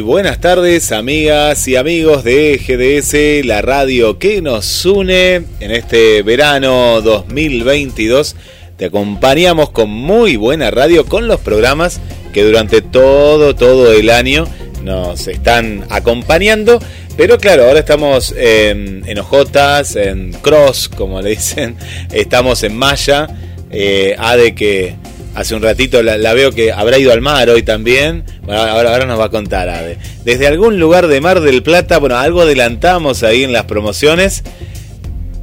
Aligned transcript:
Buenas 0.00 0.40
tardes, 0.40 0.92
amigas 0.92 1.68
y 1.68 1.76
amigos 1.76 2.24
de 2.24 2.58
GDS, 2.58 3.46
la 3.46 3.62
radio 3.62 4.18
que 4.18 4.42
nos 4.42 4.84
une 4.86 5.34
en 5.60 5.70
este 5.70 6.22
verano 6.22 7.00
2022. 7.00 8.34
Te 8.76 8.86
acompañamos 8.86 9.70
con 9.70 9.90
muy 9.90 10.36
buena 10.36 10.70
radio 10.70 11.04
con 11.04 11.28
los 11.28 11.38
programas 11.40 12.00
que 12.32 12.42
durante 12.42 12.82
todo, 12.82 13.54
todo 13.54 13.92
el 13.92 14.10
año 14.10 14.48
nos 14.82 15.28
están 15.28 15.84
acompañando. 15.90 16.80
Pero 17.16 17.38
claro, 17.38 17.66
ahora 17.66 17.80
estamos 17.80 18.34
en, 18.36 19.02
en 19.06 19.18
Ojotas, 19.18 19.96
en 19.96 20.32
Cross, 20.32 20.88
como 20.88 21.22
le 21.22 21.30
dicen. 21.30 21.76
Estamos 22.12 22.62
en 22.64 22.76
Maya. 22.76 23.28
Eh, 23.70 24.14
Ade 24.18 24.54
que 24.54 24.94
hace 25.34 25.54
un 25.54 25.62
ratito 25.62 26.02
la, 26.02 26.32
veo 26.32 26.52
que 26.52 26.72
habrá 26.72 26.98
ido 26.98 27.12
al 27.12 27.20
mar 27.20 27.48
hoy 27.50 27.62
también. 27.62 28.24
Bueno, 28.42 28.62
ahora, 28.62 28.92
ahora 28.92 29.06
nos 29.06 29.18
va 29.18 29.26
a 29.26 29.30
contar 29.30 29.68
Ade. 29.68 29.98
Desde 30.24 30.46
algún 30.46 30.78
lugar 30.78 31.08
de 31.08 31.20
Mar 31.20 31.40
del 31.40 31.62
Plata, 31.62 31.98
bueno, 31.98 32.16
algo 32.16 32.42
adelantamos 32.42 33.22
ahí 33.22 33.44
en 33.44 33.52
las 33.52 33.64
promociones. 33.64 34.44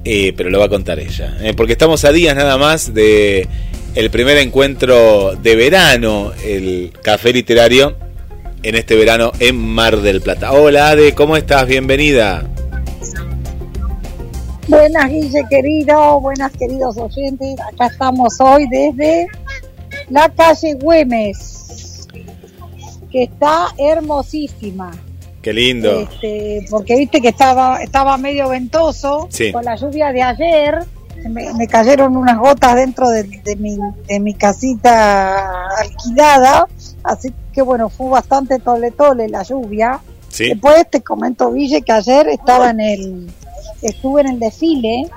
Eh, 0.04 0.34
pero 0.36 0.50
lo 0.50 0.60
va 0.60 0.66
a 0.66 0.70
contar 0.70 1.00
ella. 1.00 1.38
eh, 1.42 1.54
porque 1.56 1.74
estamos 1.74 2.04
a 2.06 2.12
días 2.12 2.36
nada 2.36 2.58
más 2.58 2.94
de 2.94 3.48
el 3.94 4.10
primer 4.10 4.38
encuentro 4.38 5.36
de 5.36 5.56
verano, 5.56 6.32
el 6.44 6.92
café 7.04 7.34
literario, 7.34 7.98
en 8.64 8.76
este 8.76 8.96
verano 8.96 9.32
en 9.40 9.58
Mar 9.58 9.98
del 9.98 10.22
Plata. 10.22 10.54
Hola 10.54 10.90
Ade, 10.90 11.14
¿cómo 11.14 11.38
estás? 11.38 11.68
Bienvenida. 11.68 12.44
Buenas, 14.68 15.10
Guille, 15.10 15.44
querido, 15.50 16.22
buenas, 16.22 16.52
queridos 16.54 16.96
oyentes. 16.98 17.56
Acá 17.74 17.88
estamos 17.88 18.40
hoy 18.40 18.66
desde 18.70 19.28
la 20.12 20.30
calle 20.30 20.74
Güemes, 20.76 22.08
que 23.12 23.24
está 23.24 23.68
hermosísima. 23.78 24.92
Qué 25.42 25.54
lindo. 25.54 26.02
Este, 26.02 26.66
porque 26.70 26.96
viste 26.98 27.20
que 27.22 27.30
estaba, 27.30 27.82
estaba 27.82 28.18
medio 28.18 28.50
ventoso 28.50 29.28
Sí. 29.32 29.52
con 29.52 29.66
la 29.66 29.76
lluvia 29.76 30.12
de 30.12 30.22
ayer. 30.22 30.86
Me, 31.30 31.54
me 31.54 31.68
cayeron 31.68 32.16
unas 32.18 32.38
gotas 32.38 32.76
dentro 32.76 33.10
de, 33.10 33.24
de 33.24 33.56
mi, 33.56 33.78
de 34.08 34.20
mi 34.20 34.34
casita 34.34 35.68
alquilada. 35.78 36.68
Así 37.04 37.34
que 37.54 37.62
bueno, 37.62 37.90
fue 37.90 38.10
bastante 38.10 38.60
tole 38.60 38.92
tole 38.92 39.30
la 39.30 39.44
lluvia. 39.44 40.00
Sí. 40.30 40.50
Después 40.50 40.90
te 40.90 41.02
comento, 41.02 41.52
Ville, 41.52 41.82
que 41.82 41.92
ayer 41.92 42.28
estaba 42.30 42.70
en 42.70 42.80
el, 42.80 43.32
estuve 43.82 44.22
en 44.22 44.28
el 44.30 44.40
desfile 44.40 45.10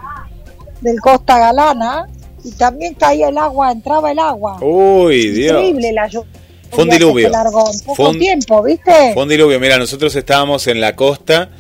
del 0.81 1.01
Costa 1.01 1.39
Galana 1.39 2.07
y 2.45 2.53
también 2.53 2.95
caía 2.95 3.29
el 3.29 3.39
agua, 3.39 3.73
entraba 3.73 4.13
el 4.13 4.19
agua. 4.19 4.59
Uy, 4.61 5.31
Dios. 5.31 5.57
Increíble 5.57 5.93
la 5.93 6.07
lluvia. 6.07 6.31
Fue 6.71 6.85
un 6.85 6.91
diluvio. 6.91 7.31
largó 7.31 7.71
en 7.73 7.81
poco 7.81 8.13
tiempo, 8.13 8.63
¿viste? 8.63 9.13
Fue 9.15 9.23
un 9.23 9.29
diluvio. 9.29 9.59
Mira, 9.61 9.79
nosotros 9.79 10.15
estábamos 10.17 10.67
en 10.67 10.81
la 10.81 10.97
costa 10.97 11.51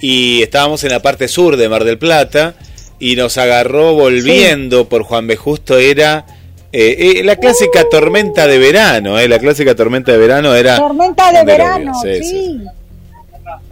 y 0.00 0.42
estábamos 0.42 0.84
en 0.84 0.90
la 0.90 1.02
parte 1.02 1.28
sur 1.28 1.56
de 1.56 1.68
Mar 1.68 1.84
del 1.84 1.98
Plata 1.98 2.54
y 2.98 3.16
nos 3.16 3.38
agarró 3.38 3.94
volviendo 3.94 4.88
por 4.88 5.02
Juan 5.02 5.26
B. 5.26 5.36
Justo. 5.36 5.78
Era 5.78 6.24
eh, 6.72 7.18
eh, 7.18 7.24
la 7.24 7.36
clásica 7.36 7.88
tormenta 7.90 8.46
de 8.46 8.58
verano. 8.58 9.18
Eh, 9.18 9.28
la 9.28 9.38
clásica 9.38 9.74
tormenta 9.74 10.12
de 10.12 10.18
verano 10.18 10.54
era. 10.54 10.76
Tormenta 10.76 11.32
de 11.32 11.44
verano, 11.44 11.92
sí, 12.00 12.22
sí. 12.22 12.30
sí. 12.30 12.60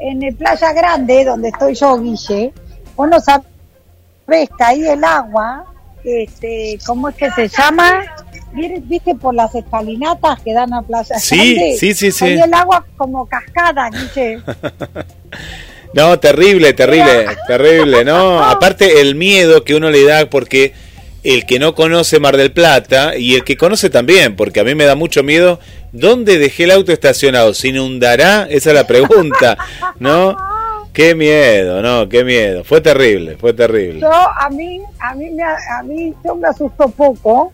En 0.00 0.22
el 0.22 0.34
Playa 0.34 0.72
Grande, 0.72 1.24
donde 1.24 1.48
estoy 1.48 1.74
yo, 1.74 1.98
Guille, 1.98 2.52
vos 2.96 3.08
no 3.08 3.20
sabés, 3.20 4.48
caí 4.58 4.86
el 4.86 5.04
agua, 5.04 5.64
este, 6.04 6.78
¿cómo 6.86 7.08
es 7.08 7.16
que 7.16 7.30
se 7.30 7.48
llama? 7.48 8.02
¿Viste- 8.52 8.82
¿Viste 8.84 9.14
por 9.14 9.34
las 9.34 9.54
escalinatas 9.54 10.40
que 10.40 10.52
dan 10.52 10.72
a 10.74 10.82
Playa 10.82 11.18
Sí, 11.18 11.54
Grande? 11.54 11.76
sí, 11.78 11.94
sí, 11.94 12.10
sí. 12.10 12.24
El 12.26 12.52
agua 12.54 12.84
como 12.96 13.26
cascada, 13.26 13.88
Guille. 13.90 14.40
No, 15.92 16.18
terrible, 16.20 16.72
terrible, 16.72 17.26
terrible, 17.48 18.04
¿no? 18.04 18.42
Aparte 18.44 19.00
el 19.00 19.16
miedo 19.16 19.64
que 19.64 19.74
uno 19.74 19.90
le 19.90 20.04
da 20.04 20.30
porque 20.30 20.72
el 21.24 21.46
que 21.46 21.58
no 21.58 21.74
conoce 21.74 22.20
Mar 22.20 22.36
del 22.36 22.52
Plata 22.52 23.16
y 23.16 23.34
el 23.34 23.42
que 23.44 23.56
conoce 23.56 23.90
también, 23.90 24.36
porque 24.36 24.60
a 24.60 24.64
mí 24.64 24.74
me 24.76 24.84
da 24.84 24.94
mucho 24.94 25.22
miedo, 25.24 25.58
¿dónde 25.92 26.38
dejé 26.38 26.64
el 26.64 26.70
auto 26.70 26.92
estacionado? 26.92 27.54
¿Se 27.54 27.68
inundará? 27.68 28.46
Esa 28.48 28.70
es 28.70 28.74
la 28.76 28.86
pregunta, 28.86 29.58
¿no? 29.98 30.36
Qué 30.92 31.14
miedo, 31.14 31.80
no, 31.82 32.08
qué 32.08 32.24
miedo. 32.24 32.64
Fue 32.64 32.80
terrible, 32.80 33.36
fue 33.36 33.52
terrible. 33.52 34.00
Yo, 34.00 34.10
a 34.12 34.48
mí, 34.50 34.80
a 34.98 35.14
mí, 35.14 35.30
me, 35.30 35.42
a 35.44 35.82
mí, 35.84 36.14
yo 36.24 36.34
me 36.34 36.48
asustó 36.48 36.88
poco. 36.88 37.52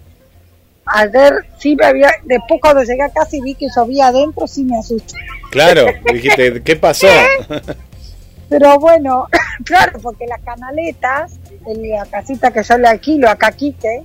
Ayer 0.87 1.45
sí 1.59 1.75
me 1.77 1.85
había, 1.85 2.11
después 2.25 2.61
cuando 2.61 2.83
llegué 2.83 3.03
a 3.03 3.09
casa 3.11 3.37
y 3.37 3.41
vi 3.43 3.55
que 3.55 3.67
llovía 3.75 4.07
adentro, 4.09 4.47
sí 4.47 4.65
me 4.65 4.79
asusté. 4.79 5.17
Claro, 5.51 5.87
dijiste, 6.13 6.63
¿qué 6.63 6.77
pasó? 6.77 7.09
Pero 8.49 8.79
bueno, 8.79 9.27
claro, 9.65 9.99
porque 10.01 10.27
las 10.27 10.41
canaletas, 10.43 11.39
en 11.67 11.91
la 11.91 12.07
casita 12.07 12.53
que 12.53 12.63
yo 12.63 12.79
le 12.79 12.87
alquilo 12.89 13.29
a 13.29 13.35
Caquique, 13.37 14.05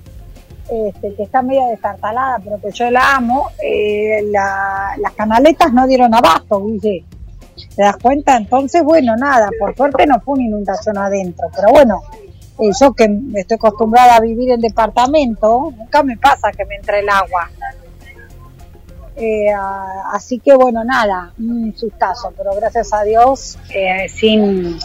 este, 0.68 1.14
que 1.14 1.22
está 1.22 1.42
media 1.42 1.66
destartalada, 1.68 2.38
pero 2.42 2.60
que 2.60 2.70
yo 2.72 2.90
la 2.90 3.14
amo, 3.16 3.50
eh, 3.62 4.20
la- 4.30 4.94
las 4.98 5.12
canaletas 5.12 5.72
no 5.72 5.86
dieron 5.86 6.12
abasto, 6.14 6.64
Guille. 6.66 7.04
¿Te 7.74 7.82
das 7.82 7.96
cuenta? 7.96 8.36
Entonces, 8.36 8.82
bueno, 8.82 9.16
nada, 9.16 9.50
por 9.58 9.74
suerte 9.76 10.06
no 10.06 10.20
fue 10.20 10.34
una 10.34 10.44
inundación 10.44 10.98
adentro, 10.98 11.48
pero 11.54 11.70
bueno, 11.70 12.02
eh, 12.58 12.70
yo 12.78 12.92
que 12.92 13.08
estoy 13.34 13.54
acostumbrada 13.56 14.16
a 14.16 14.20
vivir 14.20 14.50
en 14.50 14.60
departamento, 14.60 15.72
nunca 15.76 16.02
me 16.02 16.16
pasa 16.16 16.52
que 16.52 16.64
me 16.66 16.76
entre 16.76 17.00
el 17.00 17.08
agua. 17.08 17.50
Eh, 19.16 19.52
así 20.12 20.38
que 20.38 20.54
bueno, 20.54 20.84
nada, 20.84 21.32
un 21.38 21.74
sustazo, 21.76 22.32
pero 22.36 22.54
gracias 22.54 22.92
a 22.92 23.02
Dios, 23.02 23.58
eh, 23.74 24.08
sin, 24.08 24.78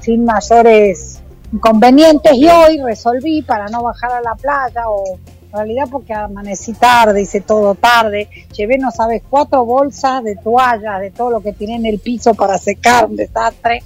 sin 0.00 0.24
mayores 0.24 1.20
inconvenientes. 1.52 2.32
Y 2.34 2.48
hoy 2.48 2.80
resolví 2.82 3.42
para 3.42 3.66
no 3.68 3.82
bajar 3.82 4.12
a 4.12 4.20
la 4.20 4.34
playa, 4.34 4.88
o 4.88 5.18
realidad 5.54 5.86
porque 5.90 6.12
amanecí 6.12 6.72
tarde, 6.74 7.22
hice 7.22 7.40
todo 7.40 7.74
tarde, 7.74 8.28
llevé, 8.56 8.78
no 8.78 8.90
sabes, 8.90 9.22
cuatro 9.28 9.64
bolsas 9.64 10.22
de 10.24 10.36
toallas, 10.36 11.00
de 11.00 11.10
todo 11.10 11.30
lo 11.30 11.40
que 11.40 11.52
tiene 11.52 11.76
en 11.76 11.86
el 11.86 11.98
piso 12.00 12.34
para 12.34 12.58
secar, 12.58 13.06
un 13.06 13.16
desastre, 13.16 13.82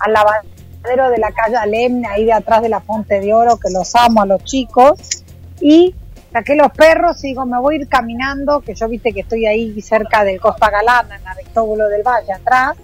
al 0.00 0.12
lavadero 0.12 1.10
de 1.10 1.18
la 1.18 1.30
calle 1.30 1.56
Alem, 1.56 2.02
ahí 2.06 2.24
de 2.24 2.32
atrás 2.32 2.62
de 2.62 2.68
la 2.68 2.80
Fonte 2.80 3.20
de 3.20 3.32
Oro, 3.32 3.56
que 3.56 3.70
los 3.70 3.94
amo 3.94 4.22
a 4.22 4.26
los 4.26 4.42
chicos, 4.44 5.24
y 5.60 5.94
saqué 6.32 6.56
los 6.56 6.72
perros 6.72 7.22
y 7.24 7.28
digo, 7.28 7.46
me 7.46 7.60
voy 7.60 7.76
a 7.76 7.80
ir 7.82 7.88
caminando, 7.88 8.60
que 8.60 8.74
yo 8.74 8.88
viste 8.88 9.12
que 9.12 9.20
estoy 9.20 9.46
ahí 9.46 9.80
cerca 9.80 10.24
del 10.24 10.40
Costa 10.40 10.68
Galana, 10.68 11.16
en 11.16 11.26
Aristóbulo 11.28 11.88
del 11.88 12.02
Valle, 12.02 12.32
atrás, 12.32 12.76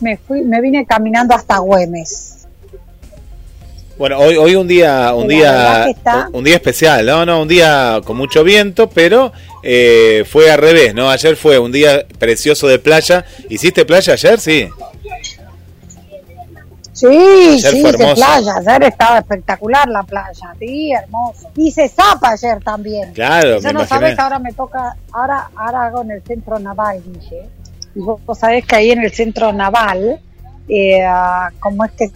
me 0.00 0.16
fui, 0.16 0.42
me 0.42 0.62
vine 0.62 0.86
caminando 0.86 1.34
hasta 1.34 1.58
Güemes. 1.58 2.29
Bueno, 4.00 4.16
hoy, 4.18 4.34
hoy 4.38 4.54
un 4.56 4.66
día, 4.66 5.12
un 5.14 5.28
día, 5.28 5.84
está- 5.90 6.30
un 6.32 6.42
día 6.42 6.54
especial, 6.54 7.04
no, 7.04 7.26
no, 7.26 7.42
un 7.42 7.48
día 7.48 8.00
con 8.02 8.16
mucho 8.16 8.42
viento, 8.42 8.88
pero 8.88 9.30
eh, 9.62 10.24
fue 10.26 10.50
al 10.50 10.56
revés, 10.58 10.94
¿no? 10.94 11.10
Ayer 11.10 11.36
fue 11.36 11.58
un 11.58 11.70
día 11.70 12.06
precioso 12.18 12.66
de 12.66 12.78
playa. 12.78 13.26
¿Hiciste 13.50 13.84
playa 13.84 14.14
ayer? 14.14 14.40
Sí. 14.40 14.70
Sí, 16.94 17.06
Ayer 17.06 17.72
sí, 17.72 17.80
fue 17.82 17.92
de 17.92 17.98
playa, 18.14 18.54
ayer 18.56 18.84
estaba 18.84 19.18
espectacular 19.18 19.86
la 19.86 20.02
playa, 20.02 20.54
sí, 20.58 20.92
hermoso. 20.92 21.50
Hice 21.58 21.86
zapa 21.90 22.30
ayer 22.30 22.58
también. 22.64 23.12
Claro, 23.12 23.58
Ya 23.60 23.68
me 23.68 23.74
no 23.74 23.80
imaginé. 23.80 23.88
sabes, 24.00 24.18
ahora 24.18 24.38
me 24.38 24.52
toca, 24.54 24.96
ahora, 25.12 25.50
ahora 25.56 25.84
hago 25.84 26.00
en 26.04 26.12
el 26.12 26.22
centro 26.22 26.58
naval, 26.58 27.02
Guille. 27.04 27.50
Y 27.94 28.00
vos, 28.00 28.18
vos 28.24 28.38
sabés 28.38 28.64
que 28.64 28.76
ahí 28.76 28.92
en 28.92 29.02
el 29.04 29.12
centro 29.12 29.52
naval, 29.52 30.20
eh, 30.70 31.02
ah, 31.04 31.50
¿cómo 31.60 31.84
es 31.84 31.90
que 31.92 32.10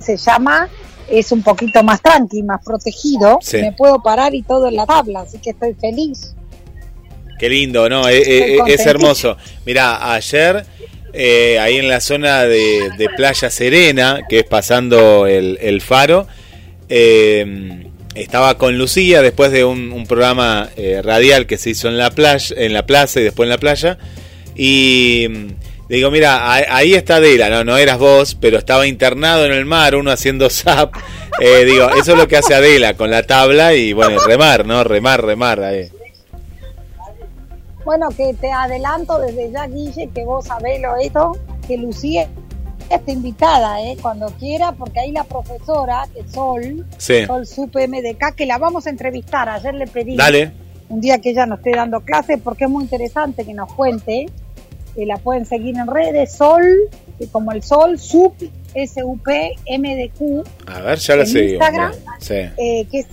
se 0.00 0.16
llama? 0.16 0.68
Es 1.10 1.32
un 1.32 1.42
poquito 1.42 1.82
más 1.82 2.00
tranqui, 2.02 2.42
más 2.42 2.64
protegido, 2.64 3.38
Sí. 3.42 3.58
me 3.58 3.72
puedo 3.72 4.02
parar 4.02 4.34
y 4.34 4.42
todo 4.42 4.68
en 4.68 4.76
la 4.76 4.86
tabla, 4.86 5.20
así 5.20 5.38
que 5.38 5.50
estoy 5.50 5.74
feliz. 5.74 6.34
Qué 7.38 7.48
lindo, 7.48 7.88
¿no? 7.88 8.08
Eh, 8.08 8.18
eh, 8.18 8.52
es 8.52 8.58
contentísima. 8.58 8.90
hermoso. 8.90 9.36
Mira, 9.66 10.14
ayer 10.14 10.64
eh, 11.12 11.58
ahí 11.58 11.76
en 11.76 11.88
la 11.88 12.00
zona 12.00 12.44
de, 12.44 12.90
de 12.96 13.08
Playa 13.16 13.50
Serena, 13.50 14.20
que 14.28 14.38
es 14.40 14.44
pasando 14.44 15.26
el, 15.26 15.58
el 15.60 15.80
faro, 15.80 16.26
eh, 16.88 17.86
estaba 18.14 18.58
con 18.58 18.78
Lucía 18.78 19.22
después 19.22 19.50
de 19.52 19.64
un, 19.64 19.90
un 19.92 20.06
programa 20.06 20.68
eh, 20.76 21.00
radial 21.02 21.46
que 21.46 21.58
se 21.58 21.70
hizo 21.70 21.88
en 21.88 21.98
la 21.98 22.10
playa, 22.10 22.54
en 22.58 22.72
la 22.74 22.86
plaza 22.86 23.20
y 23.20 23.24
después 23.24 23.46
en 23.46 23.50
la 23.50 23.58
playa. 23.58 23.98
Y 24.54 25.26
le 25.92 25.98
digo, 25.98 26.10
mira, 26.10 26.54
ahí 26.54 26.94
está 26.94 27.16
Adela, 27.16 27.50
no, 27.50 27.64
no 27.64 27.76
eras 27.76 27.98
vos, 27.98 28.34
pero 28.34 28.56
estaba 28.56 28.86
internado 28.86 29.44
en 29.44 29.52
el 29.52 29.66
mar, 29.66 29.94
uno 29.94 30.10
haciendo 30.10 30.48
zap. 30.48 30.94
Eh, 31.38 31.66
digo, 31.66 31.90
eso 31.90 32.12
es 32.12 32.18
lo 32.18 32.26
que 32.26 32.38
hace 32.38 32.54
Adela 32.54 32.94
con 32.94 33.10
la 33.10 33.24
tabla 33.24 33.74
y 33.74 33.92
bueno, 33.92 34.18
remar, 34.26 34.64
¿no? 34.64 34.84
Remar, 34.84 35.22
remar. 35.22 35.62
ahí. 35.62 35.90
Bueno, 37.84 38.08
que 38.08 38.32
te 38.40 38.50
adelanto 38.50 39.18
desde 39.18 39.52
ya, 39.52 39.66
Guille, 39.66 40.08
que 40.14 40.24
vos 40.24 40.46
sabés 40.46 40.80
lo 40.80 40.96
esto, 40.96 41.32
que 41.68 41.76
Lucía 41.76 42.26
está 42.88 43.12
invitada, 43.12 43.82
¿eh? 43.82 43.98
Cuando 44.00 44.28
quiera, 44.38 44.72
porque 44.72 45.00
ahí 45.00 45.12
la 45.12 45.24
profesora, 45.24 46.08
que 46.14 46.20
es 46.20 46.32
Sol, 46.32 46.86
Sí. 46.96 47.26
Sol 47.26 47.46
Sup 47.46 47.76
MDK, 47.76 48.34
que 48.34 48.46
la 48.46 48.56
vamos 48.56 48.86
a 48.86 48.90
entrevistar. 48.90 49.46
Ayer 49.50 49.74
le 49.74 49.86
pedí 49.86 50.16
Dale. 50.16 50.52
un 50.88 51.02
día 51.02 51.18
que 51.18 51.28
ella 51.32 51.44
nos 51.44 51.58
esté 51.58 51.72
dando 51.72 52.00
clases, 52.00 52.38
porque 52.42 52.64
es 52.64 52.70
muy 52.70 52.84
interesante 52.84 53.44
que 53.44 53.52
nos 53.52 53.70
cuente. 53.74 54.24
Que 54.94 55.06
la 55.06 55.16
pueden 55.16 55.46
seguir 55.46 55.76
en 55.78 55.86
redes, 55.86 56.34
Sol, 56.34 56.62
que 57.18 57.26
como 57.28 57.52
el 57.52 57.62
Sol, 57.62 57.98
Sup, 57.98 58.34
S-U-P, 58.74 59.52
M-D-Q, 59.66 60.44
A 60.66 60.80
ver, 60.80 60.98
ya 60.98 61.14
En 61.14 61.26
seguimos. 61.26 61.52
Instagram. 61.52 61.92
Sí. 62.18 62.34
eh, 62.34 62.86
que, 62.90 62.98
es, 63.00 63.06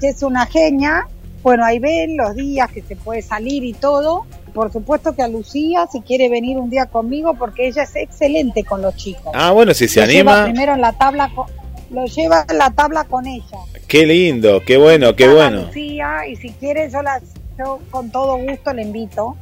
que 0.00 0.08
es 0.08 0.22
una 0.22 0.46
genia. 0.46 1.06
Bueno, 1.42 1.64
ahí 1.64 1.78
ven 1.78 2.16
los 2.16 2.34
días 2.34 2.70
que 2.72 2.82
se 2.82 2.96
puede 2.96 3.22
salir 3.22 3.64
y 3.64 3.74
todo. 3.74 4.24
Por 4.54 4.72
supuesto 4.72 5.14
que 5.14 5.22
a 5.22 5.28
Lucía, 5.28 5.86
si 5.90 6.00
quiere 6.00 6.28
venir 6.28 6.56
un 6.58 6.70
día 6.70 6.86
conmigo, 6.86 7.34
porque 7.34 7.66
ella 7.68 7.82
es 7.82 7.94
excelente 7.96 8.64
con 8.64 8.82
los 8.82 8.94
chicos. 8.96 9.32
Ah, 9.34 9.50
bueno, 9.52 9.74
si 9.74 9.88
se 9.88 10.00
Lo 10.00 10.06
lleva 10.06 10.32
anima, 10.32 10.44
primero 10.52 10.74
en 10.74 10.80
la 10.80 10.92
tabla, 10.92 11.30
con- 11.34 11.46
lo 11.90 12.06
lleva 12.06 12.44
en 12.48 12.58
la 12.58 12.70
tabla 12.70 13.04
con 13.04 13.26
ella. 13.26 13.58
qué 13.88 14.06
lindo, 14.06 14.62
qué 14.64 14.76
bueno, 14.78 15.14
qué 15.14 15.28
bueno. 15.28 15.62
Lucía, 15.66 16.26
y 16.28 16.36
si 16.36 16.50
quiere, 16.50 16.88
yo, 16.90 17.02
la, 17.02 17.20
yo 17.58 17.78
con 17.90 18.10
todo 18.10 18.36
gusto 18.38 18.72
le 18.72 18.82
invito. 18.82 19.36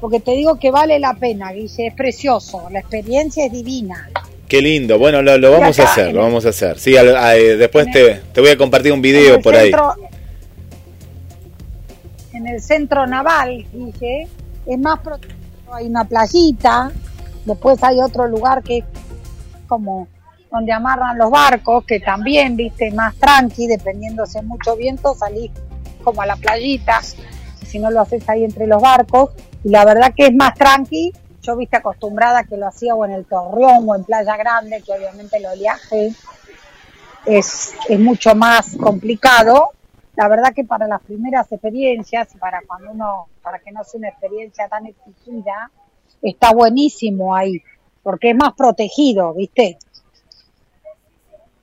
Porque 0.00 0.20
te 0.20 0.32
digo 0.32 0.58
que 0.58 0.70
vale 0.70 0.98
la 0.98 1.14
pena, 1.14 1.52
Guille, 1.52 1.86
es 1.88 1.94
precioso, 1.94 2.68
la 2.70 2.80
experiencia 2.80 3.46
es 3.46 3.52
divina. 3.52 4.10
Qué 4.46 4.60
lindo. 4.62 4.98
Bueno, 4.98 5.22
lo, 5.22 5.38
lo 5.38 5.50
vamos 5.52 5.78
a 5.80 5.84
hacer, 5.84 6.12
lo 6.14 6.20
vamos 6.22 6.46
a 6.46 6.50
hacer. 6.50 6.78
Sí, 6.78 6.96
al- 6.96 7.16
a- 7.16 7.36
eh, 7.36 7.56
después 7.56 7.86
te, 7.90 8.20
te 8.32 8.40
voy 8.40 8.50
a 8.50 8.56
compartir 8.56 8.92
un 8.92 9.02
video 9.02 9.40
por 9.40 9.56
ahí. 9.56 9.72
En 12.32 12.46
el 12.46 12.60
centro 12.60 13.06
naval, 13.06 13.64
Guille, 13.72 14.28
es 14.66 14.78
más 14.78 15.00
protegido, 15.00 15.34
hay 15.72 15.86
una 15.86 16.04
playita, 16.04 16.92
después 17.44 17.82
hay 17.82 17.98
otro 18.00 18.26
lugar 18.28 18.62
que 18.62 18.78
es 18.78 18.84
como 19.66 20.06
donde 20.50 20.72
amarran 20.72 21.18
los 21.18 21.30
barcos, 21.30 21.84
que 21.84 21.98
también, 22.00 22.56
viste, 22.56 22.90
más 22.92 23.14
tranqui, 23.16 23.66
dependiendo 23.66 24.26
si 24.26 24.38
hay 24.38 24.44
mucho 24.44 24.76
viento, 24.76 25.14
salís 25.14 25.50
como 26.04 26.22
a 26.22 26.26
la 26.26 26.36
playita, 26.36 27.00
si 27.66 27.78
no 27.78 27.90
lo 27.90 28.02
haces 28.02 28.22
ahí 28.28 28.44
entre 28.44 28.66
los 28.66 28.80
barcos, 28.80 29.30
y 29.66 29.70
la 29.70 29.84
verdad 29.84 30.14
que 30.16 30.26
es 30.26 30.34
más 30.34 30.54
tranqui, 30.54 31.12
yo 31.42 31.56
viste 31.56 31.76
acostumbrada 31.76 32.44
que 32.44 32.56
lo 32.56 32.68
hacía 32.68 32.94
o 32.94 33.04
en 33.04 33.10
el 33.10 33.24
Torreón 33.24 33.84
o 33.88 33.96
en 33.96 34.04
Playa 34.04 34.36
Grande, 34.36 34.80
que 34.86 34.92
obviamente 34.92 35.38
el 35.38 35.46
oleaje 35.46 36.12
es, 37.24 37.74
es 37.88 37.98
mucho 37.98 38.36
más 38.36 38.76
complicado. 38.76 39.70
La 40.14 40.28
verdad 40.28 40.54
que 40.54 40.62
para 40.62 40.86
las 40.86 41.02
primeras 41.02 41.50
experiencias, 41.50 42.28
para 42.38 42.62
cuando 42.64 42.92
uno, 42.92 43.26
para 43.42 43.58
que 43.58 43.72
no 43.72 43.82
sea 43.82 43.98
una 43.98 44.08
experiencia 44.08 44.68
tan 44.68 44.86
exigida, 44.86 45.70
está 46.22 46.52
buenísimo 46.52 47.34
ahí, 47.34 47.60
porque 48.04 48.30
es 48.30 48.36
más 48.36 48.52
protegido, 48.54 49.34
¿viste? 49.34 49.78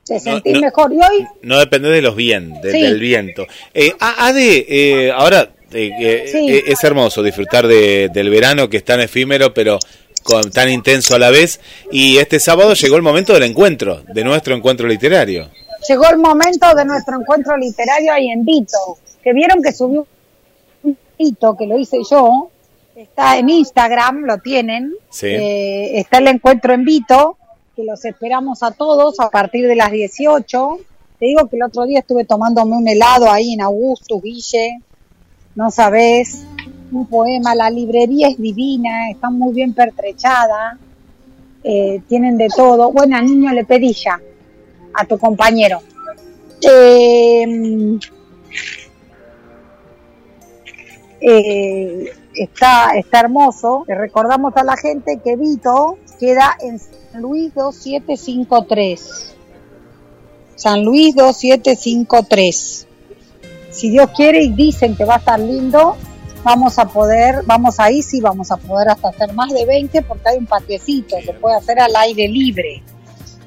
Te 0.06 0.20
sentís 0.20 0.56
no. 0.56 0.60
mejor. 0.62 0.92
Y 0.92 0.98
hoy, 0.98 1.28
No 1.42 1.58
depende 1.58 1.88
de 1.90 2.02
los 2.02 2.18
vientos, 2.18 2.70
Sí. 2.70 2.82
del 2.82 3.00
viento. 3.00 3.48
Eh, 3.74 3.94
a- 3.98 4.26
Ade, 4.28 4.66
eh, 4.68 5.12
ahora 5.14 5.50
eh, 5.74 6.26
Sí. 6.32 6.50
eh, 6.52 6.64
es 6.68 6.84
hermoso 6.84 7.22
disfrutar 7.24 7.68
de- 7.68 8.10
del 8.14 8.30
verano 8.30 8.70
que 8.70 8.78
es 8.78 8.84
tan 8.86 9.00
efímero, 9.02 9.54
pero 9.54 9.80
con, 10.24 10.50
tan 10.52 10.70
intenso 10.70 11.16
a 11.16 11.20
la 11.20 11.30
vez. 11.32 11.60
Y 11.92 12.18
este 12.18 12.40
sábado 12.40 12.74
llegó 12.74 12.96
el 12.96 13.02
momento 13.02 13.34
del 13.34 13.44
encuentro, 13.44 14.04
de 14.14 14.24
nuestro 14.24 14.56
encuentro 14.56 14.88
literario. 14.88 15.50
llegó 15.90 16.10
el 16.10 16.18
momento 16.18 16.74
de 16.76 16.86
nuestro 16.86 17.20
encuentro 17.20 17.58
literario 17.58 18.14
ahí 18.14 18.30
en 18.30 18.46
Vito, 18.46 18.78
que 19.22 19.34
vieron 19.34 19.62
que 19.62 19.74
subió 19.74 20.08
un 20.84 20.98
Vito, 21.20 21.58
que 21.58 21.68
lo 21.68 21.78
hice 21.78 21.98
yo, 22.10 22.50
está 22.96 23.38
en 23.38 23.50
Instagram, 23.50 24.24
lo 24.26 24.38
tienen, 24.38 24.94
Sí. 25.10 25.28
Eh, 25.28 26.00
está 26.00 26.20
el 26.20 26.28
encuentro 26.28 26.74
en 26.74 26.86
Vito, 26.86 27.38
que 27.76 27.84
los 27.84 28.06
esperamos 28.06 28.64
a 28.64 28.72
todos 28.72 29.20
a 29.20 29.30
partir 29.30 29.68
de 29.68 29.76
las 29.76 29.92
18. 29.92 30.80
Te 31.20 31.26
digo 31.26 31.50
que 31.50 31.58
el 31.58 31.64
otro 31.64 31.86
día 31.86 32.00
estuve 32.00 32.24
tomándome 32.24 32.78
un 32.78 32.88
helado 32.88 33.30
ahí 33.30 33.52
en 33.54 33.62
Augusto, 33.62 34.22
Guille, 34.22 34.80
no 35.56 35.72
sabes, 35.72 36.46
un 36.92 37.06
poema, 37.08 37.56
la 37.56 37.70
librería 37.70 38.28
es 38.30 38.38
divina, 38.38 39.10
está 39.10 39.30
muy 39.30 39.54
bien 39.54 39.74
pertrechada, 39.74 40.78
eh, 41.64 42.02
tienen 42.08 42.38
de 42.38 42.48
todo. 42.56 42.92
Bueno, 42.92 43.22
niño 43.22 43.52
le 43.52 43.66
pedí 43.66 43.94
ya, 43.94 44.20
a 44.94 45.06
tu 45.06 45.18
compañero. 45.18 45.82
Eh, 46.62 47.98
eh, 51.22 52.12
está, 52.36 52.98
está 52.98 53.20
hermoso. 53.22 53.86
Le 53.88 53.96
recordamos 53.96 54.56
a 54.56 54.64
la 54.64 54.78
gente 54.78 55.20
que 55.24 55.36
Vito 55.36 55.98
queda 56.20 56.56
en 56.60 56.80
San 56.80 57.22
Luis 57.22 57.54
2753. 57.54 59.36
San 60.56 60.84
Luis 60.84 61.16
2753. 61.16 62.88
Si 63.74 63.90
Dios 63.90 64.10
quiere 64.16 64.42
y 64.44 64.50
dicen 64.54 64.96
que 64.96 65.04
va 65.04 65.16
a 65.16 65.18
estar 65.18 65.40
lindo, 65.40 65.98
vamos 66.44 66.78
a 66.78 66.86
poder, 66.86 67.42
vamos 67.46 67.80
ahí 67.80 68.02
sí 68.02 68.22
vamos 68.22 68.52
a 68.52 68.58
poder 68.58 68.90
hasta 68.90 69.10
hacer 69.10 69.34
más 69.34 69.52
de 69.52 69.66
20 69.66 70.02
porque 70.04 70.30
hay 70.30 70.38
un 70.38 70.46
patiecito, 70.46 71.16
se 71.26 71.34
puede 71.34 71.56
hacer 71.58 71.80
al 71.80 71.96
aire 71.96 72.28
libre. 72.28 72.84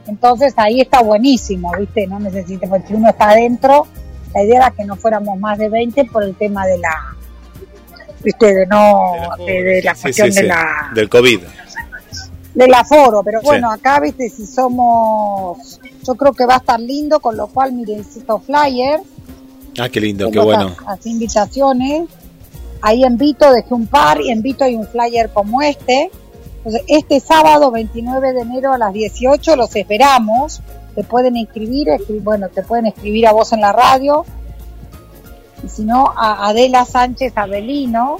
Entonces 0.06 0.55
ahí 0.56 0.81
está 0.81 1.02
buenísimo, 1.02 1.73
¿viste? 1.78 2.06
No 2.06 2.19
necesita, 2.19 2.67
porque 2.69 2.88
si 2.88 2.94
uno 2.94 3.08
está 3.08 3.31
adentro, 3.31 3.86
la 4.34 4.43
idea 4.43 4.56
era 4.56 4.70
que 4.70 4.84
no 4.84 4.96
fuéramos 4.96 5.39
más 5.39 5.58
de 5.58 5.69
20 5.69 6.05
por 6.06 6.22
el 6.24 6.34
tema 6.34 6.67
de 6.67 6.79
la, 6.79 7.17
¿viste? 8.22 8.55
De 8.55 8.67
no, 8.67 9.12
de, 9.39 9.62
de 9.62 9.82
la 9.82 9.94
cuestión 9.94 10.29
sí, 10.29 10.32
sí, 10.32 10.43
de 10.43 10.48
la, 10.48 10.91
Del 10.94 11.08
COVID. 11.08 11.41
del 12.55 12.74
aforo, 12.74 13.22
pero 13.24 13.43
bueno, 13.43 13.70
acá, 13.70 14.01
¿viste? 14.01 14.29
Si 14.29 14.46
somos, 14.46 15.81
yo 16.05 16.15
creo 16.15 16.32
que 16.32 16.46
va 16.46 16.55
a 16.55 16.58
estar 16.58 16.81
lindo, 16.81 17.20
con 17.20 17.36
lo 17.36 17.46
cual, 17.48 17.72
miren, 17.72 18.01
estos 18.01 18.43
flyers, 18.44 19.03
Ah, 19.79 19.89
qué 19.89 20.01
lindo, 20.01 20.31
qué 20.31 20.39
bueno. 20.39 20.75
las 20.85 21.06
invitaciones. 21.06 22.09
Ahí 22.83 23.05
en 23.05 23.17
Vito 23.17 23.51
dejé 23.53 23.75
un 23.75 23.87
par 23.87 24.21
y 24.21 24.31
en 24.31 24.43
Vito 24.43 24.65
hay 24.65 24.77
un 24.77 24.87
flyer 24.87 25.31
como 25.31 25.63
este. 25.63 26.11
Entonces, 26.59 26.83
este 26.89 27.21
sábado 27.21 27.71
29 27.71 28.33
de 28.33 28.41
enero 28.41 28.73
a 28.73 28.79
las 28.79 28.93
18 28.93 29.56
los 29.56 29.75
esperamos. 29.77 30.63
Te 30.95 31.05
pueden 31.05 31.37
inscribir, 31.37 31.89
bueno, 32.23 32.49
te 32.49 32.63
pueden 32.63 32.87
escribir 32.87 33.27
a 33.27 33.33
vos 33.33 33.53
en 33.53 33.61
la 33.61 33.73
radio. 33.73 34.25
Y 35.65 35.69
si 35.69 35.85
no, 35.85 36.13
a 36.17 36.49
Adela 36.49 36.85
Sánchez 36.85 37.33
Avelino, 37.37 38.19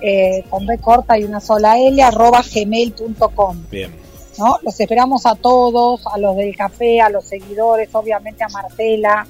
eh, 0.00 0.44
con 0.50 0.66
B 0.66 0.78
corta 0.78 1.18
y 1.18 1.24
una 1.24 1.40
sola 1.40 1.78
L, 1.78 2.02
arroba 2.02 2.42
gmail.com. 2.42 3.64
Bien. 3.70 3.92
¿no? 4.38 4.58
Los 4.62 4.78
esperamos 4.80 5.26
a 5.26 5.34
todos, 5.34 6.06
a 6.06 6.18
los 6.18 6.36
del 6.36 6.56
café, 6.56 7.00
a 7.00 7.08
los 7.08 7.24
seguidores, 7.24 7.88
obviamente 7.92 8.44
a 8.44 8.48
Marcela, 8.48 9.26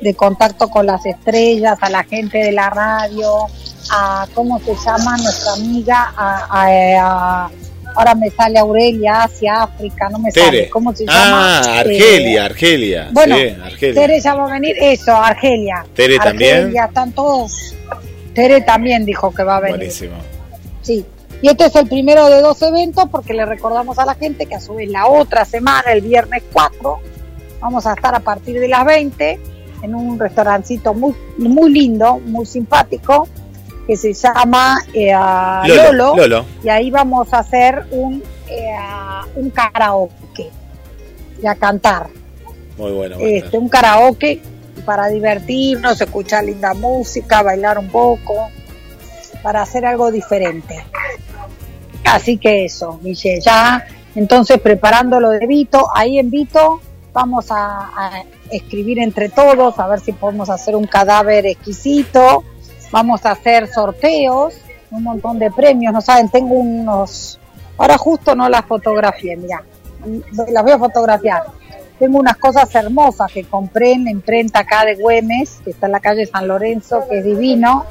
de 0.00 0.14
contacto 0.14 0.68
con 0.68 0.86
las 0.86 1.04
estrellas, 1.06 1.78
a 1.80 1.88
la 1.90 2.04
gente 2.04 2.38
de 2.38 2.52
la 2.52 2.70
radio, 2.70 3.46
a 3.90 4.26
cómo 4.34 4.58
se 4.60 4.74
llama 4.74 5.16
nuestra 5.16 5.52
amiga, 5.54 6.12
a, 6.16 6.46
a- 6.50 7.44
a- 7.46 7.50
ahora 7.94 8.14
me 8.14 8.28
sale 8.30 8.58
Aurelia, 8.58 9.22
Asia, 9.22 9.62
África, 9.62 10.08
no 10.10 10.18
me 10.18 10.30
Tere. 10.30 10.46
sale, 10.46 10.70
¿cómo 10.70 10.94
se 10.94 11.06
llama? 11.06 11.60
Ah, 11.60 11.62
Eh, 11.76 11.78
Argelia, 11.80 12.44
Argelia. 12.44 13.08
bueno, 13.12 13.36
sí, 13.36 13.48
Argelia. 13.64 14.00
Tere 14.02 14.20
ya 14.20 14.34
va 14.34 14.48
a 14.48 14.52
venir, 14.52 14.76
eso, 14.78 15.16
Argelia. 15.16 15.86
Tere 15.94 16.18
también. 16.18 16.56
Argelia, 16.56 16.84
están 16.84 17.12
todos. 17.12 17.74
Tere 18.34 18.60
también 18.60 19.06
dijo 19.06 19.32
que 19.32 19.42
va 19.44 19.56
a 19.56 19.60
venir. 19.60 19.76
Buenísimo. 19.78 20.16
Sí. 20.82 21.04
Y 21.42 21.48
este 21.48 21.66
es 21.66 21.76
el 21.76 21.86
primero 21.88 22.26
de 22.28 22.40
dos 22.42 22.60
eventos 22.62 23.06
porque 23.10 23.32
le 23.34 23.44
recordamos 23.46 23.98
a 23.98 24.04
la 24.06 24.14
gente 24.14 24.46
que 24.46 24.54
a 24.56 24.60
su 24.60 24.74
vez 24.74 24.90
la 24.90 25.06
otra 25.06 25.44
semana, 25.44 25.92
el 25.92 26.00
viernes 26.02 26.42
4, 26.52 26.98
vamos 27.60 27.86
a 27.86 27.92
estar 27.94 28.14
a 28.14 28.20
partir 28.20 28.58
de 28.60 28.68
las 28.68 28.84
20 28.84 29.38
en 29.82 29.94
un 29.94 30.18
restaurancito 30.18 30.94
muy, 30.94 31.14
muy 31.38 31.70
lindo, 31.72 32.18
muy 32.18 32.46
simpático, 32.46 33.28
que 33.86 33.96
se 33.96 34.12
llama 34.12 34.78
eh, 34.92 35.12
Lolo, 35.12 35.92
Lolo, 35.92 36.16
Lolo. 36.16 36.44
y 36.62 36.68
ahí 36.68 36.90
vamos 36.90 37.32
a 37.32 37.38
hacer 37.38 37.86
un, 37.90 38.22
eh, 38.48 38.74
un 39.36 39.50
karaoke 39.50 40.50
y 41.42 41.46
a 41.46 41.54
cantar. 41.54 42.08
Muy 42.76 42.92
bueno. 42.92 43.16
este, 43.20 43.56
un 43.56 43.68
karaoke 43.68 44.42
para 44.84 45.08
divertirnos, 45.08 46.00
escuchar 46.00 46.44
linda 46.44 46.74
música, 46.74 47.42
bailar 47.42 47.78
un 47.78 47.88
poco, 47.88 48.50
para 49.42 49.62
hacer 49.62 49.86
algo 49.86 50.10
diferente. 50.10 50.84
Así 52.04 52.38
que 52.38 52.64
eso, 52.64 53.00
Guille, 53.02 53.40
ya 53.40 53.86
entonces 54.14 54.60
preparando 54.60 55.20
lo 55.20 55.30
de 55.30 55.46
Vito, 55.46 55.86
ahí 55.94 56.18
en 56.18 56.30
Vito 56.30 56.80
vamos 57.16 57.46
a, 57.48 58.24
escribir 58.50 58.98
entre 58.98 59.30
todos, 59.30 59.78
a 59.78 59.88
ver 59.88 60.00
si 60.00 60.12
podemos 60.12 60.50
hacer 60.50 60.76
un 60.76 60.86
cadáver 60.86 61.46
exquisito, 61.46 62.44
vamos 62.92 63.24
a 63.24 63.30
hacer 63.30 63.72
sorteos, 63.72 64.54
un 64.90 65.02
montón 65.02 65.38
de 65.38 65.50
premios, 65.50 65.94
no 65.94 66.02
saben, 66.02 66.28
tengo 66.28 66.54
unos, 66.56 67.40
ahora 67.78 67.96
justo 67.96 68.34
no 68.34 68.50
las 68.50 68.66
fotografié, 68.66 69.34
mira, 69.34 69.64
las 70.48 70.62
voy 70.62 70.72
a 70.72 70.78
fotografiar. 70.78 71.44
Tengo 71.98 72.18
unas 72.18 72.36
cosas 72.36 72.72
hermosas 72.74 73.32
que 73.32 73.44
compré 73.44 73.92
en 73.92 74.04
la 74.04 74.10
imprenta 74.10 74.58
acá 74.58 74.84
de 74.84 74.96
Güemes, 74.96 75.62
que 75.64 75.70
está 75.70 75.86
en 75.86 75.92
la 75.92 76.00
calle 76.00 76.26
San 76.26 76.46
Lorenzo, 76.46 77.08
que 77.08 77.20
es 77.20 77.24
divino. 77.24 77.86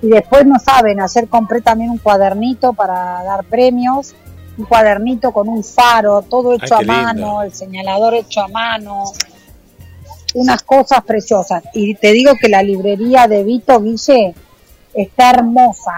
Y 0.00 0.10
después, 0.10 0.46
no 0.46 0.60
saben, 0.60 1.00
ayer 1.00 1.26
compré 1.26 1.60
también 1.60 1.90
un 1.90 1.98
cuadernito 1.98 2.72
para 2.72 3.24
dar 3.24 3.42
premios, 3.42 4.14
un 4.56 4.64
cuadernito 4.66 5.32
con 5.32 5.48
un 5.48 5.64
faro, 5.64 6.22
todo 6.22 6.52
hecho 6.54 6.76
Ay, 6.76 6.78
a 6.78 6.78
lindo. 6.80 6.92
mano, 6.92 7.42
el 7.42 7.52
señalador 7.52 8.14
hecho 8.14 8.42
a 8.42 8.48
mano, 8.48 9.04
unas 10.34 10.62
cosas 10.62 11.02
preciosas. 11.04 11.62
Y 11.74 11.94
te 11.94 12.12
digo 12.12 12.32
que 12.40 12.48
la 12.48 12.62
librería 12.62 13.26
de 13.28 13.42
Vito 13.44 13.80
Guille 13.80 14.34
está 14.94 15.30
hermosa. 15.30 15.92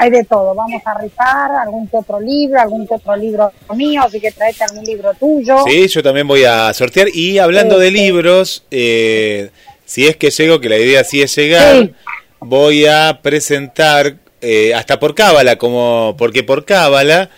Hay 0.00 0.10
de 0.10 0.22
todo, 0.24 0.54
vamos 0.54 0.80
a 0.84 0.94
rifar 0.96 1.50
algún 1.50 1.88
que 1.88 1.96
otro 1.96 2.20
libro, 2.20 2.60
algún 2.60 2.86
que 2.86 2.94
otro 2.94 3.16
libro 3.16 3.50
mío, 3.74 4.02
así 4.06 4.20
que 4.20 4.30
traete 4.30 4.62
algún 4.62 4.84
libro 4.84 5.12
tuyo. 5.14 5.56
Sí, 5.66 5.88
yo 5.88 6.02
también 6.04 6.28
voy 6.28 6.44
a 6.44 6.72
sortear. 6.72 7.08
Y 7.12 7.38
hablando 7.40 7.78
de 7.80 7.88
Este. 7.88 7.98
libros, 8.00 8.64
eh, 8.70 9.50
si 9.84 10.06
es 10.06 10.16
que 10.16 10.30
llego, 10.30 10.60
que 10.60 10.68
la 10.68 10.76
idea 10.76 11.02
sí 11.02 11.20
es 11.20 11.34
llegar, 11.34 11.74
Sí. 11.82 11.94
voy 12.38 12.86
a 12.86 13.18
presentar, 13.22 14.14
eh, 14.40 14.72
hasta 14.74 14.98
por 15.00 15.14
Cábala, 15.14 15.56
como 15.56 16.14
porque 16.18 16.42
por 16.42 16.64
Cábala, 16.64 17.30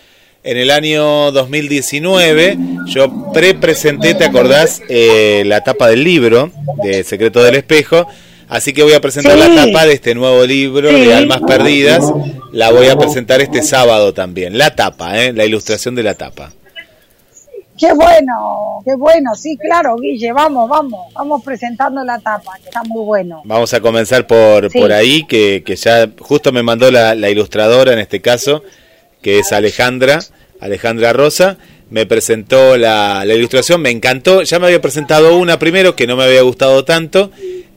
en 0.43 0.57
el 0.57 0.71
año 0.71 1.31
2019, 1.31 2.57
yo 2.87 3.31
pre-presenté, 3.33 4.13
¿te 4.15 4.25
acordás? 4.25 4.81
Eh, 4.89 5.43
la 5.45 5.61
tapa 5.63 5.87
del 5.87 6.03
libro, 6.03 6.51
de 6.83 7.03
Secreto 7.03 7.43
del 7.43 7.55
Espejo. 7.55 8.07
Así 8.49 8.73
que 8.73 8.83
voy 8.83 8.93
a 8.93 8.99
presentar 9.01 9.33
Sí. 9.33 9.39
la 9.39 9.65
tapa 9.65 9.85
de 9.85 9.93
este 9.93 10.13
nuevo 10.13 10.45
libro 10.45 10.89
Sí. 10.89 10.95
de 11.05 11.13
Almas 11.13 11.41
Perdidas. 11.47 12.03
La 12.51 12.69
voy 12.71 12.87
a 12.87 12.97
presentar 12.97 13.39
este 13.39 13.61
sábado 13.61 14.13
también. 14.13 14.57
La 14.57 14.75
tapa, 14.75 15.23
¿eh? 15.23 15.31
la 15.31 15.45
ilustración 15.45 15.95
de 15.95 16.03
la 16.03 16.15
tapa. 16.15 16.51
Qué 17.81 17.91
bueno, 17.93 18.81
qué 18.85 18.93
bueno, 18.95 19.33
sí, 19.35 19.57
claro, 19.57 19.95
Guille, 19.97 20.31
vamos, 20.33 20.69
vamos, 20.69 21.11
vamos 21.15 21.43
presentando 21.43 22.03
la 22.03 22.19
tapa, 22.19 22.51
que 22.61 22.65
está 22.69 22.83
muy 22.83 23.03
bueno. 23.03 23.41
Vamos 23.43 23.73
a 23.73 23.79
comenzar 23.81 24.27
por, 24.27 24.69
Sí. 24.71 24.79
por 24.79 24.91
ahí, 24.91 25.23
que, 25.25 25.63
que 25.65 25.75
ya 25.75 26.07
justo 26.19 26.51
me 26.51 26.61
mandó 26.61 26.91
la, 26.91 27.15
la 27.15 27.29
ilustradora 27.31 27.93
en 27.93 27.99
este 27.99 28.21
caso, 28.21 28.63
que 29.23 29.39
es 29.39 29.51
Alejandra, 29.51 30.19
Alejandra 30.59 31.11
Rosa. 31.11 31.57
Me 31.89 32.05
presentó 32.05 32.77
la, 32.77 33.25
la 33.25 33.33
ilustración, 33.33 33.81
me 33.81 33.89
encantó. 33.89 34.43
Ya 34.43 34.59
me 34.59 34.67
había 34.67 34.79
presentado 34.79 35.35
una 35.37 35.59
primero 35.59 35.95
que 35.95 36.07
no 36.07 36.15
me 36.15 36.23
había 36.23 36.41
gustado 36.43 36.85
tanto. 36.85 37.31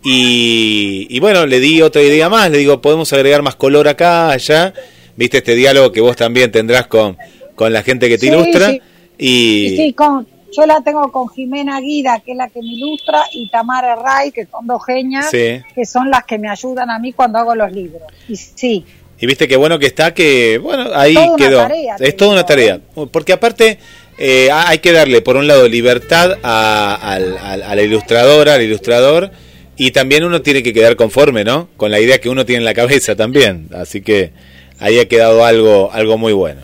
Y, 0.04 1.06
y 1.11 1.18
bueno, 1.20 1.46
le 1.46 1.58
di 1.61 1.82
otra 1.82 2.02
idea 2.02 2.28
más. 2.28 2.50
Le 2.50 2.58
digo, 2.58 2.80
podemos 2.80 3.12
agregar 3.12 3.42
más 3.42 3.56
color 3.56 3.88
acá, 3.88 4.30
allá. 4.30 4.73
Viste 5.16 5.38
este 5.38 5.54
diálogo 5.54 5.90
que 5.92 6.00
vos 6.00 6.14
también 6.14 6.52
tendrás 6.52 6.87
con, 6.87 7.16
con 7.56 7.73
la 7.73 7.82
gente 7.82 8.08
que 8.08 8.18
te 8.18 8.26
Sí, 8.28 8.32
ilustra. 8.32 8.68
sí. 8.70 8.82
Y, 9.18 9.66
Y 9.66 9.76
sí, 9.76 9.92
con, 9.92 10.26
yo 10.56 10.66
la 10.66 10.80
tengo 10.83 11.11
con 11.12 11.28
Jimena 11.28 11.80
Guida, 11.80 12.21
que 12.25 12.33
es 12.33 12.37
la 12.38 12.49
que 12.49 12.61
me 12.61 12.68
ilustra, 12.75 13.23
y 13.33 13.49
Tamara 13.50 13.97
Ray, 13.97 14.30
que 14.33 14.47
son 14.47 14.66
dos 14.66 14.85
genias, 14.85 15.30
Sí. 15.30 15.61
que 15.75 15.85
son 15.87 16.11
las 16.11 16.25
que 16.25 16.38
me 16.38 16.49
ayudan 16.49 16.90
a 16.90 16.99
mí 16.99 17.12
cuando 17.12 17.38
hago 17.38 17.54
los 17.54 17.71
libros. 17.73 18.02
Y 18.28 18.37
sí, 18.37 18.85
Y 19.21 19.26
viste 19.26 19.47
qué 19.47 19.56
bueno 19.56 19.78
que 19.78 19.87
está, 19.87 20.12
que 20.12 20.59
bueno, 20.59 20.90
ahí 20.94 21.14
Toda 21.14 21.37
quedó. 21.37 21.59
tarea, 21.59 21.97
es 22.00 22.16
toda 22.16 22.33
una 22.33 22.44
tarea. 22.44 22.80
¿eh? 22.97 23.06
Porque 23.11 23.33
aparte 23.33 23.78
eh, 24.18 24.49
hay 24.52 24.78
que 24.78 24.92
darle, 24.92 25.23
por 25.23 25.37
un 25.37 25.47
lado, 25.47 25.66
libertad 25.68 26.33
a, 26.42 26.94
al- 26.94 27.38
a 27.38 27.75
la 27.75 27.83
ilustradora, 27.83 28.54
al 28.54 28.62
ilustrador, 28.62 29.30
y 29.76 29.90
también 29.92 30.25
uno 30.25 30.42
tiene 30.42 30.62
que 30.62 30.73
quedar 30.73 30.94
conforme, 30.97 31.42
¿no? 31.44 31.68
Con 31.76 31.90
la 31.90 31.99
idea 32.00 32.18
que 32.21 32.28
uno 32.28 32.44
tiene 32.44 32.59
en 32.61 32.64
la 32.64 32.75
cabeza 32.75 33.16
también. 33.16 33.68
Así 33.75 34.02
que 34.02 34.33
ahí 34.78 34.99
ha 34.99 35.09
quedado 35.09 35.44
algo, 35.44 35.90
algo 35.92 36.18
muy 36.18 36.33
bueno. 36.33 36.61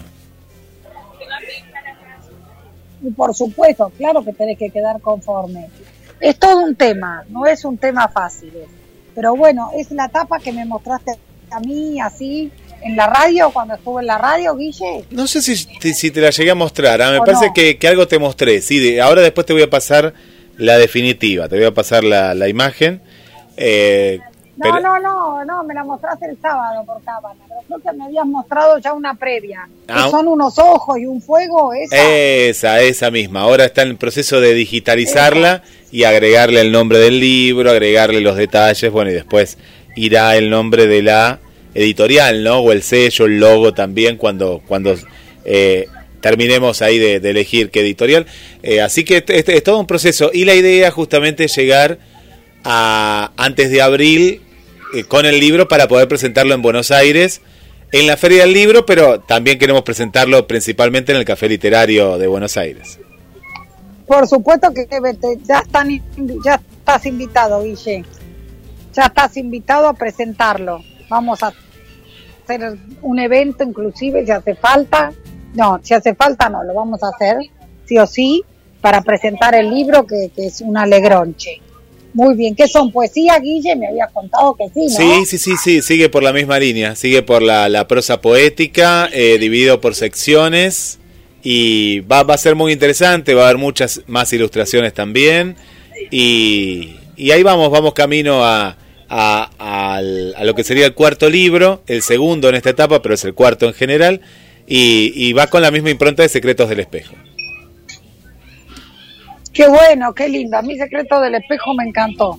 Y 3.02 3.11
por 3.11 3.35
supuesto, 3.35 3.90
claro 3.97 4.25
que 4.25 4.33
tenés 4.33 4.59
que 4.59 4.71
quedar 4.71 5.00
conforme. 5.00 5.69
Es 6.21 6.38
todo 6.38 6.61
un 6.61 6.76
tema, 6.76 7.25
no 7.28 7.47
es 7.47 7.64
un 7.64 7.78
tema 7.78 8.09
fácil. 8.09 8.52
Pero 9.14 9.35
bueno, 9.37 9.71
es 9.76 9.90
la 9.90 10.09
tapa 10.09 10.38
que 10.38 10.52
me 10.52 10.64
mostraste 10.64 11.12
a 11.50 11.61
mí 11.61 12.00
así 12.00 12.50
en 12.83 12.97
la 12.97 13.07
radio, 13.07 13.50
cuando 13.52 13.75
estuve 13.75 14.00
en 14.02 14.07
la 14.07 14.19
radio, 14.19 14.57
Guille. 14.57 15.04
No 15.11 15.26
sé 15.26 15.42
si, 15.42 15.57
si, 15.57 16.11
te 16.11 16.21
la 16.21 16.30
llegué 16.30 16.50
a 16.50 16.54
mostrar, 16.54 17.00
ah, 17.02 17.11
me 17.11 17.19
¿O 17.19 17.25
parece 17.25 17.49
no? 17.49 17.52
que, 17.54 17.78
que 17.78 17.88
algo 17.88 18.07
te 18.07 18.19
mostré. 18.19 18.61
Sí, 18.62 18.78
de- 18.78 19.00
ahora 19.00 19.21
después 19.23 19.47
te 19.47 19.52
voy 19.52 19.62
a 19.62 19.71
pasar 19.71 20.14
la 20.57 20.78
definitiva, 20.78 21.49
te 21.49 21.57
voy 21.57 21.64
a 21.66 21.75
pasar 21.75 22.04
la, 22.04 22.35
la 22.35 22.49
imagen. 22.49 23.00
Eh, 23.57 24.21
No, 24.61 24.75
pero- 24.75 24.81
no, 24.81 24.99
no, 25.00 25.45
no, 25.45 25.64
me 25.64 25.73
la 25.75 25.85
mostraste 25.85 26.26
el 26.26 26.38
sábado 26.40 26.85
por 26.85 27.02
cábala, 27.02 27.35
pero 27.49 27.61
creo 27.67 27.79
que 27.93 27.99
me 27.99 28.05
habías 28.05 28.26
mostrado 28.26 28.79
ya 28.79 28.93
una 28.93 29.14
previa. 29.14 29.69
Ah. 29.88 30.05
Que 30.05 30.11
son 30.11 30.29
unos 30.29 30.59
ojos 30.59 30.99
y 30.99 31.07
un 31.07 31.21
fuego, 31.23 31.73
esa. 31.73 31.97
Esa, 32.11 32.81
esa 32.83 33.11
misma. 33.11 33.40
Ahora 33.40 33.64
está 33.64 33.83
en 33.83 33.88
el 33.88 33.97
proceso 33.97 34.40
de 34.40 34.52
digitalizarla 34.55 35.62
y 35.90 36.05
agregarle 36.05 36.61
el 36.61 36.73
nombre 36.73 36.99
del 36.99 37.19
libro, 37.21 37.71
agregarle 37.71 38.21
los 38.21 38.37
detalles, 38.37 38.90
bueno, 38.93 39.11
y 39.11 39.14
después 39.14 39.57
irá 39.97 40.37
el 40.37 40.50
nombre 40.50 40.87
de 40.87 41.02
la 41.02 41.40
editorial, 41.75 42.45
¿no? 42.45 42.59
O 42.61 42.73
el 42.73 42.83
sello, 42.83 43.26
el 43.26 43.40
logo 43.40 43.73
también, 43.73 44.17
cuando, 44.17 44.61
cuando 44.69 44.95
eh, 45.45 45.87
terminemos 46.21 46.83
ahí 46.83 46.99
de, 46.99 47.19
de 47.21 47.31
elegir 47.31 47.71
qué 47.71 47.81
editorial. 47.81 48.26
Eh, 48.62 48.81
así 48.83 49.05
que 49.05 49.19
este, 49.19 49.38
este 49.38 49.57
es 49.57 49.62
todo 49.62 49.79
un 49.79 49.87
proceso. 49.87 50.31
Y 50.35 50.45
la 50.45 50.55
idea 50.55 50.90
justamente 50.90 51.45
es 51.45 51.57
llegar 51.57 51.99
a 52.64 53.33
antes 53.37 53.71
de 53.71 53.81
abril 53.83 54.43
eh, 54.94 55.04
con 55.04 55.26
el 55.26 55.38
libro 55.40 55.68
para 55.68 55.88
poder 55.88 56.09
presentarlo 56.09 56.54
en 56.54 56.62
Buenos 56.62 56.90
Aires 56.90 57.40
en 57.92 58.06
la 58.06 58.16
Feria 58.16 58.42
del 58.42 58.52
Libro, 58.52 58.87
pero 58.87 59.20
también 59.20 59.59
queremos 59.59 59.82
presentarlo 59.82 60.47
principalmente 60.47 61.12
en 61.12 61.18
el 61.18 61.25
Café 61.25 61.49
Literario 61.49 62.18
de 62.18 62.26
Buenos 62.26 62.56
Aires. 62.56 62.99
Por 64.06 64.26
supuesto 64.26 64.73
que 64.73 64.87
ya, 65.44 65.59
están, 65.59 65.88
ya 66.44 66.54
estás 66.54 67.06
invitado, 67.06 67.62
Guille. 67.62 68.04
Ya 68.92 69.04
estás 69.04 69.37
invitado 69.37 69.88
a 69.88 69.94
presentarlo. 69.94 70.82
Vamos 71.09 71.42
a 71.42 71.52
hacer 72.44 72.76
un 73.02 73.18
evento 73.18 73.64
inclusive 73.64 74.25
si 74.25 74.32
hace 74.32 74.54
falta. 74.54 75.12
No, 75.54 75.80
si 75.82 75.94
hace 75.94 76.14
falta 76.14 76.49
no, 76.49 76.62
lo 76.62 76.75
vamos 76.75 77.02
a 77.02 77.09
hacer, 77.09 77.37
sí 77.85 77.99
o 77.99 78.06
sí, 78.06 78.44
para 78.80 79.02
presentar 79.02 79.54
el 79.54 79.70
libro 79.70 80.06
que, 80.06 80.30
que 80.35 80.47
es 80.47 80.61
un 80.61 80.76
alegronche. 80.76 81.61
Muy 82.12 82.35
bien, 82.35 82.55
¿qué 82.57 82.67
son 82.67 82.90
poesía, 82.90 83.38
Guille? 83.38 83.76
Me 83.76 83.87
habías 83.87 84.11
contado 84.12 84.55
que 84.57 84.69
sí, 84.75 84.87
¿no? 84.87 85.25
Sí, 85.25 85.26
sí, 85.26 85.38
sí, 85.38 85.57
sí, 85.62 85.83
sigue 85.83 86.09
por 86.09 86.23
la 86.23 86.33
misma 86.33 86.59
línea, 86.59 86.97
sigue 86.97 87.23
por 87.23 87.43
la, 87.43 87.69
la 87.69 87.87
prosa 87.87 88.21
poética, 88.21 89.09
eh, 89.12 89.38
dividido 89.38 89.81
por 89.81 89.95
secciones 89.95 90.99
y 91.43 92.00
va, 92.00 92.23
va 92.25 92.35
a 92.35 92.38
ser 92.38 92.57
muy 92.57 92.73
interesante, 92.73 93.35
va 93.35 93.43
a 93.43 93.45
haber 93.47 93.59
muchas 93.59 94.02
más 94.07 94.33
ilustraciones 94.33 94.93
también 94.93 95.57
y, 96.11 96.97
y 97.17 97.31
ahí 97.31 97.43
vamos, 97.43 97.71
vamos 97.71 97.95
camino 97.95 98.45
a, 98.45 98.76
a, 99.09 99.50
a 99.97 100.45
lo 100.45 100.55
que 100.55 100.64
sería 100.64 100.87
el 100.87 100.95
cuarto 100.95 101.31
libro, 101.31 101.83
el 101.87 102.02
segundo 102.02 102.49
en 102.49 102.57
esta 102.57 102.71
etapa, 102.71 103.02
pero 103.02 103.14
es 103.14 103.25
el 103.25 103.35
cuarto 103.35 103.67
en 103.67 103.75
general 103.75 104.21
y, 104.67 105.12
y 105.14 105.33
va 105.33 105.47
con 105.47 105.62
la 105.62 105.71
misma 105.71 105.90
impronta 105.90 106.23
de 106.23 106.29
Secretos 106.29 106.69
del 106.69 106.81
Espejo. 106.81 107.14
Qué 109.52 109.69
bueno, 109.69 110.12
qué 110.14 110.28
lindo. 110.28 110.57
A 110.57 110.62
mí 110.62 110.76
Secreto 110.76 111.21
del 111.21 111.35
Espejo 111.35 111.75
me 111.75 111.85
encantó. 111.85 112.38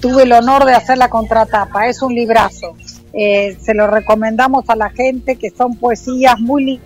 Tuve 0.00 0.24
el 0.24 0.32
honor 0.32 0.64
de 0.64 0.74
hacer 0.74 0.98
la 0.98 1.08
contratapa. 1.08 1.86
Es 1.86 2.02
un 2.02 2.14
librazo. 2.14 2.76
Eh, 3.12 3.56
se 3.60 3.74
lo 3.74 3.86
recomendamos 3.86 4.68
a 4.68 4.76
la 4.76 4.90
gente 4.90 5.36
que 5.36 5.50
son 5.50 5.76
poesías 5.76 6.38
muy 6.38 6.80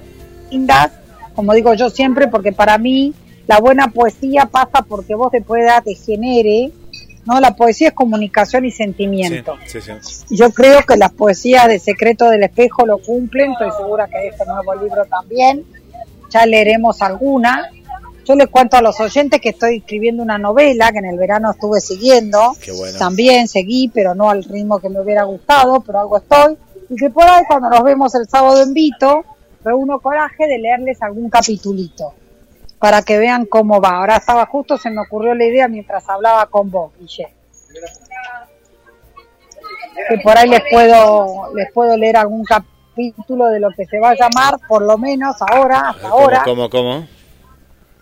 lindas, 0.50 0.92
como 1.34 1.52
digo 1.54 1.74
yo 1.74 1.90
siempre, 1.90 2.28
porque 2.28 2.52
para 2.52 2.78
mí 2.78 3.14
la 3.46 3.58
buena 3.58 3.88
poesía 3.88 4.46
pasa 4.46 4.82
porque 4.86 5.14
vos 5.14 5.30
te 5.30 5.40
pueda, 5.40 5.80
te 5.80 5.94
genere, 5.94 6.70
¿no? 7.26 7.40
La 7.40 7.56
poesía 7.56 7.88
es 7.88 7.94
comunicación 7.94 8.64
y 8.64 8.70
sentimiento. 8.70 9.56
Sí, 9.66 9.80
sí, 9.80 9.92
sí. 10.00 10.36
Yo 10.36 10.50
creo 10.50 10.82
que 10.82 10.96
las 10.96 11.12
poesías 11.12 11.68
de 11.68 11.78
Secreto 11.78 12.28
del 12.28 12.44
Espejo 12.44 12.86
lo 12.86 12.98
cumplen, 12.98 13.52
estoy 13.52 13.70
segura 13.76 14.06
que 14.06 14.28
este 14.28 14.44
nuevo 14.46 14.74
libro 14.74 15.04
también. 15.06 15.64
Ya 16.30 16.46
leeremos 16.46 17.02
alguna. 17.02 17.68
Yo 18.24 18.36
les 18.36 18.48
cuento 18.48 18.76
a 18.76 18.82
los 18.82 19.00
oyentes 19.00 19.40
que 19.40 19.48
estoy 19.48 19.78
escribiendo 19.78 20.22
una 20.22 20.38
novela 20.38 20.92
que 20.92 20.98
en 20.98 21.06
el 21.06 21.18
verano 21.18 21.50
estuve 21.50 21.80
siguiendo. 21.80 22.54
Qué 22.60 22.70
bueno. 22.72 22.98
También 22.98 23.48
seguí, 23.48 23.88
pero 23.88 24.14
no 24.14 24.30
al 24.30 24.44
ritmo 24.44 24.78
que 24.78 24.88
me 24.88 25.00
hubiera 25.00 25.24
gustado, 25.24 25.80
pero 25.80 26.00
algo 26.00 26.18
estoy. 26.18 26.56
Y 26.88 26.96
que 26.96 27.10
por 27.10 27.24
ahí 27.24 27.42
cuando 27.48 27.68
nos 27.68 27.82
vemos 27.82 28.14
el 28.14 28.28
sábado 28.28 28.62
en 28.62 28.72
Vito, 28.74 29.24
reúno 29.64 29.98
coraje 30.00 30.46
de 30.46 30.58
leerles 30.58 31.02
algún 31.02 31.30
capitulito. 31.30 32.14
para 32.78 33.02
que 33.02 33.16
vean 33.16 33.46
cómo 33.46 33.80
va. 33.80 33.90
Ahora 33.98 34.16
estaba 34.16 34.44
justo, 34.46 34.76
se 34.76 34.90
me 34.90 35.00
ocurrió 35.02 35.36
la 35.36 35.44
idea 35.44 35.68
mientras 35.68 36.08
hablaba 36.08 36.46
con 36.46 36.68
vos, 36.68 36.90
Guille. 36.98 37.28
Que 40.08 40.18
por 40.18 40.36
ahí 40.36 40.48
les 40.48 40.62
puedo, 40.68 41.54
les 41.54 41.70
puedo 41.72 41.96
leer 41.96 42.16
algún 42.16 42.44
capítulo 42.44 43.46
de 43.50 43.60
lo 43.60 43.70
que 43.70 43.86
se 43.86 44.00
va 44.00 44.10
a 44.10 44.14
llamar, 44.14 44.58
por 44.66 44.82
lo 44.82 44.98
menos 44.98 45.36
ahora, 45.40 45.90
hasta 45.90 46.08
¿Cómo, 46.08 46.22
ahora, 46.22 46.42
cómo, 46.44 46.68
cómo? 46.68 47.06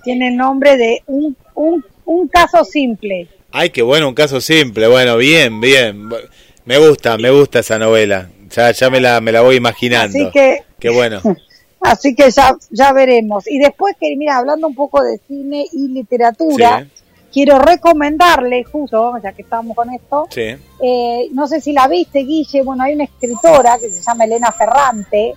Tiene 0.02 0.28
el 0.28 0.37
nombre 0.37 0.76
de 0.76 1.02
un, 1.07 1.37
un, 1.54 1.85
un 2.04 2.28
caso 2.28 2.64
simple. 2.64 3.28
Ay, 3.52 3.71
qué 3.71 3.83
bueno, 3.83 4.09
un 4.09 4.14
caso 4.14 4.40
simple. 4.40 4.87
Bueno, 4.88 5.16
bien, 5.16 5.61
bien. 5.61 6.09
Me 6.64 6.78
gusta, 6.78 7.16
me 7.19 7.30
gusta 7.30 7.61
esa 7.61 7.78
novela. 7.78 8.28
Ya, 8.50 8.71
ya 8.73 8.90
me 8.90 9.00
la, 9.00 9.21
me 9.21 9.33
la 9.33 9.40
voy 9.42 9.57
imaginando. 9.57 10.16
Así 10.19 10.30
que, 10.33 10.62
Qué 10.78 10.90
bueno. 10.90 11.21
así 11.80 12.14
que 12.14 12.30
ya, 12.30 12.57
ya 12.71 12.92
veremos. 12.92 13.47
Y 13.49 13.59
después 13.59 13.97
que, 14.00 14.14
mira, 14.16 14.38
hablando 14.38 14.66
un 14.69 14.75
poco 14.75 15.02
de 15.02 15.19
cine 15.26 15.66
y 15.73 15.88
literatura, 15.88 16.85
Sí. 16.85 17.02
quiero 17.33 17.59
recomendarle, 17.59 18.64
justo, 18.64 19.14
ya 19.23 19.33
que 19.33 19.42
estamos 19.42 19.76
con 19.76 19.92
esto, 19.92 20.26
Sí. 20.30 20.57
eh, 20.83 21.28
no 21.33 21.47
sé 21.47 21.61
si 21.61 21.73
la 21.73 21.87
viste, 21.88 22.21
Guille, 22.21 22.62
bueno, 22.62 22.83
hay 22.85 22.95
una 22.95 23.04
escritora 23.04 23.78
que 23.80 23.90
se 23.90 24.02
llama 24.02 24.25
Elena 24.25 24.50
Ferrante, 24.52 25.35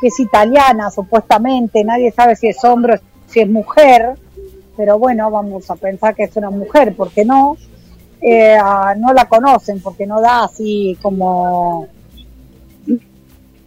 que 0.00 0.06
es 0.08 0.20
italiana, 0.20 0.90
supuestamente, 0.90 1.82
nadie 1.84 2.10
sabe 2.12 2.36
si 2.36 2.46
es 2.48 2.62
hombre 2.64 2.94
o 2.94 2.96
si 3.34 3.40
es 3.40 3.48
mujer, 3.48 4.14
pero 4.76 4.98
bueno, 4.98 5.28
vamos 5.30 5.68
a 5.70 5.74
pensar 5.74 6.14
que 6.14 6.22
es 6.22 6.36
una 6.36 6.50
mujer, 6.50 6.94
¿por 6.94 7.10
qué 7.10 7.24
no? 7.24 7.56
Eh, 8.20 8.56
no 8.96 9.12
la 9.12 9.26
conocen 9.28 9.80
porque 9.80 10.06
no 10.06 10.20
da 10.20 10.44
así 10.44 10.96
como... 11.02 11.88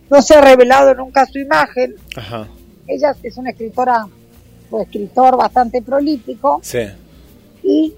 No 0.09 0.21
se 0.21 0.35
ha 0.35 0.41
revelado 0.41 0.95
nunca 0.95 1.25
su 1.25 1.37
imagen. 1.37 1.95
Ajá. 2.15 2.47
Ella 2.87 3.13
es 3.21 3.37
una 3.37 3.49
escritora 3.49 4.07
o 4.71 4.81
escritor 4.81 5.35
bastante 5.35 5.81
prolífico 5.81 6.59
Sí. 6.63 6.79
y 7.61 7.93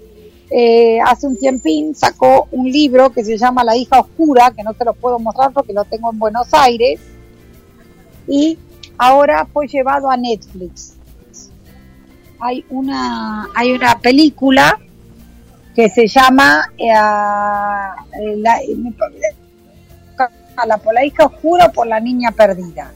eh, 0.50 0.98
hace 1.06 1.28
un 1.28 1.36
tiempín 1.38 1.94
sacó 1.94 2.48
un 2.50 2.68
libro 2.68 3.10
que 3.10 3.22
se 3.24 3.38
llama 3.38 3.62
La 3.62 3.76
hija 3.76 4.00
oscura, 4.00 4.50
que 4.50 4.64
no 4.64 4.74
te 4.74 4.84
lo 4.84 4.94
puedo 4.94 5.20
mostrar 5.20 5.52
porque 5.52 5.72
lo 5.72 5.84
tengo 5.84 6.10
en 6.10 6.18
Buenos 6.18 6.48
Aires, 6.52 6.98
y 8.26 8.58
ahora 8.98 9.46
fue 9.52 9.68
llevado 9.68 10.10
a 10.10 10.16
Netflix. 10.16 10.96
Hay 12.40 12.64
una, 12.70 13.48
hay 13.54 13.72
una 13.72 13.98
película 13.98 14.78
que 15.74 15.88
se 15.88 16.06
llama 16.06 16.64
eh, 16.76 16.88
eh, 16.88 18.36
la, 18.38 18.58
parece- 18.98 19.36
la, 20.66 21.24
oscura 21.26 21.70
por 21.70 21.86
la 21.86 22.00
niña 22.00 22.32
perdida. 22.32 22.92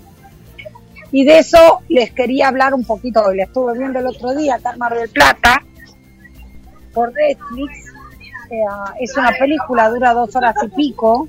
Y 1.13 1.25
de 1.25 1.39
eso 1.39 1.81
les 1.89 2.11
quería 2.11 2.49
hablar 2.49 2.75
un 2.75 2.85
poquito 2.85 3.23
hoy. 3.23 3.37
La 3.37 3.45
estuve 3.45 3.79
viendo 3.79 4.01
el 4.01 4.07
otro 4.07 4.35
día 4.35 4.57
acá 4.57 4.73
en 4.73 4.79
Mar 4.79 4.95
del 4.95 5.09
Plata 5.09 5.63
por 6.93 7.13
Netflix. 7.13 7.93
Eh, 8.51 8.65
es 9.01 9.17
una 9.17 9.33
película, 9.39 9.89
dura 9.89 10.13
dos 10.13 10.35
horas 10.37 10.55
y 10.65 10.69
pico, 10.69 11.29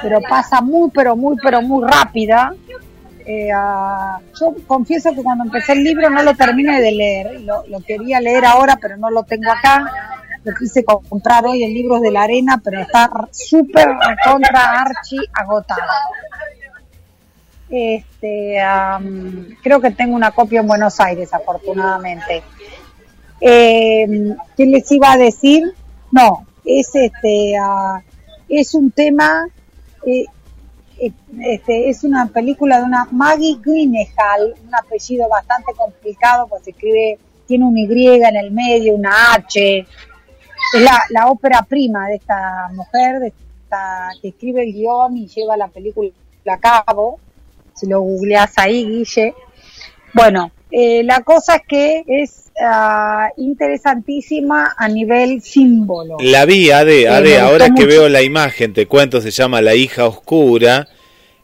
pero 0.00 0.20
pasa 0.20 0.60
muy, 0.60 0.90
pero 0.90 1.16
muy, 1.16 1.36
pero 1.42 1.60
muy 1.62 1.84
rápida. 1.86 2.54
Eh, 3.30 3.50
yo 4.40 4.54
confieso 4.66 5.14
que 5.14 5.22
cuando 5.22 5.44
empecé 5.44 5.72
el 5.72 5.84
libro 5.84 6.08
no 6.08 6.22
lo 6.22 6.34
terminé 6.34 6.80
de 6.80 6.92
leer, 6.92 7.40
lo, 7.42 7.62
quería 7.86 8.20
leer 8.20 8.46
ahora, 8.46 8.78
pero 8.80 8.96
no 8.96 9.10
lo 9.10 9.22
tengo 9.24 9.52
acá. 9.52 9.84
Lo 10.44 10.54
quise 10.54 10.82
comprar 10.82 11.44
hoy, 11.44 11.62
el 11.62 11.74
libro 11.74 11.96
es 11.96 12.02
de 12.02 12.10
la 12.10 12.22
arena, 12.22 12.58
pero 12.64 12.80
está 12.80 13.10
súper 13.30 13.86
contra 14.24 14.80
archi 14.80 15.18
agotado. 15.34 15.82
Este, 17.68 18.58
am, 18.62 19.56
creo 19.62 19.78
que 19.78 19.90
tengo 19.90 20.16
una 20.16 20.30
copia 20.30 20.60
en 20.60 20.66
Buenos 20.66 20.98
Aires, 20.98 21.34
afortunadamente. 21.34 22.42
Eh, 23.42 24.36
¿Qué 24.56 24.64
les 24.64 24.90
iba 24.90 25.12
a 25.12 25.18
decir? 25.18 25.74
No, 26.12 26.46
es 26.64 26.94
este, 26.94 27.58
ah, 27.60 28.00
es 28.48 28.72
un 28.72 28.90
tema, 28.90 29.46
eh, 30.06 30.24
este, 30.98 31.88
es 31.88 32.04
una 32.04 32.26
película 32.26 32.78
de 32.78 32.84
una 32.84 33.06
Maggie 33.10 33.58
Gyllenhaal, 33.64 34.54
un 34.66 34.74
apellido 34.74 35.28
bastante 35.28 35.72
complicado, 35.74 36.46
pues 36.48 36.66
escribe, 36.66 37.18
tiene 37.46 37.64
un 37.64 37.78
Y 37.78 38.06
en 38.22 38.36
el 38.36 38.50
medio, 38.50 38.94
una 38.94 39.34
H. 39.34 39.78
Es 39.78 40.82
la, 40.82 41.00
la 41.10 41.28
ópera 41.28 41.62
prima 41.62 42.08
de 42.08 42.16
esta 42.16 42.68
mujer, 42.72 43.20
de 43.20 43.28
esta, 43.28 44.08
que 44.20 44.28
escribe 44.28 44.64
el 44.64 44.72
guion 44.72 45.16
y 45.16 45.28
lleva 45.28 45.56
la 45.56 45.68
película 45.68 46.10
a 46.46 46.58
cabo. 46.58 47.20
Si 47.74 47.86
lo 47.86 48.00
googleás 48.00 48.58
ahí, 48.58 48.84
Guille. 48.84 49.34
Bueno, 50.14 50.50
eh, 50.70 51.02
la 51.04 51.22
cosa 51.22 51.56
es 51.56 51.62
que 51.68 52.04
es 52.06 52.44
ah, 52.62 53.28
interesantísima 53.36 54.74
a 54.76 54.88
nivel 54.88 55.40
símbolo. 55.42 56.16
La 56.20 56.44
vi, 56.44 56.70
Ade, 56.70 57.08
gustó 57.08 57.40
ahora 57.46 57.66
que 57.66 57.70
mucho. 57.72 57.86
veo 57.86 58.08
la 58.08 58.22
imagen, 58.22 58.72
te 58.72 58.86
cuento, 58.86 59.20
se 59.20 59.30
llama 59.30 59.60
La 59.62 59.74
hija 59.74 60.06
oscura. 60.06 60.88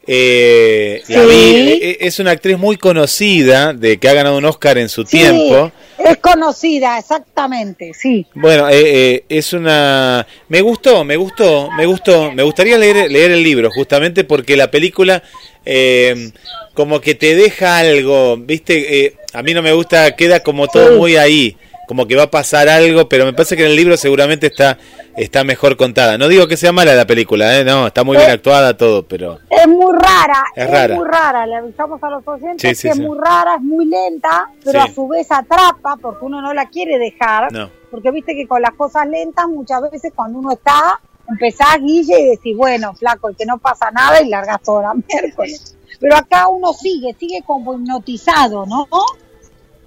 Eh, 0.07 1.03
la 1.09 1.23
Sí. 1.23 1.27
vi, 1.31 1.73
eh, 1.83 1.97
es 2.01 2.19
una 2.19 2.33
actriz 2.33 2.59
muy 2.59 2.77
conocida, 2.77 3.73
de 3.73 3.97
que 3.97 4.07
ha 4.09 4.13
ganado 4.13 4.37
un 4.37 4.45
Oscar 4.45 4.77
en 4.77 4.91
su 4.91 5.03
Sí, 5.05 5.17
tiempo. 5.19 5.73
es 5.99 6.19
conocida, 6.19 6.99
exactamente, 6.99 7.93
sí. 7.95 8.27
Bueno, 8.35 8.69
eh, 8.69 8.75
eh, 8.85 9.25
es 9.31 9.55
una... 9.55 10.27
Me 10.49 10.61
gustó, 10.61 11.05
me 11.05 11.17
gustó, 11.17 11.71
me 11.71 11.87
gustó. 11.87 12.31
Me 12.33 12.43
gustaría 12.43 12.77
leer, 12.77 13.11
leer 13.11 13.31
el 13.31 13.43
libro, 13.43 13.71
justamente 13.71 14.25
porque 14.25 14.59
la 14.59 14.71
película 14.71 15.23
eh, 15.65 16.31
como 16.75 17.01
que 17.01 17.15
te 17.15 17.35
deja 17.35 17.79
algo, 17.79 18.37
¿viste? 18.37 19.05
Eh, 19.07 19.17
a 19.33 19.43
mí 19.43 19.55
no 19.55 19.63
me 19.63 19.73
gusta, 19.73 20.15
queda 20.17 20.41
como 20.41 20.67
todo 20.69 20.93
Sí. 20.93 20.99
muy 20.99 21.17
ahí, 21.17 21.57
como 21.89 22.07
que 22.07 22.17
va 22.17 22.25
a 22.25 22.31
pasar 22.31 22.69
algo, 22.69 23.09
pero 23.09 23.25
me 23.25 23.33
parece 23.33 23.57
que 23.57 23.65
en 23.65 23.71
el 23.71 23.77
libro 23.77 23.97
seguramente 23.97 24.47
está, 24.47 24.79
está 25.17 25.45
mejor 25.45 25.77
contada. 25.77 26.17
No 26.19 26.29
digo 26.29 26.47
que 26.49 26.57
sea 26.57 26.73
mala 26.73 26.95
la 26.95 27.07
película, 27.07 27.59
¿eh? 27.59 27.65
No, 27.65 27.87
está 27.89 28.03
muy 28.05 28.17
bien 28.17 28.31
actuada 28.31 28.77
todo, 28.77 29.07
pero... 29.07 29.39
Es 29.51 29.69
muy 29.69 29.93
rara, 29.93 30.45
Es 30.57 30.65
es, 30.65 30.71
rara. 30.71 30.95
muy 30.95 31.07
rara, 31.07 31.47
le 31.47 31.57
avisamos 31.57 32.03
a 32.03 32.11
los 32.11 32.27
oyentes 32.27 32.79
Sí, 32.79 32.89
que 32.89 32.93
es 32.95 32.99
muy 32.99 33.19
rara, 33.19 33.57
es 33.57 33.63
muy 33.63 33.85
lenta, 33.87 34.47
pero 34.65 34.81
a 34.83 34.89
su 34.89 35.07
vez 35.09 35.27
atrapa 35.31 35.97
porque 36.01 36.25
uno 36.25 36.41
no 36.41 36.55
la 36.55 36.69
quiere 36.69 36.99
dejar, 36.99 37.53
No. 37.53 37.71
porque 37.91 38.11
viste 38.11 38.35
que 38.35 38.47
con 38.49 38.63
las 38.63 38.73
cosas 38.73 39.07
lentas 39.07 39.47
muchas 39.49 39.83
veces 39.91 40.13
cuando 40.15 40.39
uno 40.39 40.53
está, 40.53 41.01
empezás 41.29 41.79
guille 41.81 42.21
y 42.21 42.27
decís, 42.31 42.57
bueno, 42.57 42.95
flaco, 42.95 43.31
y 43.31 43.35
que 43.35 43.47
no 43.47 43.59
pasa 43.59 43.91
nada 43.91 44.21
y 44.21 44.29
largas 44.29 44.61
toda 44.63 44.83
la 44.83 44.95
miércoles. 44.95 45.77
Pero 46.01 46.17
acá 46.17 46.49
uno 46.49 46.73
sigue, 46.73 47.15
sigue 47.19 47.43
como 47.47 47.75
hipnotizado, 47.75 48.67
¿no? 48.67 48.87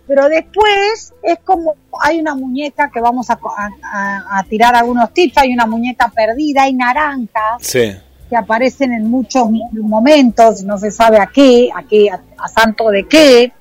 Pero 0.07 0.29
después 0.29 1.13
es 1.21 1.39
como, 1.43 1.75
hay 2.01 2.19
una 2.21 2.33
muñeca 2.33 2.89
que 2.89 3.01
vamos 3.01 3.29
a, 3.29 3.33
a- 3.33 3.69
a- 3.83 4.39
a 4.39 4.43
tirar 4.43 4.73
algunos 4.73 5.13
tips, 5.13 5.37
hay 5.37 5.53
una 5.53 5.65
muñeca 5.65 6.07
perdida, 6.15 6.63
hay 6.63 6.73
naranjas 6.73 7.57
Sí, 7.59 7.91
que 8.29 8.35
aparecen 8.37 8.93
en 8.93 9.09
muchos 9.11 9.47
momentos, 9.73 10.63
no 10.63 10.77
se 10.77 10.91
sabe 10.91 11.19
a 11.19 11.27
qué, 11.27 11.69
a 11.75 11.83
qué, 11.83 12.09
a, 12.09 12.21
a 12.37 12.47
santo 12.47 12.89
de 12.89 13.05
qué. 13.05 13.51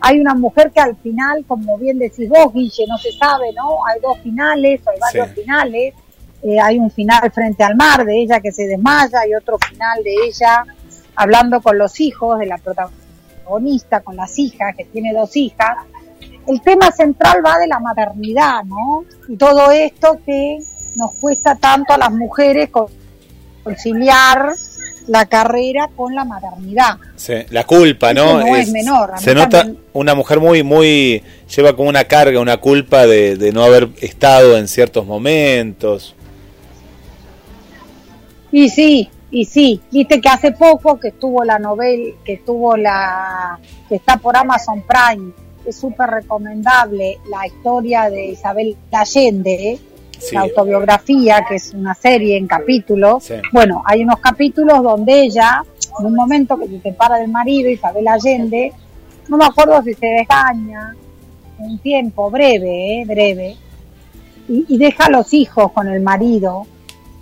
Hay 0.00 0.20
una 0.20 0.34
mujer 0.34 0.70
que 0.72 0.80
al 0.80 0.94
final, 0.96 1.44
como 1.48 1.76
bien 1.78 1.98
decís 1.98 2.28
vos, 2.28 2.54
Guille, 2.54 2.86
no 2.88 2.96
se 2.98 3.10
sabe, 3.12 3.52
¿no? 3.54 3.84
Hay 3.86 4.00
dos 4.00 4.18
finales, 4.20 4.80
hay 4.86 4.98
varios 5.00 5.28
Sí. 5.34 5.40
finales. 5.42 5.94
Eh, 6.42 6.58
hay 6.60 6.78
un 6.78 6.90
final 6.90 7.30
frente 7.32 7.64
al 7.64 7.74
mar 7.76 8.04
de 8.04 8.22
ella 8.22 8.40
que 8.40 8.52
se 8.52 8.66
desmaya 8.66 9.26
y 9.26 9.34
otro 9.34 9.58
final 9.58 10.02
de 10.04 10.14
ella 10.28 10.64
hablando 11.16 11.60
con 11.60 11.76
los 11.78 11.98
hijos 12.00 12.38
de 12.38 12.46
la 12.46 12.58
protagonista, 12.58 14.00
con 14.00 14.14
las 14.16 14.38
hijas, 14.38 14.74
que 14.76 14.84
tiene 14.84 15.12
dos 15.12 15.36
hijas. 15.36 15.76
El 16.46 16.60
tema 16.62 16.90
central 16.92 17.42
va 17.44 17.58
de 17.58 17.66
la 17.66 17.78
maternidad, 17.80 18.62
¿no? 18.64 19.04
Y 19.28 19.36
todo 19.36 19.70
esto 19.72 20.18
que 20.24 20.58
nos 20.96 21.12
cuesta 21.20 21.56
tanto 21.56 21.92
a 21.92 21.98
las 21.98 22.12
mujeres 22.12 22.70
con- 22.70 22.86
conciliar 23.64 24.50
la 25.08 25.24
carrera 25.26 25.88
con 25.96 26.14
la 26.14 26.24
maternidad. 26.24 26.96
sí. 27.16 27.34
La 27.50 27.64
culpa, 27.64 28.12
¿no? 28.12 28.40
No 28.40 28.56
es 28.56 28.70
menor, 28.70 29.12
a 29.14 29.18
Se 29.18 29.34
nota 29.34 29.62
también. 29.62 29.82
una 29.94 30.14
mujer 30.14 30.38
muy, 30.38 30.62
muy... 30.62 31.22
Lleva 31.54 31.74
como 31.74 31.88
una 31.88 32.04
carga, 32.04 32.40
una 32.40 32.58
culpa 32.58 33.06
de, 33.06 33.36
de 33.36 33.52
no 33.52 33.64
haber 33.64 33.88
estado 34.02 34.56
en 34.58 34.68
ciertos 34.68 35.06
momentos. 35.06 36.14
Y 38.50 38.68
sí, 38.68 39.10
y 39.30 39.44
sí, 39.44 39.80
viste 39.90 40.20
que 40.20 40.28
hace 40.28 40.52
poco 40.52 40.98
que 40.98 41.08
estuvo 41.08 41.44
la 41.44 41.58
novela, 41.58 42.14
que 42.24 42.34
estuvo 42.34 42.76
la, 42.76 43.58
que 43.88 43.96
está 43.96 44.16
por 44.16 44.36
Amazon 44.36 44.82
Prime, 44.82 45.32
es 45.66 45.76
súper 45.76 46.08
recomendable 46.08 47.18
la 47.30 47.46
historia 47.46 48.08
de 48.08 48.26
Isabel 48.28 48.76
Allende, 48.90 49.72
¿eh? 49.72 49.78
Sí. 50.18 50.34
la 50.34 50.40
autobiografía, 50.40 51.44
que 51.48 51.56
es 51.56 51.72
una 51.74 51.94
serie 51.94 52.36
en 52.36 52.48
capítulos. 52.48 53.24
Sí. 53.24 53.34
Bueno, 53.52 53.82
hay 53.84 54.02
unos 54.02 54.18
capítulos 54.18 54.82
donde 54.82 55.22
ella, 55.24 55.62
en 56.00 56.06
un 56.06 56.14
momento 56.14 56.58
que 56.58 56.66
se 56.66 56.80
separa 56.80 57.18
del 57.18 57.30
marido, 57.30 57.68
Isabel 57.68 58.08
Allende, 58.08 58.72
no 59.28 59.36
me 59.36 59.44
acuerdo 59.44 59.82
si 59.82 59.94
se 59.94 60.06
desgaña, 60.06 60.96
un 61.58 61.78
tiempo 61.78 62.30
breve, 62.30 63.02
¿eh? 63.02 63.04
breve, 63.04 63.56
y, 64.48 64.64
y 64.68 64.78
deja 64.78 65.04
a 65.04 65.10
los 65.10 65.34
hijos 65.34 65.70
con 65.72 65.86
el 65.86 66.00
marido 66.00 66.66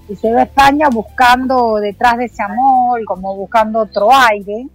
y 0.08 0.16
se 0.16 0.32
va 0.32 0.40
a 0.40 0.44
España 0.44 0.88
buscando 0.88 1.76
detrás 1.76 2.18
de 2.18 2.26
ese 2.26 2.42
amor, 2.42 3.04
como 3.04 3.34
buscando 3.34 3.80
otro 3.80 4.08
aire. 4.12 4.66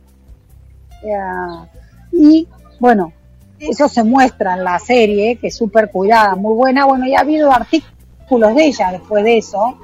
Eh, 1.03 1.67
y 2.11 2.47
bueno, 2.79 3.13
eso 3.59 3.87
se 3.87 4.03
muestra 4.03 4.55
en 4.55 4.63
la 4.63 4.79
serie, 4.79 5.37
que 5.37 5.47
es 5.47 5.55
súper 5.55 5.89
cuidada, 5.89 6.35
muy 6.35 6.55
buena. 6.55 6.85
Bueno, 6.85 7.05
y 7.05 7.15
ha 7.15 7.21
habido 7.21 7.51
artículos 7.51 8.55
de 8.55 8.65
ella 8.65 8.91
después 8.91 9.23
de 9.23 9.37
eso, 9.37 9.77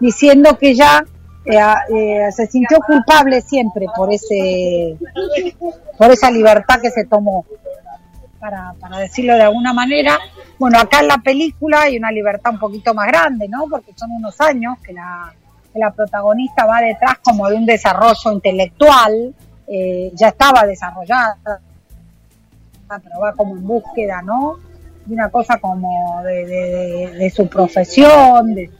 diciendo 0.00 0.56
que 0.58 0.70
ella 0.70 1.04
eh, 1.44 1.58
eh, 1.94 2.32
se 2.32 2.46
sintió 2.46 2.78
culpable 2.78 3.42
siempre 3.42 3.86
por 3.94 4.10
ese 4.12 4.96
por 5.98 6.10
esa 6.10 6.30
libertad 6.30 6.80
que 6.80 6.90
se 6.90 7.04
tomó 7.04 7.44
para, 8.44 8.74
para 8.78 8.98
decirlo 8.98 9.36
de 9.36 9.42
alguna 9.42 9.72
manera. 9.72 10.18
Bueno 10.58 10.78
acá 10.78 11.00
en 11.00 11.08
la 11.08 11.16
película 11.16 11.82
hay 11.82 11.96
una 11.96 12.12
libertad 12.12 12.52
un 12.52 12.58
poquito 12.58 12.92
más 12.92 13.06
grande 13.06 13.48
no 13.48 13.64
porque 13.70 13.94
son 13.96 14.10
unos 14.10 14.38
años 14.38 14.76
que 14.84 14.92
la, 14.92 15.32
que 15.72 15.78
la 15.78 15.90
protagonista 15.90 16.66
va 16.66 16.82
detrás 16.82 17.18
como 17.22 17.48
de 17.48 17.56
un 17.56 17.64
desarrollo 17.64 18.32
intelectual 18.32 19.34
eh, 19.66 20.12
ya 20.14 20.28
estaba 20.28 20.66
desarrollada 20.66 21.38
pero 22.86 23.18
va 23.18 23.32
como 23.32 23.56
en 23.56 23.66
búsqueda 23.66 24.20
no 24.20 24.58
de 25.06 25.14
una 25.14 25.30
cosa 25.30 25.58
como 25.58 26.22
de, 26.22 27.32
su 27.34 27.48
profesión 27.48 28.54
de 28.54 28.70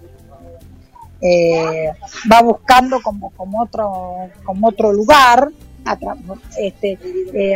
eh, 1.22 1.90
va 2.30 2.42
buscando 2.42 3.00
como, 3.00 3.30
como 3.30 3.62
otro 3.62 4.28
como 4.44 4.68
otro 4.68 4.92
lugar 4.92 5.48
este 6.58 6.98
eh, 7.32 7.54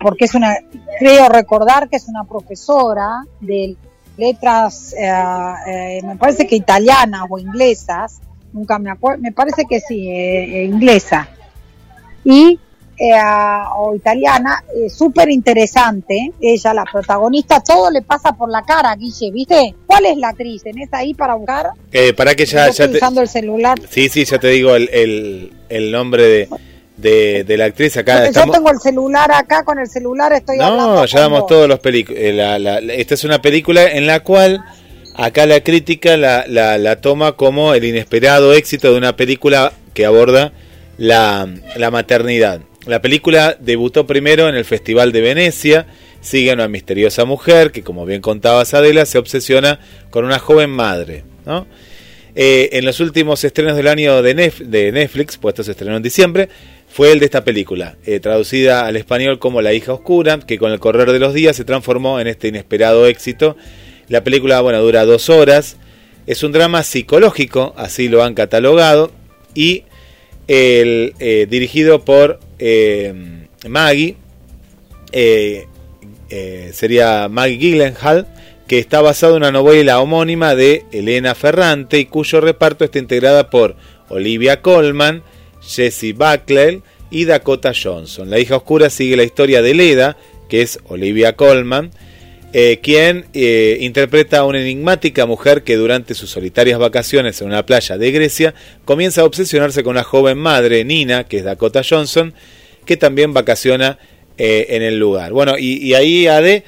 porque 0.00 0.24
es 0.26 0.34
una 0.34 0.54
creo 0.98 1.28
recordar 1.28 1.88
que 1.88 1.96
es 1.96 2.08
una 2.08 2.24
profesora 2.24 3.24
de 3.40 3.76
letras 4.16 4.94
eh, 4.94 5.10
eh, 5.66 6.00
me 6.04 6.16
parece 6.16 6.46
que 6.46 6.56
italianas 6.56 7.22
o 7.28 7.38
inglesas 7.38 8.20
nunca 8.52 8.78
me 8.78 8.90
acuerdo 8.90 9.22
me 9.22 9.32
parece 9.32 9.64
que 9.68 9.80
sí 9.80 10.08
eh, 10.08 10.64
inglesa 10.64 11.28
y 12.24 12.58
eh, 12.98 13.14
o 13.74 13.96
italiana, 13.96 14.62
súper 14.88 15.28
interesante, 15.30 16.32
ella, 16.40 16.74
la 16.74 16.84
protagonista, 16.84 17.60
todo 17.60 17.90
le 17.90 18.02
pasa 18.02 18.32
por 18.32 18.48
la 18.48 18.62
cara, 18.62 18.94
Guille, 18.94 19.32
¿viste? 19.32 19.74
¿Cuál 19.86 20.06
es 20.06 20.18
la 20.18 20.28
actriz? 20.28 20.62
¿Tenés 20.62 20.88
ahí 20.92 21.12
para 21.12 21.34
buscar? 21.34 21.70
Para 22.16 22.34
que 22.36 22.46
ya, 22.46 22.70
ya 22.70 22.88
te... 22.88 22.98
usando 22.98 23.22
el 23.22 23.28
celular. 23.28 23.80
Sí, 23.88 24.08
sí, 24.08 24.24
ya 24.24 24.38
te 24.38 24.48
digo 24.48 24.76
el, 24.76 24.88
el, 24.92 25.52
el 25.68 25.90
nombre 25.90 26.22
de, 26.22 26.48
de, 26.96 27.44
de, 27.44 27.56
la 27.56 27.66
actriz 27.66 27.96
acá. 27.96 28.26
Estamos... 28.26 28.48
Yo 28.48 28.52
tengo 28.52 28.70
el 28.70 28.78
celular 28.78 29.30
acá, 29.32 29.64
con 29.64 29.78
el 29.78 29.88
celular 29.88 30.32
estoy 30.32 30.58
no, 30.58 30.64
hablando. 30.64 30.94
No, 30.96 31.06
ya 31.06 31.20
damos 31.20 31.46
todos 31.46 31.68
los 31.68 31.78
películas. 31.80 32.20
Eh, 32.22 32.94
esta 32.98 33.14
es 33.14 33.24
una 33.24 33.40
película 33.42 33.90
en 33.90 34.06
la 34.06 34.20
cual 34.20 34.64
acá 35.14 35.46
la 35.46 35.60
crítica 35.62 36.16
la, 36.16 36.44
la, 36.46 36.78
la 36.78 37.00
toma 37.00 37.32
como 37.32 37.74
el 37.74 37.84
inesperado 37.84 38.52
éxito 38.52 38.92
de 38.92 38.98
una 38.98 39.16
película 39.16 39.72
que 39.94 40.06
aborda 40.06 40.52
la, 40.98 41.48
la 41.76 41.90
maternidad. 41.90 42.60
La 42.86 43.00
película 43.00 43.56
debutó 43.60 44.06
primero 44.06 44.48
en 44.48 44.56
el 44.56 44.64
Festival 44.64 45.12
de 45.12 45.20
Venecia, 45.20 45.86
sigue 46.20 46.50
a 46.50 46.54
una 46.54 46.68
misteriosa 46.68 47.24
mujer 47.24 47.70
que, 47.70 47.82
como 47.82 48.04
bien 48.04 48.20
contaba 48.20 48.62
Adela, 48.62 49.06
se 49.06 49.18
obsesiona 49.18 49.78
con 50.10 50.24
una 50.24 50.38
joven 50.38 50.70
madre. 50.70 51.24
¿no? 51.46 51.66
Eh, 52.34 52.70
en 52.72 52.84
los 52.84 53.00
últimos 53.00 53.44
estrenos 53.44 53.76
del 53.76 53.88
año 53.88 54.22
de, 54.22 54.34
Netflix, 54.92 55.36
puesto 55.36 55.62
se 55.62 55.72
estrenó 55.72 55.96
en 55.96 56.02
diciembre, 56.02 56.48
fue 56.92 57.10
el 57.10 57.20
de 57.20 57.24
esta 57.24 57.42
película, 57.42 57.96
eh, 58.04 58.20
traducida 58.20 58.84
al 58.84 58.96
español 58.96 59.38
como 59.38 59.62
La 59.62 59.72
hija 59.72 59.94
oscura, 59.94 60.38
que 60.40 60.58
con 60.58 60.72
el 60.72 60.78
correr 60.78 61.10
de 61.10 61.18
los 61.18 61.32
días 61.32 61.56
se 61.56 61.64
transformó 61.64 62.20
en 62.20 62.26
este 62.26 62.48
inesperado 62.48 63.06
éxito. 63.06 63.56
La 64.08 64.22
película, 64.22 64.60
bueno, 64.60 64.82
dura 64.82 65.06
dos 65.06 65.30
horas, 65.30 65.78
es 66.26 66.42
un 66.42 66.52
drama 66.52 66.82
psicológico, 66.82 67.72
así 67.78 68.08
lo 68.08 68.22
han 68.22 68.34
catalogado, 68.34 69.10
y 69.54 69.84
el, 70.48 71.14
eh, 71.18 71.46
dirigido 71.48 72.04
por 72.04 72.40
eh, 72.58 73.46
Maggie, 73.66 74.16
sería 76.72 77.28
Maggie 77.30 77.56
Gyllenhaal, 77.56 78.26
que 78.68 78.78
está 78.78 79.00
basado 79.00 79.36
en 79.36 79.44
una 79.44 79.52
novela 79.52 79.98
homónima 79.98 80.54
de 80.54 80.84
Elena 80.92 81.34
Ferrante 81.34 81.98
y 81.98 82.04
cuyo 82.04 82.42
reparto 82.42 82.84
está 82.84 82.98
integrada 82.98 83.48
por 83.48 83.76
Olivia 84.10 84.60
Colman, 84.60 85.22
Jessie 85.66 86.12
Buckley 86.12 86.82
y 87.10 87.24
Dakota 87.26 87.72
Johnson. 87.74 88.30
La 88.30 88.38
hija 88.38 88.56
oscura 88.56 88.90
sigue 88.90 89.16
la 89.16 89.24
historia 89.24 89.62
de 89.62 89.74
Leda, 89.74 90.16
que 90.48 90.62
es 90.62 90.80
Olivia 90.88 91.36
Colman, 91.36 91.90
eh, 92.54 92.80
quien 92.82 93.26
eh, 93.32 93.78
interpreta 93.80 94.40
a 94.40 94.44
una 94.44 94.60
enigmática 94.60 95.24
mujer 95.24 95.62
que 95.62 95.76
durante 95.76 96.14
sus 96.14 96.30
solitarias 96.30 96.78
vacaciones 96.78 97.40
en 97.40 97.48
una 97.48 97.64
playa 97.64 97.96
de 97.96 98.10
Grecia 98.12 98.54
comienza 98.84 99.22
a 99.22 99.24
obsesionarse 99.24 99.82
con 99.82 99.92
una 99.92 100.04
joven 100.04 100.38
madre, 100.38 100.84
Nina, 100.84 101.24
que 101.24 101.38
es 101.38 101.44
Dakota 101.44 101.82
Johnson, 101.88 102.34
que 102.84 102.96
también 102.96 103.32
vacaciona 103.32 103.98
eh, 104.36 104.66
en 104.70 104.82
el 104.82 104.98
lugar. 104.98 105.32
Bueno, 105.32 105.56
y, 105.58 105.94
ahí, 105.94 106.26
Ade, 106.26 106.64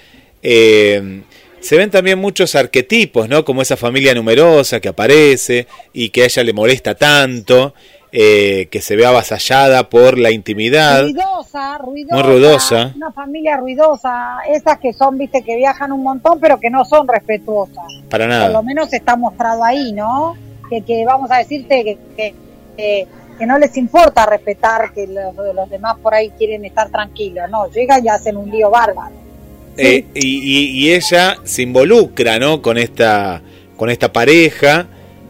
se 1.64 1.78
ven 1.78 1.90
también 1.90 2.18
muchos 2.18 2.54
arquetipos, 2.54 3.26
¿no? 3.26 3.42
Como 3.42 3.62
esa 3.62 3.78
familia 3.78 4.14
numerosa 4.14 4.80
que 4.80 4.88
aparece 4.88 5.66
y 5.94 6.10
que 6.10 6.22
a 6.22 6.24
ella 6.26 6.44
le 6.44 6.52
molesta 6.52 6.94
tanto. 6.94 7.74
Eh, 8.16 8.68
que 8.70 8.80
se 8.80 8.94
ve 8.94 9.04
avasallada 9.04 9.90
por 9.90 10.18
la 10.18 10.30
intimidad. 10.30 11.02
Ruidosa, 11.02 11.78
ruidosa. 11.78 12.14
Muy 12.14 12.22
ruidosa. 12.22 12.92
Una 12.94 13.10
familia 13.10 13.56
ruidosa. 13.56 14.36
Esas 14.48 14.78
que 14.78 14.92
son, 14.92 15.18
viste, 15.18 15.42
que 15.42 15.56
viajan 15.56 15.90
un 15.90 16.04
montón, 16.04 16.38
pero 16.38 16.60
que 16.60 16.70
no 16.70 16.84
son 16.84 17.08
respetuosas. 17.08 17.82
Para 18.08 18.28
nada. 18.28 18.44
Por 18.44 18.52
lo 18.52 18.62
menos 18.62 18.92
está 18.92 19.16
mostrado 19.16 19.64
ahí, 19.64 19.92
¿no? 19.92 20.36
Que, 20.70 20.82
que 20.82 21.04
vamos 21.04 21.28
a 21.32 21.38
decirte 21.38 21.82
que, 21.82 21.98
que, 22.16 22.34
que, 22.76 23.08
que 23.36 23.46
no 23.46 23.58
les 23.58 23.76
importa 23.76 24.26
respetar 24.26 24.92
que 24.92 25.08
los, 25.08 25.34
los, 25.34 25.68
demás 25.68 25.96
por 26.00 26.14
ahí 26.14 26.30
quieren 26.38 26.64
estar 26.64 26.90
tranquilos. 26.90 27.50
No, 27.50 27.68
llegan 27.68 28.04
y 28.04 28.10
hacen 28.10 28.36
un 28.36 28.48
lío 28.48 28.70
bárbaro. 28.70 29.16
¿Sí? 29.76 29.82
Eh, 29.82 30.06
y, 30.14 30.20
y, 30.20 30.66
y 30.84 30.92
ella 30.92 31.38
se 31.42 31.62
involucra, 31.62 32.38
¿no? 32.38 32.62
Con 32.62 32.78
esta, 32.78 33.42
con 33.76 33.90
esta 33.90 34.12
pareja 34.12 34.86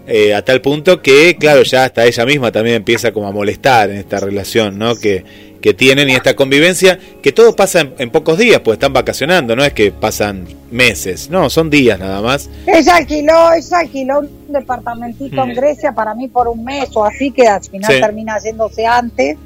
eh, 0.07 0.35
a 0.35 0.45
tal 0.45 0.61
punto 0.61 1.01
que, 1.01 1.37
claro, 1.37 1.63
ya 1.63 1.85
hasta 1.85 2.05
ella 2.05 2.27
misma 2.27 2.53
también 2.53 2.77
empieza 2.77 3.13
como 3.13 3.27
a 3.27 3.33
molestar 3.33 3.91
en 3.91 3.97
esta 3.97 4.21
relación, 4.21 4.79
¿no? 4.79 4.97
Que, 4.97 5.25
que 5.63 5.73
tienen 5.73 6.11
y 6.11 6.13
esta 6.13 6.37
convivencia, 6.37 6.99
que 7.23 7.33
todo 7.33 7.57
pasa 7.57 7.81
en, 7.81 7.95
en, 7.99 8.11
pocos 8.11 8.37
días, 8.37 8.61
pues 8.61 8.77
están 8.77 8.93
vacacionando, 8.93 9.57
no 9.57 9.65
es 9.65 9.73
que 9.73 9.93
pasan 9.93 10.47
meses, 10.71 11.31
no, 11.31 11.49
son 11.49 11.71
días 11.71 11.99
nada 11.99 12.21
más. 12.21 12.51
Ella 12.67 12.97
alquiló, 12.97 13.53
ella 13.55 13.79
alquiló 13.79 14.19
un 14.21 14.53
departamentito 14.53 15.47
mm. 15.47 15.51
en 15.51 15.57
Grecia 15.57 15.93
para 15.93 16.15
mí 16.15 16.29
por 16.29 16.49
un 16.49 16.63
mes 16.65 16.91
o 16.93 17.05
así, 17.05 17.31
que 17.31 17.49
al 17.49 17.63
final 17.63 17.91
sí. 17.91 18.01
termina 18.01 18.39
yéndose 18.39 18.87
antes. 18.87 19.39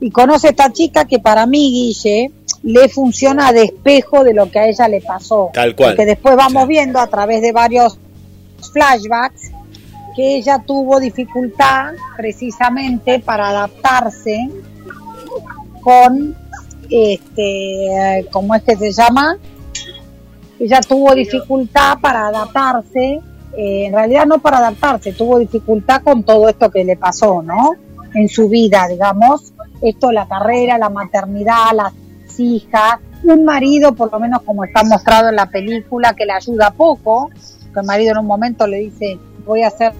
Y 0.00 0.10
conoce 0.10 0.48
a 0.48 0.50
esta 0.50 0.72
chica 0.72 1.04
que 1.04 1.20
para 1.20 1.46
mí, 1.46 1.70
Guille, 1.70 2.32
le 2.64 2.88
funciona 2.88 3.52
de 3.52 3.64
espejo 3.64 4.24
de 4.24 4.34
lo 4.34 4.50
que 4.50 4.58
a 4.58 4.68
ella 4.68 4.88
le 4.88 5.00
pasó. 5.00 5.50
Tal 5.54 5.76
cual. 5.76 5.94
Que 5.96 6.06
después 6.06 6.34
vamos 6.34 6.64
sí. 6.64 6.68
viendo 6.70 6.98
a 6.98 7.06
través 7.06 7.40
de 7.40 7.52
varios 7.52 7.98
flashbacks 8.70 9.50
que 10.14 10.36
ella 10.36 10.62
tuvo 10.64 11.00
dificultad 11.00 11.94
precisamente 12.16 13.18
para 13.18 13.48
adaptarse 13.48 14.48
con 15.82 16.36
este 16.90 18.26
cómo 18.30 18.54
es 18.54 18.62
que 18.62 18.76
se 18.76 18.92
llama 18.92 19.36
ella 20.58 20.80
tuvo 20.80 21.14
dificultad 21.14 21.98
para 22.00 22.28
adaptarse 22.28 23.20
eh, 23.56 23.86
en 23.86 23.92
realidad 23.92 24.26
no 24.26 24.38
para 24.38 24.58
adaptarse 24.58 25.12
tuvo 25.12 25.38
dificultad 25.38 26.02
con 26.02 26.22
todo 26.22 26.48
esto 26.48 26.70
que 26.70 26.84
le 26.84 26.96
pasó 26.96 27.42
no 27.42 27.72
en 28.14 28.28
su 28.28 28.48
vida 28.48 28.86
digamos. 28.88 29.52
Esto 29.82 30.12
la 30.12 30.26
carrera 30.26 30.78
la 30.78 30.88
maternidad 30.88 31.72
las 31.74 31.92
hijas 32.38 33.00
un 33.24 33.44
marido 33.44 33.94
por 33.94 34.12
lo 34.12 34.20
menos 34.20 34.42
como 34.42 34.64
está 34.64 34.84
mostrado 34.84 35.28
en 35.28 35.36
la 35.36 35.46
película 35.46 36.14
que 36.14 36.24
le 36.24 36.32
ayuda 36.32 36.70
poco 36.70 37.30
el 37.80 37.86
marido 37.86 38.12
en 38.12 38.18
un 38.18 38.26
momento 38.26 38.66
le 38.66 38.78
dice 38.78 39.18
voy 39.44 39.62
a 39.62 39.68
hacer 39.68 39.92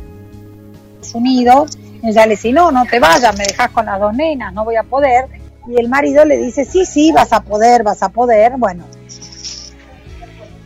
Unidos, 1.12 1.76
ella 2.02 2.26
le 2.26 2.32
dice, 2.32 2.52
no, 2.52 2.70
no 2.70 2.84
te 2.86 2.98
vayas, 2.98 3.36
me 3.36 3.44
dejas 3.44 3.70
con 3.70 3.86
las 3.86 4.00
dos 4.00 4.14
nenas, 4.14 4.52
no 4.54 4.64
voy 4.64 4.76
a 4.76 4.82
poder. 4.84 5.26
Y 5.66 5.78
el 5.78 5.88
marido 5.88 6.24
le 6.24 6.36
dice, 6.36 6.64
sí, 6.64 6.84
sí, 6.84 7.12
vas 7.12 7.32
a 7.32 7.40
poder, 7.40 7.82
vas 7.82 8.02
a 8.02 8.08
poder. 8.08 8.54
Bueno, 8.56 8.84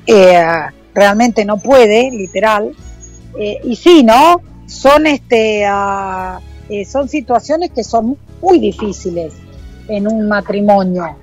eh, 0.07 0.43
realmente 0.95 1.45
no 1.45 1.59
puede, 1.59 2.11
literal. 2.11 2.75
Eh, 3.39 3.59
y 3.65 3.77
sí, 3.77 4.03
¿no? 4.03 4.41
Son, 4.67 5.07
este, 5.07 5.65
uh, 5.71 6.41
eh, 6.69 6.85
son 6.85 7.09
situaciones 7.09 7.71
que 7.71 7.85
son 7.85 8.19
muy 8.43 8.59
difíciles 8.59 9.35
en 9.89 10.07
un 10.07 10.29
matrimonio. 10.29 11.17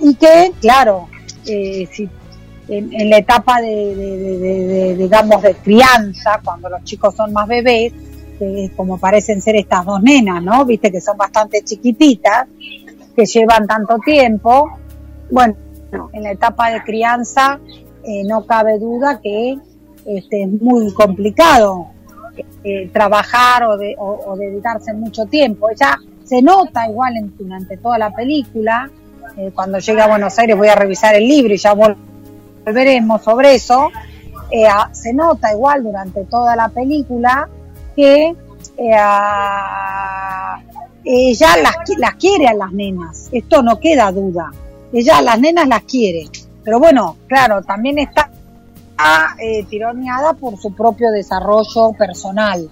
Y 0.00 0.14
que, 0.14 0.52
claro, 0.60 1.08
si 1.44 2.08
en, 2.68 2.92
en, 2.92 3.10
la 3.10 3.18
etapa 3.18 3.60
de, 3.60 4.96
digamos, 4.98 5.42
de 5.42 5.54
crianza, 5.54 6.40
cuando 6.44 6.68
los 6.68 6.82
chicos 6.84 7.14
son 7.14 7.32
más 7.32 7.46
bebés, 7.46 7.92
que 8.38 8.70
como 8.76 8.98
parecen 8.98 9.40
ser 9.40 9.56
estas 9.56 9.84
dos 9.84 10.02
nenas, 10.02 10.42
¿no? 10.42 10.64
Viste 10.64 10.90
que 10.90 11.00
son 11.00 11.16
bastante 11.16 11.62
chiquititas, 11.62 12.46
que 13.14 13.24
llevan 13.24 13.66
tanto 13.66 13.98
tiempo. 14.04 14.70
Bueno, 15.30 15.56
en 16.12 16.22
la 16.22 16.32
etapa 16.32 16.70
de 16.70 16.82
crianza 16.82 17.58
eh, 18.04 18.22
no 18.24 18.44
cabe 18.46 18.78
duda 18.78 19.20
que 19.22 19.58
este, 20.04 20.42
es 20.42 20.48
muy 20.60 20.92
complicado 20.92 21.88
eh, 22.62 22.90
trabajar 22.92 23.64
o, 23.64 23.76
de, 23.76 23.94
o, 23.98 24.24
o, 24.26 24.36
dedicarse 24.36 24.92
mucho 24.92 25.24
tiempo. 25.26 25.70
Ella 25.70 25.98
se 26.24 26.42
nota 26.42 26.88
igual 26.88 27.16
en, 27.16 27.36
durante 27.36 27.76
toda 27.78 27.96
la 27.98 28.10
película 28.10 28.90
eh, 29.36 29.50
cuando 29.54 29.78
llegue 29.78 30.00
a 30.00 30.06
Buenos 30.06 30.38
Aires 30.38 30.56
voy 30.56 30.68
a 30.68 30.74
revisar 30.74 31.14
el 31.14 31.26
libro 31.26 31.52
y 31.52 31.58
ya 31.58 31.74
volveremos 32.76 33.22
sobre 33.22 33.54
eso, 33.54 33.90
eh, 34.50 34.66
a- 34.66 34.90
se 34.92 35.12
nota 35.12 35.52
igual 35.52 35.84
durante 35.84 36.24
toda 36.24 36.56
la 36.56 36.68
película 36.68 37.48
que 37.94 38.34
eh, 38.76 38.92
a- 38.98 40.60
ella 41.04 41.48
las, 41.62 41.76
las 41.98 42.14
quiere 42.16 42.48
a 42.48 42.54
las 42.54 42.72
nenas, 42.72 43.28
esto 43.30 43.62
no 43.62 43.78
queda 43.78 44.10
duda, 44.10 44.50
ella 44.92 45.22
las 45.22 45.38
nenas 45.38 45.68
las 45.68 45.82
quiere, 45.84 46.28
pero 46.64 46.80
bueno, 46.80 47.16
claro, 47.28 47.62
también 47.62 47.98
está 48.00 48.30
eh, 49.38 49.62
tironeada 49.70 50.32
por 50.32 50.58
su 50.58 50.74
propio 50.74 51.12
desarrollo 51.12 51.92
personal, 51.96 52.68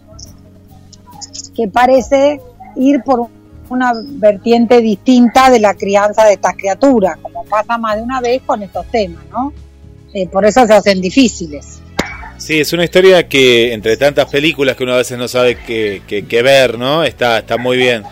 que 1.54 1.68
parece 1.68 2.40
ir 2.74 3.02
por 3.04 3.28
una 3.68 3.92
vertiente 4.04 4.80
distinta 4.80 5.48
de 5.50 5.60
la 5.60 5.74
crianza 5.74 6.24
de 6.24 6.32
estas 6.32 6.54
criaturas, 6.56 7.16
como 7.22 7.44
pasa 7.44 7.78
más 7.78 7.96
de 7.96 8.02
una 8.02 8.20
vez 8.20 8.42
con 8.42 8.62
estos 8.62 8.86
temas, 8.86 9.22
¿no? 9.30 9.52
Eh, 10.14 10.26
por 10.28 10.46
eso 10.46 10.66
se 10.66 10.72
hacen 10.72 11.00
difíciles. 11.00 11.80
Sí, 12.38 12.60
es 12.60 12.72
una 12.72 12.84
historia 12.84 13.28
que 13.28 13.72
entre 13.72 13.96
tantas 13.96 14.26
películas 14.30 14.76
que 14.76 14.84
uno 14.84 14.94
a 14.94 14.98
veces 14.98 15.18
no 15.18 15.28
sabe 15.28 15.56
qué, 15.66 16.02
qué- 16.06 16.24
qué 16.26 16.42
ver, 16.42 16.78
¿no? 16.78 17.04
Está, 17.04 17.38
está 17.38 17.56
muy 17.58 17.76
bien, 17.76 18.02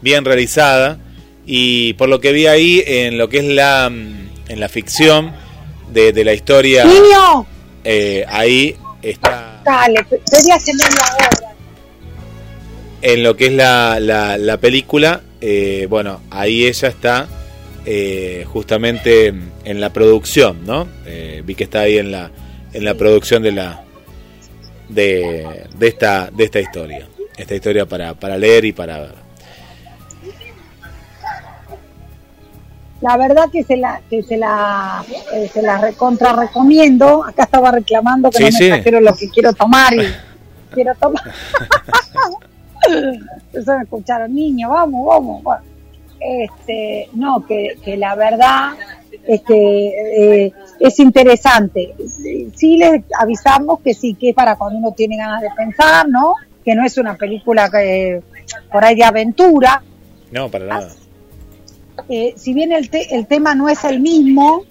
bien 0.00 0.24
realizada. 0.24 0.98
Y 1.46 1.94
por 1.94 2.08
lo 2.08 2.20
que 2.20 2.32
vi 2.32 2.46
ahí, 2.46 2.82
en 2.86 3.18
lo 3.18 3.28
que 3.28 3.38
es 3.38 3.44
la, 3.44 3.88
mm, 3.90 4.28
en 4.48 4.60
la 4.60 4.68
ficción 4.68 5.32
de, 5.92 6.12
de 6.12 6.24
la 6.24 6.32
historia, 6.34 6.84
Niño, 6.84 7.46
eh, 7.84 8.24
ahí 8.28 8.76
está, 9.02 9.60
dale, 9.64 10.04
pedí 10.04 10.50
hace 10.52 10.72
media 10.74 10.88
hora. 11.16 11.54
en 13.02 13.22
lo 13.22 13.34
que 13.36 13.46
es 13.46 13.52
la, 13.52 13.98
la, 13.98 14.36
la 14.38 14.56
película, 14.58 15.22
eh, 15.40 15.86
bueno, 15.90 16.20
ahí 16.30 16.66
ella 16.66 16.88
está 16.88 17.26
eh, 17.86 18.44
justamente 18.46 19.28
en 19.64 19.80
la 19.80 19.90
producción, 19.90 20.64
¿no? 20.66 20.86
Eh, 21.06 21.42
vi 21.44 21.54
que 21.54 21.64
está 21.64 21.80
ahí 21.80 21.98
en 21.98 22.10
la, 22.12 22.30
en 22.72 22.84
la 22.84 22.94
producción 22.94 23.42
de 23.42 23.52
la 23.52 23.82
de, 24.88 25.66
de 25.78 25.88
esta 25.88 26.30
de 26.30 26.44
esta 26.44 26.60
historia, 26.60 27.08
esta 27.36 27.54
historia 27.54 27.86
para, 27.86 28.14
para 28.14 28.36
leer 28.36 28.64
y 28.64 28.72
para 28.72 28.98
ver. 29.00 29.14
La 33.00 33.16
verdad 33.16 33.44
que 33.50 33.64
se 33.64 33.78
la, 33.78 34.02
que 34.10 34.22
se 34.22 34.36
la, 34.36 35.02
eh, 35.32 35.48
se 35.52 35.62
la 35.62 35.78
recontra 35.78 36.34
recomiendo. 36.34 37.24
Acá 37.24 37.44
estaba 37.44 37.70
reclamando 37.70 38.30
que 38.30 38.36
Sí, 38.38 38.44
no 38.44 38.50
me 38.50 38.58
sí. 38.58 38.68
trajeron 38.68 39.04
lo 39.04 39.14
que 39.14 39.28
quiero 39.30 39.52
tomar 39.54 39.94
y 39.94 40.02
quiero 40.74 40.94
tomar. 40.96 41.22
Eso 43.52 43.76
me 43.76 43.82
escucharon, 43.84 44.34
niños, 44.34 44.70
vamos, 44.70 45.06
vamos. 45.06 45.42
Bueno, 45.42 45.62
este, 46.20 47.08
no, 47.14 47.44
que, 47.46 47.76
que 47.84 47.96
la 47.96 48.14
verdad 48.14 48.72
es 49.26 49.40
que 49.42 49.88
eh, 50.46 50.52
es 50.78 50.98
interesante. 51.00 51.94
Sí 52.54 52.76
les 52.76 53.02
avisamos 53.18 53.80
que 53.80 53.94
sí, 53.94 54.14
que 54.14 54.30
es 54.30 54.34
para 54.34 54.56
cuando 54.56 54.78
uno 54.78 54.92
tiene 54.92 55.16
ganas 55.16 55.42
de 55.42 55.48
pensar, 55.56 56.08
¿no? 56.08 56.34
Que 56.64 56.74
no 56.74 56.84
es 56.84 56.96
una 56.98 57.16
película 57.16 57.70
que, 57.70 58.22
por 58.70 58.84
ahí 58.84 58.94
de 58.94 59.04
aventura, 59.04 59.82
No, 60.30 60.48
para 60.50 60.66
nada. 60.66 60.88
eh, 62.08 62.34
si 62.36 62.54
bien 62.54 62.72
el, 62.72 62.90
te- 62.90 63.14
el 63.14 63.26
tema 63.26 63.54
no 63.54 63.68
es 63.68 63.82
el 63.84 64.00
mismo, 64.00 64.62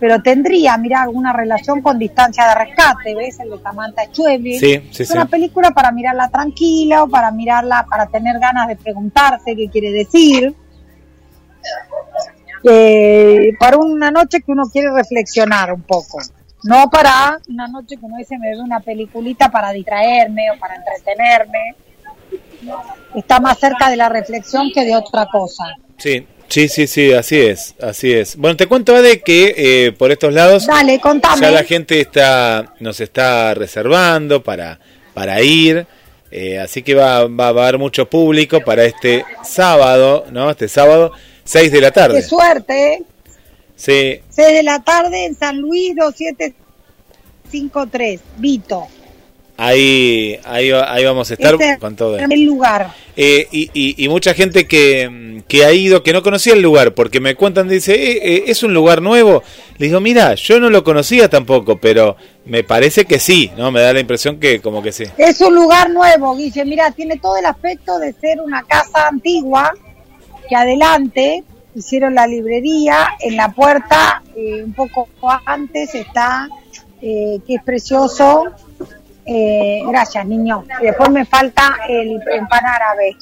pero 0.00 0.22
tendría, 0.22 0.76
mira, 0.76 1.02
alguna 1.02 1.32
relación 1.32 1.82
con 1.82 1.98
distancia 1.98 2.46
de 2.48 2.54
rescate, 2.54 3.14
¿ves? 3.16 3.40
El 3.40 3.50
de 3.50 3.58
Samantha 3.60 4.02
Schweblin. 4.12 4.60
Sí, 4.60 4.80
sí, 4.92 5.02
es 5.02 5.08
sí. 5.08 5.12
una 5.14 5.26
película 5.26 5.72
para 5.72 5.90
mirarla 5.90 6.28
tranquila 6.28 7.02
o 7.04 7.08
para 7.08 7.30
mirarla, 7.32 7.84
para 7.90 8.06
tener 8.06 8.38
ganas 8.38 8.68
de 8.68 8.76
preguntarse 8.76 9.56
qué 9.56 9.68
quiere 9.68 9.90
decir. 9.90 10.54
Eh, 12.64 13.52
para 13.58 13.76
una 13.76 14.10
noche 14.10 14.40
que 14.40 14.50
uno 14.52 14.64
quiere 14.70 14.90
reflexionar 14.92 15.72
un 15.72 15.82
poco. 15.82 16.18
No 16.64 16.90
para 16.90 17.38
una 17.48 17.68
noche 17.68 17.96
que 17.96 18.04
uno 18.04 18.16
dice 18.16 18.36
me 18.36 18.50
ve 18.50 18.60
una 18.60 18.80
peliculita 18.80 19.48
para 19.48 19.70
distraerme 19.70 20.50
o 20.50 20.58
para 20.58 20.74
entretenerme. 20.74 21.76
Está 23.14 23.38
más 23.40 23.58
cerca 23.58 23.88
de 23.88 23.96
la 23.96 24.08
reflexión 24.08 24.70
que 24.72 24.84
de 24.84 24.96
otra 24.96 25.26
cosa. 25.26 25.64
Sí, 25.98 26.26
sí, 26.48 26.68
sí, 26.68 26.86
sí, 26.88 27.12
así 27.12 27.40
es, 27.40 27.74
así 27.80 28.12
es. 28.12 28.36
Bueno, 28.36 28.56
te 28.56 28.66
cuento 28.66 29.00
de 29.00 29.20
que 29.20 29.54
eh, 29.56 29.92
por 29.92 30.10
estos 30.10 30.32
lados 30.32 30.66
Dale, 30.66 30.98
contame. 30.98 31.40
ya 31.40 31.50
la 31.52 31.62
gente 31.64 32.00
está 32.00 32.74
nos 32.80 33.00
está 33.00 33.54
reservando 33.54 34.42
para 34.42 34.80
para 35.14 35.40
ir, 35.42 35.86
eh, 36.30 36.58
así 36.58 36.82
que 36.82 36.94
va, 36.94 37.26
va, 37.26 37.52
va 37.52 37.64
a 37.64 37.68
haber 37.68 37.78
mucho 37.78 38.08
público 38.10 38.60
para 38.60 38.84
este 38.84 39.24
sábado, 39.44 40.26
¿no? 40.30 40.50
Este 40.50 40.68
sábado, 40.68 41.12
6 41.48 41.72
de 41.72 41.80
la 41.80 41.90
tarde. 41.90 42.20
Qué 42.20 42.28
suerte, 42.28 42.92
¿eh? 42.94 43.02
Sí, 43.74 44.20
6 44.28 44.48
de 44.52 44.62
la 44.62 44.80
tarde 44.80 45.24
en 45.24 45.34
San 45.34 45.58
Luis 45.58 45.96
2753, 45.96 48.20
Vito. 48.36 48.86
ahí, 49.56 50.38
ahí, 50.44 50.70
ahí 50.72 51.04
vamos 51.04 51.30
a 51.30 51.34
estar 51.34 51.54
Ese 51.54 51.78
con 51.78 51.96
todo. 51.96 52.18
el 52.18 52.42
lugar. 52.44 52.92
Eh, 53.16 53.48
y, 53.50 53.70
y, 53.72 54.04
y 54.04 54.08
mucha 54.08 54.34
gente 54.34 54.66
que, 54.68 55.42
que 55.48 55.64
ha 55.64 55.72
ido, 55.72 56.02
que 56.02 56.12
no 56.12 56.22
conocía 56.22 56.52
el 56.52 56.60
lugar, 56.62 56.94
porque 56.94 57.20
me 57.20 57.34
cuentan, 57.34 57.68
dice, 57.68 57.94
eh, 57.94 58.20
eh, 58.22 58.44
¿es 58.48 58.62
un 58.62 58.74
lugar 58.74 59.00
nuevo? 59.00 59.42
Le 59.78 59.86
digo, 59.86 60.00
mira, 60.00 60.34
yo 60.34 60.60
no 60.60 60.68
lo 60.70 60.84
conocía 60.84 61.28
tampoco, 61.30 61.78
pero 61.80 62.16
me 62.44 62.62
parece 62.64 63.06
que 63.06 63.18
sí, 63.18 63.50
¿no? 63.56 63.70
Me 63.72 63.80
da 63.80 63.92
la 63.92 64.00
impresión 64.00 64.38
que 64.38 64.60
como 64.60 64.82
que 64.82 64.92
sí. 64.92 65.04
Es 65.16 65.40
un 65.40 65.54
lugar 65.54 65.90
nuevo, 65.90 66.36
Guille. 66.36 66.64
Mira, 66.64 66.90
tiene 66.90 67.16
todo 67.18 67.36
el 67.38 67.46
aspecto 67.46 67.98
de 67.98 68.12
ser 68.12 68.40
una 68.40 68.62
casa 68.64 69.08
antigua, 69.08 69.72
que 70.48 70.56
adelante 70.56 71.44
hicieron 71.74 72.14
la 72.14 72.26
librería, 72.26 73.10
en 73.20 73.36
la 73.36 73.50
puerta, 73.50 74.22
eh, 74.34 74.64
un 74.64 74.72
poco 74.72 75.08
antes 75.44 75.94
está, 75.94 76.48
eh, 77.00 77.38
que 77.46 77.54
es 77.56 77.62
precioso. 77.62 78.46
Eh, 79.24 79.82
gracias, 79.86 80.26
niño. 80.26 80.64
Y 80.80 80.86
después 80.86 81.10
me 81.10 81.24
falta 81.24 81.76
el, 81.88 82.12
el 82.12 82.48
pan 82.48 82.64
árabe. 82.64 83.16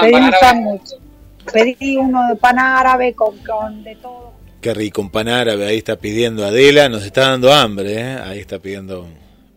Pedí 0.00 0.14
un 0.14 0.32
sándwich. 0.32 0.90
Pedí 1.52 1.96
uno 1.96 2.28
de 2.28 2.36
pan 2.36 2.58
árabe 2.58 3.12
con, 3.14 3.36
con 3.38 3.82
de 3.82 3.96
todo. 3.96 4.32
Qué 4.60 4.72
rico, 4.72 5.00
un 5.00 5.10
pan 5.10 5.26
árabe, 5.26 5.66
ahí 5.66 5.78
está 5.78 5.96
pidiendo 5.96 6.46
Adela, 6.46 6.88
nos 6.88 7.04
está 7.04 7.30
dando 7.30 7.52
hambre, 7.52 7.94
¿eh? 8.00 8.18
ahí 8.24 8.38
está 8.38 8.60
pidiendo 8.60 9.08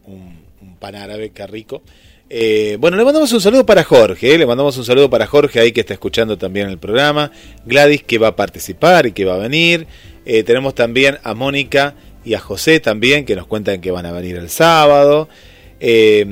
un, 0.07 0.39
un 0.61 0.75
pan 0.77 0.95
árabe, 0.95 1.29
qué 1.29 1.45
rico. 1.45 1.83
Eh, 2.29 2.77
bueno, 2.79 2.97
le 2.97 3.05
mandamos 3.05 3.31
un 3.33 3.41
saludo 3.41 3.65
para 3.65 3.83
Jorge, 3.83 4.33
¿eh? 4.33 4.37
le 4.37 4.47
mandamos 4.47 4.75
un 4.77 4.83
saludo 4.83 5.11
para 5.11 5.27
Jorge 5.27 5.59
ahí 5.59 5.71
que 5.71 5.81
está 5.81 5.93
escuchando 5.93 6.37
también 6.39 6.69
el 6.69 6.79
programa, 6.79 7.31
Gladys 7.65 8.01
que 8.01 8.17
va 8.17 8.29
a 8.29 8.35
participar 8.35 9.05
y 9.05 9.11
que 9.11 9.25
va 9.25 9.35
a 9.35 9.37
venir, 9.37 9.87
Eh, 10.27 10.41
tenemos 10.43 10.73
también 10.73 11.19
a 11.23 11.35
Mónica 11.35 11.93
y 12.25 12.33
a 12.33 12.39
José 12.39 12.79
también 12.79 13.25
que 13.25 13.35
nos 13.35 13.45
cuentan 13.45 13.79
que 13.79 13.91
van 13.91 14.07
a 14.07 14.11
venir 14.11 14.37
el 14.37 14.49
sábado. 14.49 15.29
Eh, 15.87 16.25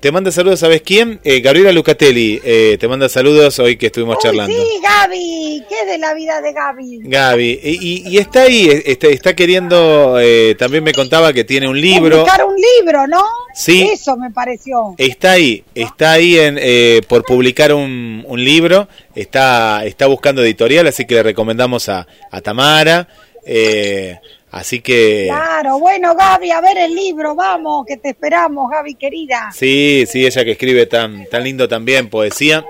te 0.00 0.12
manda 0.12 0.30
saludos, 0.30 0.60
¿sabes 0.60 0.82
quién? 0.82 1.18
Eh, 1.24 1.40
Gabriela 1.40 1.72
Lucatelli, 1.72 2.38
eh, 2.44 2.76
te 2.78 2.86
manda 2.88 3.08
saludos 3.08 3.58
hoy 3.58 3.78
que 3.78 3.86
estuvimos 3.86 4.16
Uy, 4.18 4.22
charlando. 4.22 4.54
sí, 4.54 4.68
Gaby. 4.82 5.64
¿Qué 5.66 5.80
es 5.80 5.86
de 5.86 5.96
la 5.98 6.12
vida 6.12 6.42
de 6.42 6.52
Gaby? 6.52 7.00
Gaby, 7.04 7.60
y, 7.62 7.70
y- 7.70 8.08
y 8.10 8.18
está 8.18 8.42
ahí, 8.42 8.68
está, 8.84 9.06
está 9.08 9.34
queriendo, 9.34 10.18
eh, 10.20 10.54
también 10.58 10.84
me 10.84 10.92
contaba 10.92 11.32
que 11.32 11.44
tiene 11.44 11.66
un 11.68 11.80
libro, 11.80 12.18
Publicar 12.18 12.44
un 12.44 12.54
libro, 12.76 13.06
¿no? 13.06 13.24
Sí. 13.54 13.88
Eso 13.90 14.16
me 14.18 14.30
pareció. 14.30 14.94
está 14.98 15.32
ahí, 15.32 15.64
está 15.74 16.12
ahí 16.12 16.38
en, 16.38 16.58
eh, 16.60 17.00
por 17.08 17.24
publicar 17.24 17.72
un, 17.72 18.24
un 18.28 18.44
libro, 18.44 18.88
está, 19.14 19.86
está 19.86 20.06
buscando 20.06 20.42
editorial, 20.42 20.86
así 20.86 21.06
que 21.06 21.14
le 21.14 21.22
recomendamos 21.22 21.88
a, 21.88 22.06
a 22.30 22.40
Tamara, 22.42 23.08
eh, 23.46 24.18
así 24.50 24.80
que 24.80 25.26
Claro, 25.28 25.78
bueno, 25.78 26.14
Gaby, 26.14 26.50
a 26.50 26.60
ver 26.60 26.78
el 26.78 26.94
libro, 26.94 27.34
vamos, 27.34 27.84
que 27.86 27.96
te 27.96 28.10
esperamos, 28.10 28.70
Gaby 28.70 28.94
querida. 28.94 29.50
sí, 29.54 30.04
sí, 30.10 30.24
ella 30.26 30.44
que 30.44 30.52
escribe 30.52 30.86
tan, 30.86 31.26
tan 31.26 31.44
lindo 31.44 31.68
también, 31.68 32.08
poesía. 32.08 32.64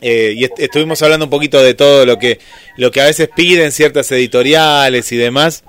Eh, 0.00 0.34
y 0.36 0.44
est- 0.44 0.58
estuvimos 0.58 1.00
hablando 1.02 1.24
un 1.26 1.30
poquito 1.30 1.62
de 1.62 1.72
todo 1.74 2.04
lo 2.04 2.18
que, 2.18 2.38
lo 2.76 2.90
que 2.90 3.00
a 3.00 3.06
veces 3.06 3.28
piden 3.34 3.72
ciertas 3.72 4.10
editoriales 4.12 5.10
y 5.12 5.16
demás, 5.16 5.64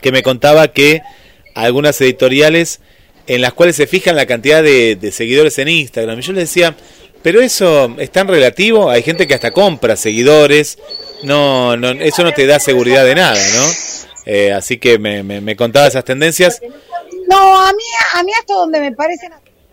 que 0.00 0.10
me 0.12 0.22
contaba 0.22 0.68
que 0.68 1.02
algunas 1.54 2.00
editoriales 2.00 2.80
en 3.26 3.42
las 3.42 3.52
cuales 3.52 3.76
se 3.76 3.86
fijan 3.86 4.16
la 4.16 4.24
cantidad 4.26 4.62
de, 4.62 4.96
de 4.96 5.12
seguidores 5.12 5.58
en 5.58 5.68
Instagram. 5.68 6.18
Y 6.18 6.22
yo 6.22 6.32
le 6.32 6.40
decía, 6.42 6.74
pero 7.22 7.42
eso 7.42 7.94
es 7.98 8.10
tan 8.10 8.26
relativo, 8.26 8.88
hay 8.88 9.02
gente 9.02 9.26
que 9.26 9.34
hasta 9.34 9.50
compra 9.50 9.96
seguidores, 9.96 10.78
no, 11.24 11.76
no 11.76 11.90
eso 11.90 12.22
no 12.24 12.32
te 12.32 12.46
da 12.46 12.58
seguridad 12.60 13.04
de 13.04 13.16
nada, 13.16 13.34
¿no? 13.54 13.66
Eh, 14.30 14.52
así 14.52 14.76
que 14.78 14.98
me, 14.98 15.22
me, 15.22 15.40
me 15.40 15.56
contaba 15.56 15.86
esas 15.86 16.04
tendencias. 16.04 16.60
No, 17.30 17.60
a 17.66 17.72
mí, 17.72 17.82
a 18.14 18.22
mí 18.22 18.30
hasta 18.38 18.52
donde 18.52 18.78
me 18.78 18.92
parece 18.92 19.30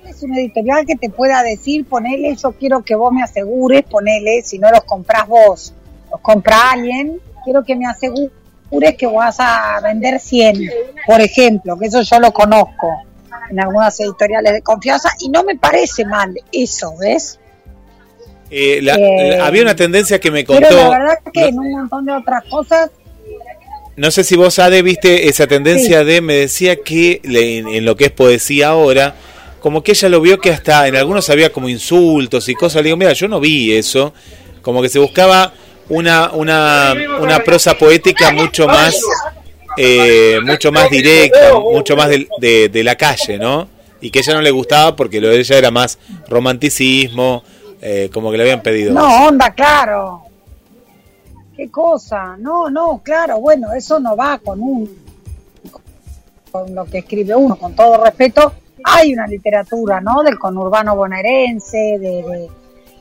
es 0.08 0.24
una 0.24 0.38
editorial 0.40 0.86
que 0.86 0.96
te 0.96 1.10
pueda 1.10 1.44
decir, 1.44 1.84
ponele, 1.86 2.34
yo 2.42 2.54
quiero 2.54 2.82
que 2.82 2.96
vos 2.96 3.12
me 3.12 3.22
asegures, 3.22 3.84
ponele, 3.84 4.42
si 4.44 4.58
no 4.58 4.72
los 4.72 4.86
comprás 4.86 5.28
vos, 5.28 5.74
los 6.10 6.22
compra 6.22 6.72
alguien, 6.72 7.20
quiero 7.44 7.66
que 7.66 7.76
me 7.76 7.86
asegures 7.86 8.32
que 8.98 9.08
vas 9.08 9.36
a 9.40 9.82
vender 9.84 10.22
100, 10.22 10.70
por 11.06 11.20
ejemplo, 11.20 11.78
que 11.78 11.88
eso 11.88 12.02
yo 12.04 12.20
lo 12.22 12.32
conozco 12.32 12.88
en 13.50 13.60
algunas 13.60 14.00
editoriales 14.00 14.54
de 14.54 14.62
confianza 14.62 15.10
y 15.20 15.28
no 15.30 15.44
me 15.44 15.58
parece 15.58 16.06
mal 16.06 16.34
eso, 16.54 16.94
¿ves? 16.98 17.40
Eh, 18.50 18.80
la- 18.82 18.96
Eh, 18.96 19.38
había 19.42 19.64
una 19.64 19.76
tendencia 19.76 20.20
que 20.20 20.32
me 20.32 20.46
Pero 20.46 20.62
la 20.62 20.68
contó. 20.70 20.90
verdad 20.92 21.18
que 21.34 21.52
no, 21.52 21.64
en 21.64 21.68
un 21.68 21.72
montón 21.80 22.06
de 22.06 22.14
otras 22.14 22.44
cosas, 22.46 22.90
no 23.98 24.12
sé 24.12 24.24
si 24.24 24.36
vos, 24.36 24.60
Ade, 24.60 24.82
viste 24.82 25.28
esa 25.30 25.48
tendencia 25.48 26.04
de. 26.04 26.22
Me 26.22 26.36
decía 26.36 26.78
que 26.78 27.22
en, 27.24 27.68
en 27.68 27.86
lo 27.86 27.96
que 27.96 28.06
es 28.06 28.12
poesía 28.12 28.70
ahora, 28.70 29.16
como 29.62 29.84
que 29.84 29.92
ella 29.94 30.10
lo 30.10 30.22
vio 30.22 30.40
que 30.40 30.52
hasta 30.52 30.88
en 30.88 30.96
algunos 30.96 31.30
había 31.30 31.52
como 31.52 31.70
insultos 31.70 32.48
y 32.50 32.56
cosas. 32.56 32.82
Le 32.82 32.88
digo, 32.90 32.98
mira, 32.98 33.14
yo 33.14 33.28
no 33.28 33.40
vi 33.40 33.74
eso. 33.74 34.14
Como 34.62 34.82
que 34.82 34.90
se 34.90 35.00
buscaba 35.00 35.54
una, 35.90 36.32
una, 36.32 36.94
una 37.20 37.40
prosa 37.40 37.78
poética 37.78 38.32
mucho 38.32 38.68
más. 38.68 39.00
eh, 39.78 40.40
mucho 40.44 40.72
más 40.72 40.90
directa, 40.90 41.54
mucho 41.60 41.96
más 41.96 42.10
de, 42.10 42.70
de 42.70 42.84
la 42.84 42.96
calle, 42.96 43.38
¿no? 43.38 43.68
Y 44.02 44.10
que 44.10 44.20
a 44.20 44.22
ella 44.22 44.34
no 44.36 44.42
le 44.42 44.52
gustaba 44.52 44.96
porque 44.96 45.20
lo 45.20 45.30
de 45.30 45.40
ella 45.40 45.58
era 45.58 45.72
más 45.72 45.98
romanticismo, 46.28 47.44
eh, 47.82 48.10
como 48.14 48.32
que 48.32 48.38
le 48.38 48.44
habían 48.44 48.62
pedido. 48.62 48.94
no, 48.94 49.28
onda, 49.28 49.54
claro. 49.54 50.25
Qué 51.56 51.72
cosa, 51.72 52.36
no, 52.38 52.70
no, 52.70 53.02
claro, 53.02 53.40
bueno, 53.40 53.72
eso 53.74 54.00
no 54.00 54.16
va 54.16 54.40
con 54.40 54.62
un, 54.62 54.90
con 56.52 56.76
lo 56.76 56.86
que 56.86 57.00
escribe 57.00 57.36
uno, 57.36 57.56
con 57.56 57.74
todo 57.74 58.04
respeto. 58.04 58.54
Hay 58.84 59.14
una 59.14 59.26
literatura, 59.26 60.02
¿no? 60.02 60.22
Del 60.22 60.38
conurbano 60.38 60.96
bonaerense, 60.96 61.98
de, 62.00 62.50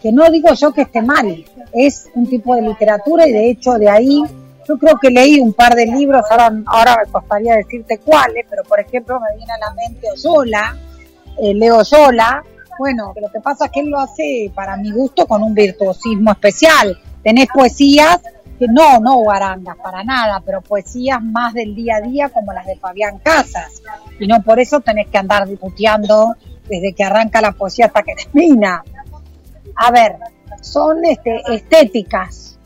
que 0.01 0.13
no 0.13 0.31
digo 0.31 0.55
yo 0.55 0.73
que 0.73 0.83
esté 0.83 1.03
mal, 1.03 1.45
es 1.73 2.09
un 2.15 2.29
tipo 2.29 2.55
de 2.55 2.63
literatura 2.63 3.27
y 3.27 3.33
de 3.33 3.51
hecho 3.51 3.73
de 3.73 3.89
ahí 3.89 4.23
yo 4.69 4.79
creo 4.79 4.99
que 4.99 5.11
leí 5.11 5.41
un 5.41 5.53
par 5.53 5.75
de 5.75 5.87
libros, 5.87 6.25
ahora, 6.31 6.53
ahora 6.67 6.97
me 7.05 7.11
costaría 7.11 7.57
decirte 7.57 7.99
cuáles, 7.99 8.47
pero 8.49 8.63
por 8.65 8.79
ejemplo 8.81 9.19
me 9.19 9.37
viene 9.37 9.53
a 9.53 9.59
la 9.59 9.75
mente 9.75 10.07
Oyola, 10.11 10.77
eh, 11.39 11.55
Leo 11.55 11.83
Yola, 11.83 12.43
bueno, 12.79 13.13
lo 13.21 13.31
que 13.31 13.41
pasa 13.41 13.67
es 13.67 13.71
que 13.73 13.81
él 13.81 13.89
lo 13.89 13.99
hace 13.99 14.51
para 14.55 14.77
mi 14.77 14.91
gusto 14.91 15.27
con 15.27 15.43
un 15.43 15.55
virtuosismo 15.55 16.33
especial. 16.33 16.99
Tenés 17.23 17.47
poesías 17.53 18.21
que 18.59 18.67
no, 18.69 19.01
no 19.01 19.17
guarangas 19.17 19.77
para 19.77 20.05
nada, 20.05 20.43
pero 20.45 20.61
poesías 20.61 21.23
más 21.23 21.55
del 21.55 21.75
día 21.75 21.97
a 21.97 22.01
día 22.01 22.29
como 22.29 22.53
las 22.53 22.67
de 22.67 22.77
Fabián 22.77 23.19
Casas. 23.19 23.83
Y 24.19 24.27
no 24.27 24.43
por 24.43 24.61
eso 24.61 24.81
tenés 24.81 25.09
que 25.09 25.19
andar 25.19 25.47
disputeando 25.49 26.35
desde 26.69 26.93
que 26.95 27.05
arranca 27.05 27.41
la 27.41 27.53
poesía 27.53 27.87
hasta 27.87 28.03
que 28.03 28.15
termina. 28.15 28.83
A 29.77 29.91
ver, 29.91 30.17
son 30.61 31.05
este, 31.05 31.43
estéticas 31.49 32.59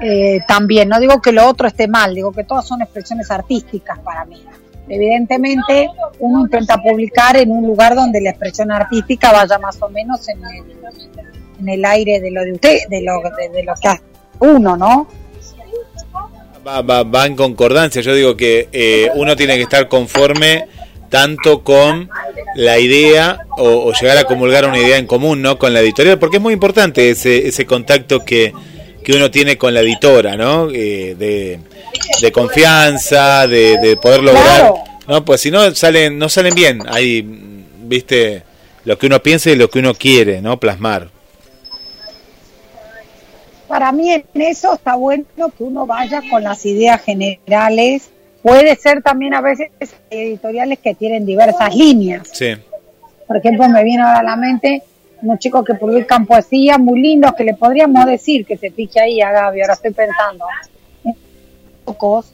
eh, 0.00 0.40
también. 0.46 0.88
No 0.88 0.98
digo 0.98 1.20
que 1.20 1.32
lo 1.32 1.46
otro 1.46 1.66
esté 1.66 1.86
mal, 1.88 2.14
digo 2.14 2.32
que 2.32 2.44
todas 2.44 2.66
son 2.66 2.82
expresiones 2.82 3.30
artísticas 3.30 3.98
para 4.00 4.24
mí. 4.24 4.44
Evidentemente, 4.88 5.88
uno 6.18 6.40
intenta 6.40 6.76
publicar 6.76 7.36
en 7.36 7.52
un 7.52 7.66
lugar 7.66 7.94
donde 7.94 8.20
la 8.20 8.30
expresión 8.30 8.72
artística 8.72 9.32
vaya 9.32 9.58
más 9.58 9.80
o 9.80 9.88
menos 9.88 10.28
en 10.28 11.68
el, 11.68 11.84
aire 11.84 12.20
de 12.20 12.30
lo 12.32 12.42
de 12.42 12.52
usted, 12.52 12.78
de 12.90 13.02
lo, 13.02 13.22
de, 13.22 13.48
de 13.48 13.62
lo 13.62 13.74
que 13.74 13.88
uno, 14.42 14.76
¿no? 14.76 15.08
Va, 16.66 16.80
va, 16.82 17.02
va 17.02 17.26
en 17.26 17.34
concordancia. 17.34 18.02
Yo 18.02 18.14
digo 18.14 18.36
que 18.36 18.68
eh, 18.72 19.10
uno 19.14 19.34
tiene 19.36 19.56
que 19.56 19.62
estar 19.62 19.88
conforme 19.88 20.66
tanto 21.08 21.62
con 21.62 22.08
la 22.56 22.78
idea 22.78 23.46
o, 23.58 23.68
o 23.86 23.92
llegar 23.92 24.16
a 24.18 24.24
comulgar 24.24 24.66
una 24.66 24.78
idea 24.78 24.96
en 24.96 25.06
común, 25.06 25.42
¿no? 25.42 25.58
Con 25.58 25.72
la 25.74 25.80
editorial, 25.80 26.18
porque 26.18 26.36
es 26.36 26.42
muy 26.42 26.54
importante 26.54 27.10
ese, 27.10 27.48
ese 27.48 27.66
contacto 27.66 28.24
que, 28.24 28.52
que 29.04 29.12
uno 29.12 29.30
tiene 29.30 29.58
con 29.58 29.74
la 29.74 29.80
editora, 29.80 30.36
¿no? 30.36 30.70
Eh, 30.70 31.14
de, 31.18 31.58
de 32.20 32.32
confianza, 32.32 33.46
de, 33.46 33.76
de 33.78 33.96
poder 33.96 34.22
lograr, 34.22 34.42
Claro. 34.60 34.74
¿no? 35.08 35.24
Pues 35.24 35.40
si 35.40 35.50
no 35.50 35.74
salen, 35.74 36.16
no 36.18 36.28
salen 36.28 36.54
bien. 36.54 36.78
Ahí, 36.88 37.26
viste, 37.82 38.42
lo 38.84 38.96
que 38.96 39.06
uno 39.06 39.22
piensa 39.22 39.50
y 39.50 39.56
lo 39.56 39.68
que 39.68 39.80
uno 39.80 39.94
quiere, 39.94 40.40
¿no? 40.40 40.58
Plasmar. 40.58 41.10
Para 43.72 43.90
mí 43.90 44.12
en 44.12 44.24
eso 44.34 44.74
está 44.74 44.96
bueno 44.96 45.24
que 45.56 45.64
uno 45.64 45.86
vaya 45.86 46.20
con 46.28 46.44
las 46.44 46.66
ideas 46.66 47.00
generales. 47.00 48.10
Puede 48.42 48.76
ser 48.76 49.02
también 49.02 49.32
a 49.32 49.40
veces 49.40 49.70
editoriales 50.10 50.78
que 50.78 50.94
tienen 50.94 51.24
diversas 51.24 51.74
líneas. 51.74 52.28
Sí. 52.30 52.52
Por 53.26 53.38
ejemplo, 53.38 53.66
me 53.70 53.82
viene 53.82 54.02
ahora 54.02 54.18
a 54.18 54.22
la 54.24 54.36
mente 54.36 54.82
unos 55.22 55.38
chicos 55.38 55.64
que 55.64 55.72
publican 55.72 56.26
poesía 56.26 56.76
muy 56.76 57.00
lindos 57.00 57.32
que 57.32 57.44
le 57.44 57.54
podríamos 57.54 58.04
decir 58.04 58.44
que 58.44 58.58
se 58.58 58.70
fije 58.70 59.00
ahí 59.00 59.22
a 59.22 59.32
Gaby, 59.32 59.62
ahora 59.62 59.72
estoy 59.72 59.92
pensando. 59.92 60.44
Pocos, 61.86 62.30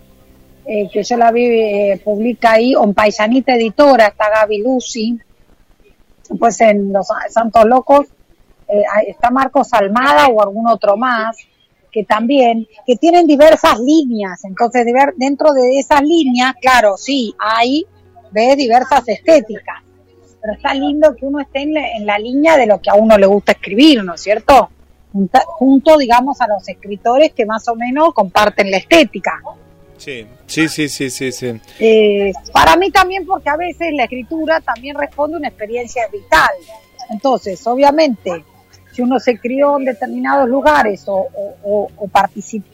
eh, 0.67 0.89
que 0.93 1.05
yo 1.05 1.17
la 1.17 1.31
vi, 1.31 1.45
eh, 1.45 2.01
publica 2.03 2.55
ahí, 2.55 2.75
o 2.75 2.83
en 2.83 2.95
Paisanita 2.95 3.55
Editora, 3.55 4.09
está 4.09 4.29
Gaby 4.29 4.61
Lucy. 4.61 5.21
Pues 6.37 6.61
en 6.63 6.93
Los 6.93 7.07
Santos 7.31 7.65
Locos 7.65 8.09
eh, 8.69 8.83
está 9.07 9.31
Marcos 9.31 9.73
Almada 9.73 10.29
o 10.29 10.43
algún 10.43 10.69
otro 10.69 10.97
más, 10.97 11.37
que 11.91 12.05
también, 12.05 12.69
que 12.87 12.97
tienen 12.97 13.27
diversas 13.27 13.79
líneas. 13.81 14.45
Entonces, 14.45 14.87
dentro 15.17 15.53
de 15.53 15.79
esas 15.79 16.03
líneas, 16.03 16.55
claro, 16.61 16.97
sí, 16.97 17.35
hay 17.39 17.87
de 18.31 18.57
diversas 18.57 19.09
estéticas. 19.09 19.83
Pero 20.41 20.53
está 20.53 20.75
lindo 20.75 21.17
que 21.17 21.25
uno 21.27 21.41
esté 21.41 21.63
en 21.63 21.75
la, 21.75 21.91
en 21.97 22.07
la 22.07 22.19
línea 22.19 22.57
de 22.57 22.67
lo 22.67 22.81
que 22.81 22.91
a 22.91 22.95
uno 22.95 23.17
le 23.19 23.27
gusta 23.27 23.53
escribir, 23.53 24.05
¿no 24.05 24.15
es 24.15 24.21
cierto? 24.21 24.71
Junta- 25.13 25.45
junto, 25.47 25.97
digamos, 25.97 26.41
a 26.41 26.47
los 26.47 26.69
escritores 26.69 27.33
que 27.33 27.47
más 27.47 27.67
o 27.69 27.75
menos 27.75 28.13
comparten 28.13 28.71
la 28.71 28.77
estética. 28.77 29.41
Sí, 29.97 30.27
sí, 30.47 30.69
sí, 30.69 30.89
sí, 30.89 31.11
sí. 31.11 31.33
sí. 31.33 31.61
Eh, 31.81 32.33
para 32.53 32.77
mí 32.77 32.91
también 32.93 33.27
porque 33.27 33.49
a 33.49 33.57
veces 33.57 33.89
la 33.95 34.05
escritura 34.05 34.61
también 34.61 34.95
responde 34.97 35.37
a 35.37 35.39
una 35.39 35.49
experiencia 35.49 36.07
vital. 36.13 36.51
Entonces, 37.11 37.67
obviamente, 37.67 38.45
si 38.99 39.03
uno 39.03 39.21
se 39.21 39.39
crió 39.39 39.79
en 39.79 39.85
determinados 39.85 40.49
lugares 40.49 41.05
o, 41.07 41.15
o, 41.33 41.89
o, 41.97 42.11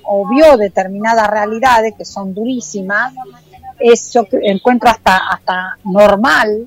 o 0.04 0.28
vio 0.30 0.56
determinadas 0.56 1.28
realidades 1.28 1.92
que 1.98 2.06
son 2.06 2.32
durísimas, 2.32 3.12
es, 3.78 4.10
yo 4.10 4.24
cre- 4.24 4.40
encuentro 4.44 4.88
hasta, 4.88 5.18
hasta 5.18 5.76
normal 5.84 6.66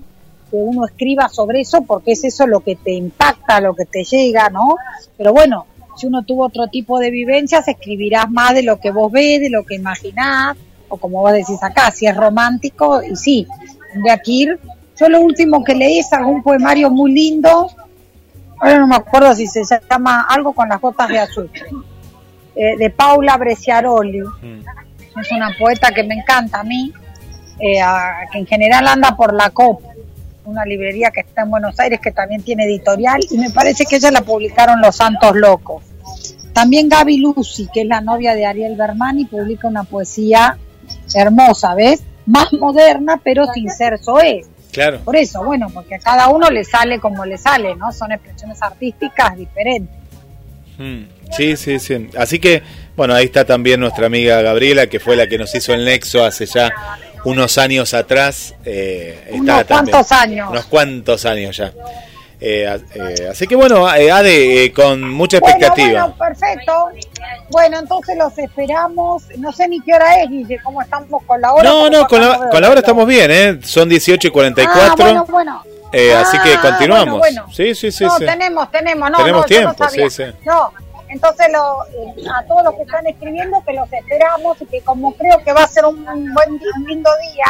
que 0.51 0.57
uno 0.57 0.85
escriba 0.85 1.27
sobre 1.27 1.61
eso 1.61 1.81
porque 1.81 2.11
es 2.11 2.23
eso 2.23 2.45
lo 2.45 2.59
que 2.59 2.75
te 2.75 2.91
impacta, 2.93 3.59
lo 3.59 3.73
que 3.73 3.85
te 3.85 4.03
llega, 4.03 4.51
¿no? 4.51 4.75
Pero 5.17 5.33
bueno, 5.33 5.65
si 5.95 6.05
uno 6.05 6.21
tuvo 6.23 6.45
otro 6.45 6.67
tipo 6.67 6.99
de 6.99 7.09
vivencias, 7.09 7.67
escribirás 7.67 8.29
más 8.29 8.53
de 8.53 8.61
lo 8.61 8.79
que 8.79 8.91
vos 8.91 9.11
ves, 9.11 9.41
de 9.41 9.49
lo 9.49 9.65
que 9.65 9.73
imaginás, 9.73 10.55
o 10.87 10.97
como 10.97 11.21
vos 11.21 11.33
decís 11.33 11.63
acá, 11.63 11.89
si 11.89 12.05
es 12.05 12.15
romántico, 12.15 13.01
y 13.01 13.15
sí, 13.15 13.47
que 14.23 14.31
ir. 14.31 14.59
Yo 14.99 15.09
lo 15.09 15.21
último 15.21 15.63
que 15.63 15.73
leí 15.73 15.97
es 15.97 16.13
algún 16.13 16.43
poemario 16.43 16.91
muy 16.91 17.11
lindo, 17.11 17.71
ahora 18.59 18.79
no 18.79 18.87
me 18.87 18.95
acuerdo 18.95 19.33
si 19.35 19.47
se 19.47 19.63
llama 19.89 20.25
algo 20.29 20.53
con 20.53 20.69
las 20.69 20.79
gotas 20.81 21.07
de 21.09 21.19
azúcar, 21.19 21.63
eh, 22.55 22.75
de 22.77 22.89
Paula 22.89 23.37
Bresciaroli, 23.37 24.21
Mm. 24.21 25.19
es 25.19 25.31
una 25.31 25.51
poeta 25.57 25.91
que 25.91 26.03
me 26.03 26.15
encanta 26.15 26.59
a 26.59 26.63
mí, 26.63 26.91
eh, 27.59 27.81
a- 27.81 28.27
que 28.31 28.39
en 28.39 28.45
general 28.47 28.87
anda 28.87 29.15
por 29.15 29.33
la 29.33 29.49
COP, 29.51 29.81
una 30.45 30.63
librería 30.65 31.11
que 31.11 31.19
está 31.21 31.41
en 31.41 31.49
Buenos 31.49 31.79
Aires 31.79 31.99
que 32.01 32.11
también 32.11 32.41
tiene 32.41 32.63
editorial, 32.65 33.19
y 33.29 33.37
me 33.37 33.49
parece 33.49 33.85
que 33.85 33.97
ella 33.97 34.11
la 34.11 34.21
publicaron 34.21 34.79
Los 34.81 34.95
Santos 34.95 35.35
Locos. 35.35 35.83
También 36.53 36.87
Gaby 36.89 37.17
Lucy, 37.17 37.67
que 37.71 37.81
es 37.81 37.87
la 37.87 38.01
novia 38.01 38.33
de 38.33 38.45
Ariel 38.45 38.75
Bermani, 38.75 39.25
publica 39.25 39.67
una 39.67 39.83
poesía 39.83 40.57
hermosa, 41.13 41.75
¿ves? 41.75 42.01
Más 42.25 42.51
moderna, 42.53 43.19
pero 43.23 43.45
sin 43.53 43.69
ser 43.69 43.99
soez. 43.99 44.47
Claro. 44.77 44.99
Por 44.99 45.15
eso, 45.15 45.43
bueno, 45.43 45.67
porque 45.73 45.95
a 45.95 45.99
cada 45.99 46.27
uno 46.29 46.49
le 46.51 46.63
sale 46.63 46.99
como 46.99 47.25
le 47.25 47.37
sale, 47.37 47.75
¿no? 47.75 47.91
Son 47.91 48.11
expresiones 48.11 48.61
artísticas 48.61 49.35
diferentes. 49.35 49.95
Mm, 50.77 51.03
Sí, 51.35 51.57
sí, 51.57 51.79
sí. 51.79 52.09
Así 52.15 52.39
que, 52.39 52.61
bueno, 52.95 53.13
ahí 53.13 53.25
está 53.25 53.43
también 53.43 53.79
nuestra 53.79 54.05
amiga 54.05 54.41
Gabriela, 54.41 54.87
que 54.87 54.99
fue 54.99 55.15
la 55.17 55.27
que 55.27 55.37
nos 55.37 55.53
hizo 55.55 55.73
el 55.73 55.83
nexo 55.83 56.23
hace 56.23 56.45
ya 56.45 56.71
unos 57.25 57.57
años 57.57 57.93
atrás. 57.93 58.53
eh, 58.63 59.19
está 59.25 59.35
Unos 59.35 59.65
también. 59.67 59.91
cuantos 59.93 60.11
años. 60.11 60.49
Unos 60.51 60.65
cuantos 60.67 61.25
años 61.25 61.57
ya. 61.57 61.73
Eh, 62.39 62.79
eh, 62.93 63.27
así 63.31 63.47
que, 63.47 63.55
bueno, 63.55 63.91
eh, 63.95 64.11
Ade, 64.11 64.65
eh, 64.65 64.71
con 64.73 65.01
mucha 65.09 65.37
expectativa. 65.37 66.05
bueno, 66.07 66.15
perfecto. 66.17 66.89
Bueno, 67.49 67.79
entonces 67.79 68.15
los 68.17 68.37
esperamos. 68.37 69.23
No 69.37 69.51
sé 69.51 69.67
ni 69.67 69.81
qué 69.81 69.93
hora 69.95 70.21
es, 70.21 70.29
Guille, 70.29 70.59
cómo 70.63 70.81
estamos 70.81 71.23
con 71.25 71.41
la 71.41 71.53
hora. 71.53 71.63
no, 71.67 71.89
no, 71.89 72.07
con 72.07 72.21
la, 72.21 72.49
con 72.49 72.61
la 72.61 72.69
hora 72.69 72.79
estamos 72.81 73.07
bien, 73.07 73.31
¿eh? 73.31 73.59
Son 73.63 73.89
18 73.89 74.27
y 74.27 74.31
44. 74.31 74.85
Ah, 74.87 74.95
bueno, 74.97 75.25
bueno. 75.25 75.63
eh, 75.91 76.13
así 76.13 76.37
que 76.39 76.53
Ah, 76.53 76.61
continuamos. 76.61 77.17
bueno. 77.19 77.45
Sí, 77.51 77.73
sí, 77.73 77.91
sí. 77.91 78.03
no, 78.03 78.11
sí. 78.17 78.25
tenemos, 78.25 78.69
tenemos, 78.71 79.09
no, 79.09 79.17
Tenemos 79.17 79.41
no, 79.41 79.45
tiempo, 79.47 79.89
sí, 79.89 80.09
sí. 80.11 80.23
No, 80.45 80.71
entonces 81.09 81.47
lo, 81.51 81.85
eh, 81.85 82.23
a 82.37 82.43
todos 82.45 82.63
los 82.65 82.75
que 82.75 82.81
están 82.83 83.07
escribiendo 83.07 83.63
que 83.65 83.73
los 83.73 83.91
esperamos 83.91 84.61
y 84.61 84.65
que 84.67 84.81
como 84.81 85.11
creo 85.15 85.41
que 85.43 85.53
va 85.53 85.63
a 85.63 85.67
ser 85.67 85.85
un, 85.85 86.03
buen 86.05 86.51
un 86.51 86.83
lindo 86.85 87.09
día, 87.33 87.45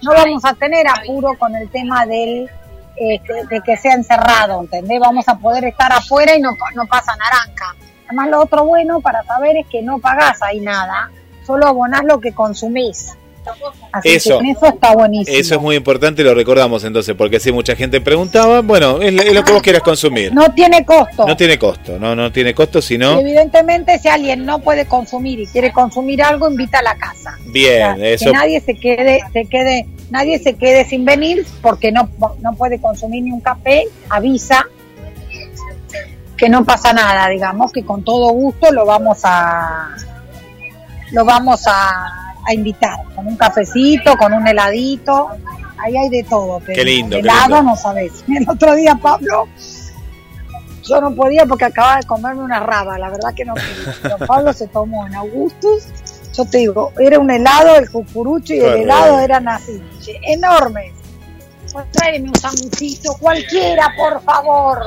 no 0.00 0.12
vamos 0.14 0.42
a 0.46 0.54
tener 0.54 0.86
apuro 0.88 1.34
con 1.38 1.54
el 1.56 1.68
tema 1.70 2.06
del 2.06 2.48
este, 2.96 3.46
de 3.46 3.60
que 3.60 3.76
sea 3.76 3.94
encerrado, 3.94 4.60
¿entendés? 4.60 5.00
Vamos 5.00 5.28
a 5.28 5.36
poder 5.36 5.64
estar 5.64 5.92
afuera 5.92 6.36
y 6.36 6.40
no, 6.40 6.50
no 6.74 6.86
pasa 6.86 7.12
naranja. 7.16 7.74
Además 8.06 8.28
lo 8.28 8.42
otro 8.42 8.64
bueno 8.64 9.00
para 9.00 9.22
saber 9.24 9.56
es 9.56 9.66
que 9.66 9.82
no 9.82 9.98
pagás 9.98 10.42
ahí 10.42 10.60
nada, 10.60 11.10
solo 11.46 11.66
abonás 11.66 12.04
lo 12.04 12.20
que 12.20 12.32
consumís. 12.32 13.16
Así 13.92 14.08
Eso. 14.10 14.38
que 14.38 14.50
eso 14.50 14.66
está 14.66 14.94
buenísimo. 14.94 15.36
Eso 15.36 15.54
es 15.54 15.60
muy 15.60 15.76
importante, 15.76 16.22
lo 16.22 16.34
recordamos 16.34 16.84
entonces, 16.84 17.14
porque 17.14 17.40
si 17.40 17.52
mucha 17.52 17.76
gente 17.76 18.00
preguntaba, 18.00 18.60
bueno, 18.60 19.00
es, 19.00 19.14
es 19.14 19.32
lo 19.32 19.44
que 19.44 19.52
vos 19.52 19.62
quieras 19.62 19.82
consumir. 19.82 20.32
No 20.32 20.52
tiene 20.52 20.84
costo. 20.84 21.26
No 21.26 21.36
tiene 21.36 21.58
costo, 21.58 21.98
no, 21.98 22.14
no 22.14 22.32
tiene 22.32 22.54
costo, 22.54 22.78
Y 22.78 22.82
sino 22.82 23.20
evidentemente 23.20 23.98
si 23.98 24.08
alguien 24.08 24.44
no 24.44 24.58
puede 24.58 24.86
consumir 24.86 25.40
y 25.40 25.46
quiere 25.46 25.72
consumir 25.72 26.22
algo, 26.22 26.50
invita 26.50 26.78
a 26.78 26.82
la 26.82 26.96
casa. 26.96 27.38
bien, 27.46 27.92
O 27.92 27.96
sea, 27.96 28.08
eso 28.08 28.24
Que 28.26 28.32
nadie 28.32 28.60
se 28.60 28.74
quede, 28.74 29.20
se 29.32 29.44
quede, 29.46 29.86
nadie 30.10 30.38
se 30.38 30.54
quede 30.54 30.84
sin 30.84 31.04
venir 31.04 31.46
porque 31.62 31.92
no, 31.92 32.08
no 32.40 32.54
puede 32.54 32.80
consumir 32.80 33.22
ni 33.22 33.32
un 33.32 33.40
café, 33.40 33.84
avisa 34.08 34.66
que 36.36 36.48
no 36.48 36.64
pasa 36.64 36.92
nada, 36.92 37.28
digamos, 37.28 37.72
que 37.72 37.84
con 37.84 38.02
todo 38.02 38.30
gusto 38.32 38.72
lo 38.72 38.84
vamos 38.84 39.20
a 39.22 39.94
lo 41.12 41.24
vamos 41.24 41.62
a, 41.66 42.23
a 42.46 42.54
invitar, 42.54 42.96
con 43.14 43.26
un 43.26 43.36
cafecito, 43.36 44.16
con 44.16 44.32
un 44.32 44.46
heladito, 44.46 45.28
ahí 45.78 45.96
hay 45.96 46.08
de 46.10 46.22
todo. 46.24 46.60
pero 46.60 46.74
Qué 46.76 46.84
lindo, 46.84 47.16
qué 47.16 47.20
Helado 47.20 47.56
lindo. 47.56 47.62
no 47.70 47.76
sabes. 47.76 48.24
El 48.28 48.48
otro 48.48 48.74
día 48.74 48.94
Pablo, 48.96 49.48
yo 50.82 51.00
no 51.00 51.14
podía 51.14 51.46
porque 51.46 51.64
acababa 51.64 51.96
de 51.96 52.06
comerme 52.06 52.42
una 52.42 52.60
raba, 52.60 52.98
la 52.98 53.08
verdad 53.10 53.32
que 53.34 53.44
no 53.44 53.54
podía. 53.54 53.94
Pero 54.02 54.18
Pablo 54.26 54.52
se 54.52 54.66
tomó 54.68 55.06
en 55.06 55.14
Augustus, 55.14 55.84
yo 56.36 56.44
te 56.44 56.58
digo, 56.58 56.92
era 56.98 57.18
un 57.18 57.30
helado, 57.30 57.76
el 57.76 57.88
cucurucho 57.90 58.54
y 58.54 58.60
el 58.60 58.82
helado 58.82 59.12
rico. 59.12 59.20
eran 59.20 59.48
así, 59.48 59.82
enormes. 60.22 60.92
Pues 61.72 61.90
tráeme 61.90 62.28
un 62.28 62.34
sanguchito, 62.36 63.14
cualquiera, 63.18 63.92
por 63.96 64.22
favor. 64.22 64.78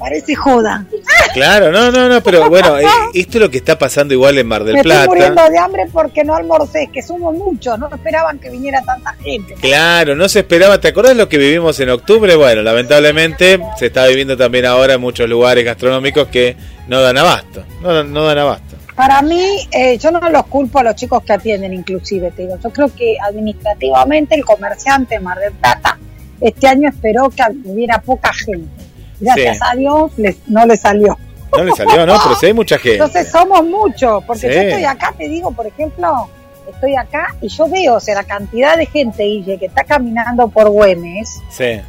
Parece 0.00 0.34
joda. 0.34 0.86
Claro, 1.34 1.70
no, 1.70 1.90
no, 1.90 2.08
no, 2.08 2.22
pero 2.22 2.48
bueno, 2.48 2.78
eh, 2.78 2.86
esto 3.14 3.36
es 3.36 3.42
lo 3.42 3.50
que 3.50 3.58
está 3.58 3.78
pasando 3.78 4.14
igual 4.14 4.38
en 4.38 4.48
Mar 4.48 4.64
del 4.64 4.74
Me 4.74 4.80
estoy 4.80 5.06
muriendo 5.06 5.34
Plata. 5.34 5.50
de 5.50 5.58
hambre 5.58 5.86
porque 5.92 6.24
no 6.24 6.34
almorcé, 6.34 6.88
que 6.90 7.02
somos 7.02 7.34
muchos, 7.34 7.78
no 7.78 7.88
esperaban 7.94 8.38
que 8.38 8.48
viniera 8.48 8.80
tanta 8.82 9.12
gente. 9.22 9.54
Claro, 9.60 10.16
no 10.16 10.26
se 10.28 10.40
esperaba, 10.40 10.80
¿te 10.80 10.88
acordás 10.88 11.14
lo 11.16 11.28
que 11.28 11.36
vivimos 11.36 11.78
en 11.80 11.90
octubre? 11.90 12.34
Bueno, 12.34 12.62
lamentablemente 12.62 13.60
se 13.78 13.86
está 13.86 14.06
viviendo 14.06 14.36
también 14.38 14.64
ahora 14.64 14.94
en 14.94 15.02
muchos 15.02 15.28
lugares 15.28 15.64
gastronómicos 15.64 16.28
que 16.28 16.56
no 16.88 17.02
dan 17.02 17.18
abasto, 17.18 17.62
no, 17.82 18.02
no 18.02 18.24
dan 18.24 18.38
abasto. 18.38 18.76
Para 18.96 19.20
mí, 19.22 19.68
eh, 19.70 19.98
yo 19.98 20.10
no 20.10 20.20
los 20.30 20.46
culpo 20.46 20.78
a 20.78 20.82
los 20.82 20.94
chicos 20.94 21.22
que 21.22 21.34
atienden, 21.34 21.74
inclusive, 21.74 22.30
te 22.32 22.42
digo. 22.42 22.58
Yo 22.62 22.70
creo 22.70 22.88
que 22.94 23.16
administrativamente 23.22 24.34
el 24.34 24.44
comerciante 24.44 25.20
Mar 25.20 25.38
del 25.38 25.52
Plata 25.52 25.98
este 26.40 26.66
año 26.66 26.88
esperó 26.88 27.28
que 27.30 27.42
hubiera 27.64 28.00
poca 28.00 28.32
gente. 28.32 28.89
Gracias 29.20 29.58
Sí. 29.58 29.62
a 29.70 29.76
Dios 29.76 30.12
les, 30.16 30.36
no 30.48 30.66
le 30.66 30.76
salió. 30.76 31.16
No 31.52 31.64
le 31.64 31.72
salió, 31.72 32.06
¿no? 32.06 32.14
Pero 32.22 32.34
sí 32.36 32.46
hay 32.46 32.52
mucha 32.54 32.76
gente. 32.76 32.92
Entonces 32.94 33.28
somos 33.30 33.64
muchos, 33.64 34.22
porque 34.24 34.48
Sí. 34.48 34.54
yo 34.54 34.60
estoy 34.62 34.84
acá, 34.84 35.12
te 35.16 35.28
digo, 35.28 35.50
por 35.52 35.66
ejemplo, 35.66 36.28
estoy 36.72 36.94
acá 36.96 37.34
y 37.40 37.48
yo 37.48 37.68
veo, 37.68 37.94
o 37.96 38.00
sea, 38.00 38.14
la 38.14 38.24
cantidad 38.24 38.76
de 38.76 38.86
gente, 38.86 39.24
Guille, 39.24 39.58
que 39.58 39.66
está 39.66 39.84
caminando 39.84 40.48
por 40.48 40.68
Güemes, 40.70 41.40
Sí, 41.50 41.64
eh, 41.64 41.82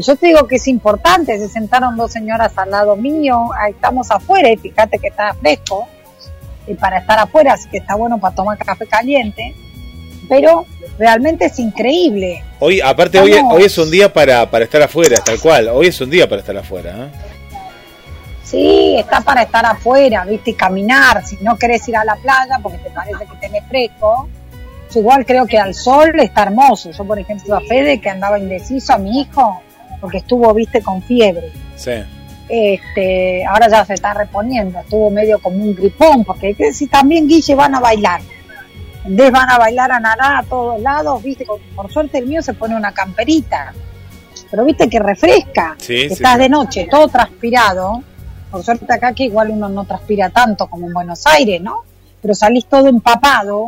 yo 0.00 0.14
te 0.16 0.28
digo 0.28 0.46
que 0.46 0.56
es 0.56 0.68
importante, 0.68 1.36
se 1.38 1.48
sentaron 1.48 1.96
dos 1.96 2.12
señoras 2.12 2.52
al 2.56 2.70
lado 2.70 2.94
mío, 2.94 3.48
ahí 3.58 3.72
estamos 3.72 4.10
afuera 4.10 4.48
y 4.50 4.56
fíjate 4.56 4.98
que 4.98 5.08
está 5.08 5.34
fresco, 5.34 5.88
y 6.68 6.74
para 6.74 6.98
estar 6.98 7.18
afuera, 7.18 7.54
así 7.54 7.68
que 7.68 7.78
está 7.78 7.96
bueno 7.96 8.18
para 8.18 8.34
tomar 8.34 8.56
café 8.58 8.86
caliente, 8.86 9.54
pero 10.28 10.66
realmente 10.98 11.46
es 11.46 11.58
increíble. 11.58 12.42
hoy, 12.60 12.80
aparte, 12.80 13.18
hoy, 13.20 13.30
Estamos- 13.32 13.54
hoy 13.54 13.62
es 13.64 13.78
un 13.78 13.90
día 13.90 14.12
para, 14.12 14.50
para 14.50 14.64
estar 14.64 14.82
afuera, 14.82 15.18
tal 15.24 15.38
cual. 15.40 15.68
Hoy 15.68 15.86
es 15.88 16.00
un 16.00 16.10
día 16.10 16.28
para 16.28 16.40
estar 16.40 16.56
afuera. 16.56 16.90
¿eh? 16.90 17.18
Sí, 18.44 18.96
está 18.98 19.20
para 19.20 19.42
estar 19.42 19.64
afuera, 19.66 20.24
viste, 20.24 20.50
y 20.50 20.54
caminar, 20.54 21.24
si 21.26 21.36
no 21.42 21.56
querés 21.58 21.86
ir 21.88 21.96
a 21.96 22.04
la 22.04 22.16
playa 22.16 22.58
porque 22.62 22.78
te 22.78 22.90
parece 22.90 23.24
que 23.26 23.36
tenés 23.46 23.62
fresco. 23.68 24.28
Yo 24.92 25.00
igual 25.00 25.26
creo 25.26 25.46
que 25.46 25.58
al 25.58 25.74
sol 25.74 26.18
está 26.18 26.44
hermoso. 26.44 26.90
Yo, 26.90 27.04
por 27.04 27.18
ejemplo, 27.18 27.54
a 27.56 27.60
Fede, 27.60 28.00
que 28.00 28.08
andaba 28.08 28.38
indeciso, 28.38 28.94
a 28.94 28.98
mi 28.98 29.20
hijo, 29.20 29.60
porque 30.00 30.18
estuvo, 30.18 30.52
viste, 30.54 30.80
con 30.82 31.02
fiebre. 31.02 31.52
Sí. 31.76 31.92
este 32.48 33.44
ahora 33.44 33.68
ya 33.68 33.84
se 33.84 33.92
está 33.92 34.14
reponiendo, 34.14 34.78
estuvo 34.80 35.10
medio 35.10 35.38
como 35.38 35.58
un 35.62 35.74
gripón, 35.74 36.24
porque 36.24 36.54
que 36.54 36.72
si 36.72 36.86
también 36.86 37.28
Guille 37.28 37.54
van 37.54 37.74
a 37.74 37.80
bailar, 37.80 38.22
vez 39.16 39.30
van 39.30 39.48
a 39.50 39.58
bailar 39.58 39.90
a 39.92 40.00
nadar 40.00 40.36
a 40.36 40.42
todos 40.42 40.80
lados, 40.80 41.22
viste, 41.22 41.46
por 41.74 41.90
suerte 41.92 42.18
el 42.18 42.26
mío 42.26 42.42
se 42.42 42.54
pone 42.54 42.74
una 42.76 42.92
camperita, 42.92 43.72
pero 44.50 44.64
viste 44.64 44.88
que 44.88 44.98
refresca, 44.98 45.74
Sí, 45.78 46.08
sí, 46.08 46.14
estás 46.14 46.34
sí. 46.34 46.40
de 46.40 46.48
noche 46.48 46.88
todo 46.90 47.08
transpirado, 47.08 48.02
por 48.50 48.62
suerte 48.64 48.86
acá 48.92 49.12
que 49.12 49.24
igual 49.24 49.50
uno 49.50 49.68
no 49.68 49.84
transpira 49.84 50.30
tanto 50.30 50.66
como 50.68 50.86
en 50.86 50.94
Buenos 50.94 51.26
Aires, 51.26 51.60
¿no? 51.60 51.82
Pero 52.22 52.34
salís 52.34 52.66
todo 52.66 52.88
empapado, 52.88 53.66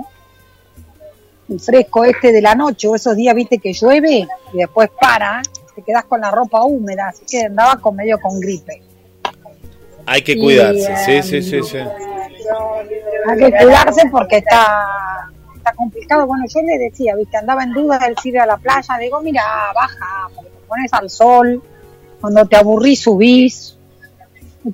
el 1.48 1.60
fresco 1.60 2.04
este 2.04 2.32
de 2.32 2.40
la 2.42 2.54
noche, 2.54 2.88
o 2.88 2.94
esos 2.94 3.14
días, 3.16 3.34
viste, 3.34 3.58
que 3.58 3.72
llueve 3.72 4.26
y 4.52 4.56
después 4.56 4.88
para, 5.00 5.42
te 5.74 5.82
quedas 5.82 6.04
con 6.04 6.20
la 6.20 6.30
ropa 6.30 6.62
húmeda, 6.64 7.08
así 7.08 7.24
que 7.30 7.46
andaba 7.46 7.76
con 7.76 7.96
medio 7.96 8.18
con 8.20 8.40
gripe. 8.40 8.82
Hay 10.06 10.22
que 10.22 10.32
Y, 10.32 10.40
cuidarse. 10.40 10.96
Sí, 11.04 11.12
eh, 11.12 11.22
sí, 11.22 11.42
sí, 11.42 11.62
sí. 11.62 11.78
Hay 13.28 13.38
que 13.38 13.50
cuidarse 13.50 14.08
porque 14.10 14.38
está, 14.38 15.29
complicado. 15.72 16.26
Bueno, 16.26 16.44
yo 16.48 16.60
le 16.62 16.78
decía, 16.78 17.14
viste, 17.16 17.36
andaba 17.36 17.62
en 17.62 17.72
duda 17.72 17.98
del 17.98 18.14
ir 18.24 18.38
a 18.38 18.46
la 18.46 18.56
playa. 18.56 18.98
Digo, 18.98 19.20
mira, 19.20 19.42
baja, 19.74 20.28
porque 20.34 20.50
te 20.50 20.66
pones 20.66 20.92
al 20.92 21.10
sol. 21.10 21.62
Cuando 22.20 22.46
te 22.46 22.56
aburrís, 22.56 23.00
subís. 23.00 23.76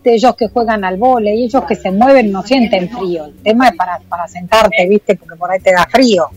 Ellos 0.03 0.34
que 0.34 0.49
juegan 0.49 0.84
al 0.84 0.97
vole 0.97 1.34
y 1.36 1.44
ellos 1.44 1.62
que 1.64 1.76
se 1.76 1.92
mueven 1.92 2.32
no 2.32 2.42
sienten 2.42 2.90
frío. 2.90 3.26
El 3.26 3.36
tema 3.36 3.68
es 3.68 3.76
para, 3.76 4.01
para 4.01 4.26
sentarte, 4.26 4.86
viste, 4.88 5.14
porque 5.14 5.36
por 5.36 5.51
ahí 5.51 5.61
te 5.61 5.72
da 5.72 5.86
frío. 5.86 6.28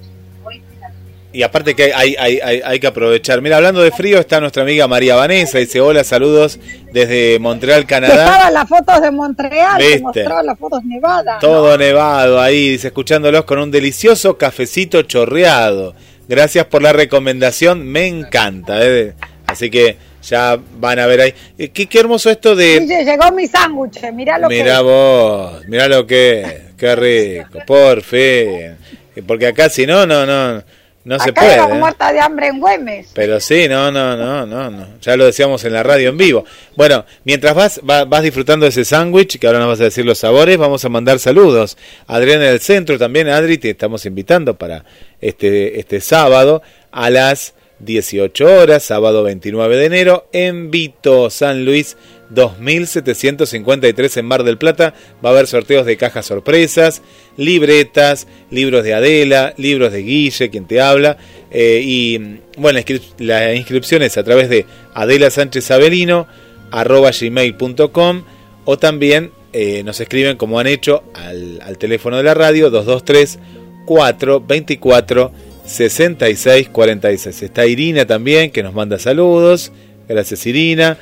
Y 1.31 1.43
aparte 1.43 1.75
que 1.75 1.93
hay, 1.93 2.15
hay, 2.17 2.39
hay, 2.43 2.61
hay 2.65 2.79
que 2.79 2.87
aprovechar. 2.87 3.41
Mira, 3.41 3.57
hablando 3.57 3.81
de 3.81 3.91
frío, 3.91 4.19
está 4.19 4.39
nuestra 4.39 4.63
amiga 4.63 4.87
María 4.87 5.15
Vanessa. 5.15 5.59
Dice, 5.59 5.79
hola, 5.79 6.03
saludos 6.03 6.59
desde 6.91 7.37
Montreal, 7.39 7.85
Canadá. 7.85 8.25
estaban 8.25 8.53
las 8.53 8.67
fotos 8.67 9.01
de 9.01 9.11
Montreal, 9.11 9.77
que 9.77 9.99
mostraba 9.99 10.41
las 10.41 10.57
fotos 10.57 10.83
nevadas. 10.83 11.39
Todo 11.39 11.77
nevado 11.77 12.41
ahí, 12.41 12.69
dice, 12.69 12.87
escuchándolos 12.87 13.43
con 13.43 13.59
un 13.59 13.69
delicioso 13.69 14.37
cafecito 14.37 15.03
chorreado. 15.03 15.93
Gracias 16.27 16.65
por 16.65 16.81
la 16.81 16.93
recomendación, 16.93 17.85
me 17.85 18.07
encanta. 18.07 18.83
¿eh? 18.83 19.13
Así 19.45 19.69
que 19.69 19.97
ya 20.23 20.59
van 20.79 20.97
a 20.97 21.05
ver 21.05 21.21
ahí. 21.21 21.33
Eh, 21.59 21.69
Qué, 21.69 21.87
qué 21.87 21.99
hermoso 21.99 22.31
esto 22.31 22.55
de... 22.55 22.79
Dice, 22.79 23.05
llegó 23.05 23.31
mi 23.31 23.47
sándwich, 23.47 23.99
mirá 24.13 24.39
lo 24.39 24.47
Mirá 24.47 24.77
que 24.77 24.83
vos, 24.83 25.67
mirá 25.67 25.87
lo 25.87 26.07
que 26.07 26.41
es, 26.41 26.53
qué 26.75 26.95
rico, 26.95 27.59
por 27.67 28.01
fin. 28.01 28.75
Porque 29.27 29.47
acá 29.47 29.69
si 29.69 29.85
no, 29.85 30.05
no, 30.05 30.25
no, 30.25 30.63
no 31.09 31.19
se 31.19 31.33
puede. 31.33 31.55
¿eh? 31.55 31.73
muerta 31.79 32.13
de 32.13 32.19
hambre 32.19 32.47
en 32.47 32.59
Güemes. 32.59 33.07
Pero 33.13 33.39
sí, 33.39 33.67
no, 33.67 33.91
no, 33.91 34.15
no, 34.15 34.45
no, 34.45 34.69
no. 34.69 34.87
Ya 35.01 35.17
lo 35.17 35.25
decíamos 35.25 35.63
en 35.65 35.73
la 35.73 35.83
radio 35.83 36.09
en 36.09 36.17
vivo. 36.17 36.45
Bueno, 36.75 37.05
mientras 37.23 37.55
vas, 37.55 37.81
va- 37.87 38.05
vas 38.05 38.23
disfrutando 38.23 38.65
de 38.65 38.69
ese 38.69 38.85
sándwich, 38.85 39.39
que 39.39 39.47
ahora 39.47 39.59
nos 39.59 39.69
vas 39.69 39.81
a 39.81 39.85
decir 39.85 40.05
los 40.05 40.19
sabores, 40.19 40.57
vamos 40.57 40.85
a 40.85 40.89
mandar 40.89 41.19
saludos. 41.19 41.77
Adriana 42.07 42.45
del 42.45 42.59
Centro, 42.59 42.97
también 42.97 43.27
Adri, 43.27 43.57
te 43.57 43.71
estamos 43.71 44.05
invitando 44.05 44.55
para 44.57 44.85
este, 45.19 45.79
este 45.79 45.99
sábado 45.99 46.61
a 46.91 47.09
las 47.09 47.53
18 47.79 48.45
horas, 48.45 48.83
sábado 48.83 49.23
29 49.23 49.77
de 49.77 49.85
enero, 49.85 50.27
en 50.33 50.69
Vito, 50.69 51.29
San 51.29 51.65
Luis. 51.65 51.97
2753 52.29 54.17
en 54.17 54.25
Mar 54.25 54.43
del 54.43 54.57
Plata. 54.57 54.93
Va 55.23 55.29
a 55.29 55.33
haber 55.33 55.47
sorteos 55.47 55.85
de 55.85 55.97
cajas 55.97 56.25
sorpresas, 56.25 57.01
libretas, 57.37 58.27
libros 58.51 58.83
de 58.83 58.93
Adela, 58.93 59.53
libros 59.57 59.91
de 59.91 60.01
Guille, 60.03 60.49
quien 60.49 60.65
te 60.65 60.81
habla. 60.81 61.17
eh, 61.51 61.81
y 61.83 62.17
bueno, 62.57 62.79
la 62.79 62.85
inscrip- 62.85 63.13
la 63.19 63.53
inscripción 63.55 64.03
es 64.03 64.17
a 64.17 64.23
través 64.23 64.49
de 64.49 64.65
Adela 64.93 65.29
Sánchez 65.31 65.71
Avelino, 65.71 66.27
arroba 66.71 67.11
gmail.com 67.11 68.23
o 68.65 68.77
también 68.77 69.31
eh, 69.53 69.81
nos 69.83 69.99
escriben 69.99 70.37
como 70.37 70.59
han 70.59 70.67
hecho 70.67 71.03
al, 71.15 71.59
al 71.63 71.77
teléfono 71.79 72.17
de 72.17 72.23
la 72.23 72.35
radio 72.35 72.69
223 72.69 73.39
424 73.85 75.31
66 75.65 76.69
46. 76.69 77.41
Está 77.43 77.65
Irina 77.65 78.05
también 78.05 78.51
que 78.51 78.61
nos 78.63 78.73
manda 78.73 78.99
saludos. 78.99 79.71
Gracias 80.07 80.45
Irina. 80.45 80.97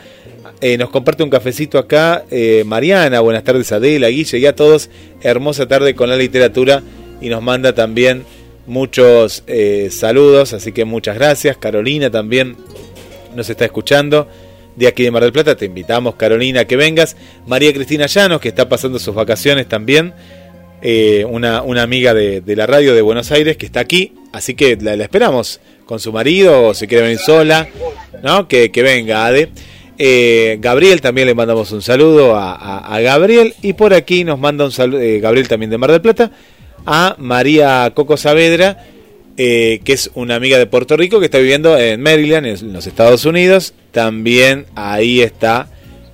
Eh, 0.62 0.78
nos 0.78 0.90
comparte 0.90 1.24
un 1.24 1.30
cafecito 1.30 1.78
acá 1.78 2.26
eh, 2.32 2.64
Mariana. 2.66 3.20
Buenas 3.20 3.44
tardes 3.44 3.72
Adela, 3.72 4.08
Guille 4.08 4.38
y 4.40 4.46
a 4.46 4.56
todos. 4.56 4.90
Hermosa 5.22 5.68
tarde 5.68 5.96
con 5.96 6.10
la 6.10 6.16
literatura 6.16 6.82
y 7.22 7.30
nos 7.30 7.42
manda 7.42 7.74
también 7.74 8.24
muchos 8.66 9.44
eh, 9.48 9.90
saludos. 9.92 10.54
Así 10.54 10.72
que 10.72 10.86
muchas 10.86 11.16
gracias. 11.16 11.58
Carolina 11.58 12.10
también 12.10 12.56
nos 13.36 13.50
está 13.50 13.66
escuchando 13.66 14.28
de 14.76 14.88
aquí 14.88 15.04
de 15.04 15.12
Mar 15.12 15.24
del 15.24 15.32
Plata. 15.32 15.56
Te 15.56 15.66
invitamos, 15.66 16.16
Carolina, 16.16 16.66
que 16.66 16.76
vengas. 16.76 17.16
María 17.46 17.74
Cristina 17.74 18.06
Llanos, 18.06 18.42
que 18.42 18.50
está 18.50 18.70
pasando 18.70 19.00
sus 19.00 19.16
vacaciones 19.16 19.68
también. 19.68 20.14
una, 21.30 21.62
una 21.64 21.82
amiga 21.84 22.14
de, 22.14 22.42
la 22.56 22.68
radio 22.68 22.94
de 22.94 23.02
Buenos 23.02 23.32
Aires 23.32 23.58
que 23.58 23.66
está 23.66 23.80
aquí. 23.80 24.14
Así 24.32 24.54
que 24.54 24.76
la, 24.76 24.96
la 24.96 25.04
esperamos 25.04 25.60
con 25.86 26.00
su 26.00 26.12
marido 26.12 26.68
o 26.68 26.74
si 26.74 26.88
quiere 26.88 27.04
venir 27.04 27.20
sola. 27.20 27.68
¿no? 28.24 28.48
Que, 28.48 28.72
que 28.72 28.84
venga, 28.84 29.26
Ade. 29.26 29.50
Eh, 29.98 30.58
Gabriel 30.60 31.02
también 31.02 31.28
le 31.28 31.34
mandamos 31.36 31.72
un 31.72 31.82
saludo 31.82 32.36
a, 32.36 32.54
a- 32.54 32.96
a 32.96 33.00
Gabriel. 33.02 33.56
Y 33.62 33.74
por 33.74 33.94
aquí 33.94 34.24
nos 34.24 34.40
manda 34.40 34.66
un 34.66 34.72
saludo, 34.72 35.00
Gabriel 35.22 35.48
también 35.48 35.70
de 35.72 35.78
Mar 35.78 35.92
del 35.92 36.02
Plata, 36.02 36.32
a 36.86 37.16
María 37.18 37.92
Coco 37.96 38.16
Saavedra, 38.18 38.86
eh, 39.38 39.82
que 39.84 39.94
es 39.94 40.10
una 40.16 40.36
amiga 40.36 40.58
de 40.58 40.66
Puerto 40.68 40.98
Rico 40.98 41.20
que 41.20 41.26
está 41.26 41.38
viviendo 41.40 41.78
en 41.78 42.02
Maryland, 42.02 42.46
en 42.48 42.74
los 42.74 42.86
Estados 42.88 43.26
Unidos. 43.26 43.74
También 43.92 44.66
ahí 44.76 45.22
está 45.22 45.68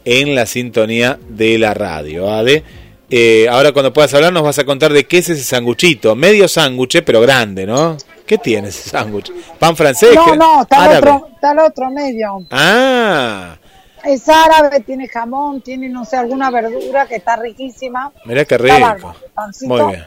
en 0.06 0.36
la 0.36 0.46
sintonía 0.46 1.20
de 1.30 1.58
la 1.58 1.74
radio. 1.74 2.26
¿vale? 2.26 2.64
Eh, 3.10 3.48
ahora 3.50 3.72
cuando 3.74 3.94
puedas 3.94 4.14
hablar 4.14 4.34
nos 4.34 4.44
vas 4.44 4.60
a 4.60 4.64
contar 4.66 4.92
de 4.94 5.06
qué 5.06 5.20
es 5.20 5.30
ese 5.30 5.44
sanguchito. 5.44 6.16
Medio 6.16 6.48
sándwich, 6.48 7.02
pero 7.04 7.22
grande, 7.22 7.66
¿no? 7.66 7.98
¿Qué 8.26 8.38
tiene 8.38 8.70
ese 8.70 8.90
sándwich? 8.90 9.32
¿Pan 9.60 9.76
francés? 9.76 10.16
No, 10.16 10.36
no, 10.36 10.62
está 10.64 10.98
otro, 10.98 11.28
está 11.36 11.52
el 11.52 11.60
otro 11.60 11.92
medio. 11.92 12.46
Ah, 12.50 13.58
Es 14.06 14.28
árabe, 14.28 14.82
tiene 14.82 15.08
jamón, 15.08 15.62
tiene 15.62 15.88
no 15.90 16.04
sé, 16.06 16.18
alguna 16.18 16.52
verdura 16.52 17.06
que 17.08 17.16
está 17.16 17.36
riquísima. 17.38 18.12
mirá 18.26 18.44
qué 18.46 18.58
rico. 18.58 18.80
bárbaro. 18.80 19.16
Muy 19.64 19.82
bien. 19.88 20.06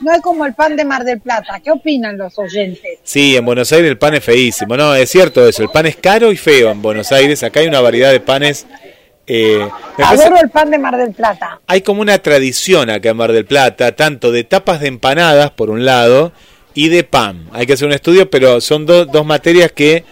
No 0.00 0.12
es 0.12 0.20
como 0.20 0.46
el 0.46 0.54
pan 0.54 0.76
de 0.76 0.84
Mar 0.84 1.02
del 1.04 1.20
Plata. 1.20 1.58
¿Qué 1.60 1.72
opinan 1.72 2.16
los 2.16 2.38
oyentes? 2.38 2.98
Sí, 3.02 3.36
en 3.36 3.44
Buenos 3.44 3.72
Aires 3.72 3.90
el 3.90 3.98
pan 3.98 4.14
es 4.14 4.24
feísimo. 4.24 4.76
No, 4.76 4.94
es 4.94 5.10
cierto 5.10 5.46
eso. 5.48 5.62
El 5.62 5.70
pan 5.70 5.86
es 5.86 5.96
caro 5.96 6.30
y 6.30 6.36
feo 6.36 6.70
en 6.70 6.80
Buenos 6.82 7.10
Aires. 7.10 7.42
Acá 7.42 7.60
hay 7.60 7.66
una 7.66 7.80
variedad 7.80 8.12
de 8.12 8.20
panes. 8.20 8.64
eh, 9.26 9.68
Adoro 9.98 10.36
el 10.40 10.50
pan 10.50 10.70
de 10.70 10.78
Mar 10.78 10.96
del 10.96 11.12
Plata. 11.12 11.60
hay 11.66 11.80
como 11.82 12.00
una 12.00 12.18
tradición 12.18 12.90
acá 12.90 13.10
en 13.10 13.16
Mar 13.16 13.32
del 13.32 13.44
Plata, 13.44 13.94
tanto 13.96 14.30
de 14.30 14.44
tapas 14.44 14.80
de 14.80 14.86
empanadas, 14.88 15.50
por 15.50 15.68
un 15.68 15.84
lado, 15.84 16.32
y 16.74 16.88
de 16.88 17.02
pan. 17.04 17.48
Hay 17.52 17.66
que 17.66 17.72
hacer 17.72 17.86
un 17.88 17.92
estudio, 17.92 18.30
pero 18.30 18.60
son 18.60 18.86
do- 18.86 19.04
dos 19.04 19.26
materias 19.26 19.72
que 19.72 20.04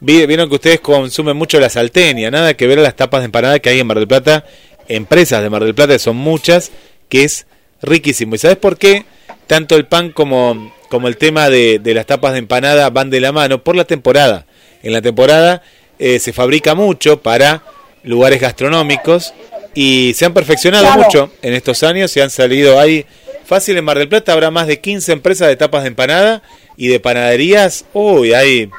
vieron 0.00 0.48
que 0.48 0.54
ustedes 0.54 0.80
consumen 0.80 1.36
mucho 1.36 1.60
la 1.60 1.68
salteña. 1.68 2.30
Nada 2.30 2.54
que 2.54 2.66
ver 2.66 2.78
a 2.78 2.82
las 2.82 2.96
tapas 2.96 3.20
de 3.20 3.26
empanada 3.26 3.58
que 3.58 3.68
hay 3.68 3.80
en 3.80 3.86
Mar 3.86 3.98
del 3.98 4.08
Plata. 4.08 4.44
Empresas 4.88 5.42
de 5.42 5.50
Mar 5.50 5.62
del 5.64 5.74
Plata, 5.74 5.92
que 5.92 5.98
son 5.98 6.16
muchas, 6.16 6.70
que 7.08 7.24
es 7.24 7.46
riquísimo. 7.82 8.34
¿Y 8.34 8.38
sabes 8.38 8.56
por 8.56 8.76
qué? 8.78 9.04
Tanto 9.46 9.76
el 9.76 9.86
pan 9.86 10.10
como, 10.10 10.72
como 10.88 11.08
el 11.08 11.16
tema 11.16 11.48
de, 11.50 11.78
de 11.78 11.94
las 11.94 12.06
tapas 12.06 12.32
de 12.32 12.38
empanada 12.38 12.90
van 12.90 13.10
de 13.10 13.20
la 13.20 13.32
mano 13.32 13.62
por 13.62 13.76
la 13.76 13.84
temporada. 13.84 14.46
En 14.82 14.92
la 14.92 15.02
temporada 15.02 15.62
eh, 15.98 16.18
se 16.18 16.32
fabrica 16.32 16.74
mucho 16.74 17.20
para 17.20 17.62
lugares 18.02 18.40
gastronómicos 18.40 19.34
y 19.74 20.12
se 20.16 20.24
han 20.24 20.32
perfeccionado 20.34 20.84
Claro. 20.86 21.02
mucho 21.02 21.30
en 21.42 21.52
estos 21.54 21.82
años. 21.82 22.10
Se 22.10 22.22
han 22.22 22.30
salido 22.30 22.80
ahí 22.80 23.04
fácil 23.44 23.76
en 23.76 23.84
Mar 23.84 23.98
del 23.98 24.08
Plata. 24.08 24.32
Habrá 24.32 24.50
más 24.50 24.66
de 24.66 24.80
15 24.80 25.12
empresas 25.12 25.48
de 25.48 25.56
tapas 25.56 25.82
de 25.82 25.88
empanada 25.88 26.42
y 26.76 26.88
de 26.88 26.98
panaderías. 27.00 27.84
Uy, 27.92 28.32
hay, 28.32 28.70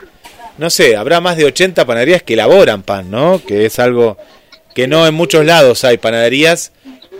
no 0.57 0.69
sé, 0.69 0.95
habrá 0.95 1.21
más 1.21 1.37
de 1.37 1.45
80 1.45 1.85
panaderías 1.85 2.23
que 2.23 2.33
elaboran 2.33 2.83
pan, 2.83 3.09
¿no? 3.09 3.41
Que 3.45 3.65
es 3.65 3.79
algo 3.79 4.17
que 4.75 4.87
no 4.87 5.05
en 5.07 5.13
muchos 5.13 5.45
lados 5.45 5.83
hay 5.83 5.97
panaderías 5.97 6.71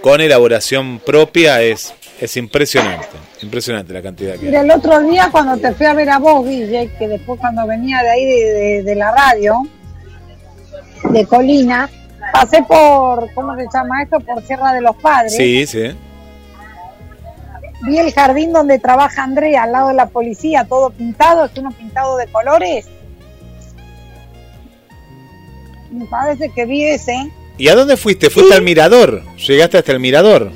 con 0.02 0.22
elaboración 0.22 1.00
propia. 1.00 1.62
Es, 1.62 1.94
es 2.20 2.38
impresionante, 2.38 3.08
impresionante 3.42 3.94
la 3.94 4.02
cantidad 4.02 4.36
que 4.36 4.48
hay. 4.50 4.56
El 4.56 4.70
otro 4.72 5.00
día 5.02 5.30
cuando 5.32 5.58
te 5.58 5.74
fui 5.74 5.86
a 5.86 5.94
ver 5.94 6.10
a 6.10 6.20
vos, 6.20 6.46
Guille, 6.48 6.92
que 7.00 7.08
después 7.08 7.40
cuando 7.40 7.66
venía 7.66 8.02
de 8.04 8.10
ahí 8.12 8.26
de, 8.26 8.52
de- 8.54 8.84
de 8.84 8.96
la 8.96 9.12
radio, 9.12 9.56
de 11.12 11.26
Colina, 11.26 11.90
pasé 12.32 12.62
por, 12.64 13.34
¿cómo 13.34 13.56
se 13.56 13.66
llama 13.74 14.04
esto? 14.04 14.20
Por 14.20 14.46
Sierra 14.46 14.72
de 14.74 14.82
los 14.82 14.96
Padres. 14.98 15.36
Sí, 15.36 15.66
sí. 15.66 15.92
Vi 17.84 17.98
el 17.98 18.14
jardín 18.14 18.54
donde 18.54 18.78
trabaja 18.78 19.24
Andrea, 19.24 19.64
al 19.64 19.72
lado 19.72 19.88
de 19.88 19.96
la 19.96 20.06
policía, 20.06 20.66
todo 20.70 20.92
pintado, 20.92 21.46
es 21.46 21.52
uno 21.58 21.72
pintado 21.72 22.16
de 22.18 22.28
colores. 22.28 22.86
Me 25.92 26.06
parece 26.06 26.50
que 26.50 26.66
vi 26.66 26.84
ese. 26.86 27.32
¿Y 27.58 27.68
a 27.68 27.76
dónde 27.76 27.98
fuiste? 27.98 28.30
¿Fuiste 28.30 28.52
Sí. 28.54 28.58
al 28.58 28.64
mirador? 28.64 29.24
¿Llegaste 29.38 29.78
hasta 29.78 29.92
el 29.92 30.00
mirador? 30.00 30.52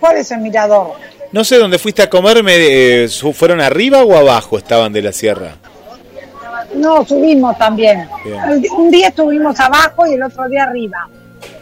¿Cuál 0.00 0.16
es 0.16 0.30
el 0.32 0.40
mirador? 0.40 0.94
No 1.30 1.44
sé 1.44 1.58
dónde 1.58 1.78
fuiste 1.78 2.02
a 2.02 2.10
comerme. 2.10 2.54
eh, 3.04 3.08
¿Fueron 3.34 3.60
arriba 3.60 4.02
o 4.02 4.14
abajo 4.16 4.58
estaban 4.58 4.92
de 4.92 5.02
la 5.02 5.12
sierra? 5.12 5.56
No, 6.74 7.04
subimos 7.04 7.56
también. 7.58 8.08
Bien. 8.24 8.64
Un 8.76 8.90
día 8.90 9.08
estuvimos 9.08 9.58
abajo 9.60 10.06
y 10.06 10.14
el 10.14 10.22
otro 10.22 10.48
día 10.48 10.64
arriba. 10.64 11.08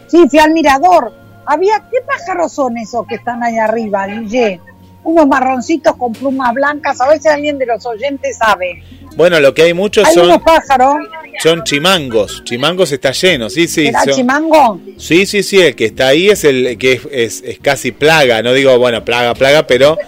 Sí, 0.07 0.27
fui 0.29 0.39
al 0.39 0.53
mirador. 0.53 1.13
Había, 1.47 1.81
¿qué 1.91 1.99
pájaros 2.07 2.53
son 2.53 2.77
esos 2.79 3.07
que 3.07 3.17
están 3.17 3.43
ahí 3.43 3.59
arriba, 3.59 4.07
Guille? 4.07 4.61
Unos 5.03 5.27
marroncitos 5.27 5.97
con 5.97 6.13
plumas 6.13 6.53
blancas, 6.55 7.01
a 7.01 7.09
ver 7.09 7.21
si 7.21 7.29
alguien 7.29 7.59
de 7.59 7.67
los 7.67 7.85
oyentes 7.87 8.37
sabe. 8.37 8.83
Bueno, 9.17 9.41
lo 9.41 9.53
que 9.53 9.63
hay 9.63 9.75
muchos 9.75 10.07
Hay 10.07 10.15
son, 10.15 10.27
unos 10.27 10.43
pájaros, 10.43 10.95
son 11.43 11.63
chimangos. 11.65 12.43
Chimangos 12.45 12.93
está 12.93 13.13
lleno, 13.13 13.51
sí, 13.51 13.67
sí. 13.69 13.87
¿era 13.89 14.03
son- 14.05 14.15
chimango? 14.15 14.81
Sí, 14.99 15.27
sí, 15.27 15.43
sí, 15.43 15.59
el 15.61 15.75
que 15.75 15.87
está 15.87 16.09
ahí 16.09 16.29
es 16.29 16.45
el 16.45 16.79
que 16.79 16.93
es, 16.95 17.03
es- 17.11 17.43
es 17.45 17.59
casi 17.59 17.93
plaga, 17.93 18.43
no 18.43 18.53
digo, 18.53 18.79
bueno, 18.79 19.05
plaga, 19.05 19.35
plaga, 19.35 19.67
pero 19.67 19.99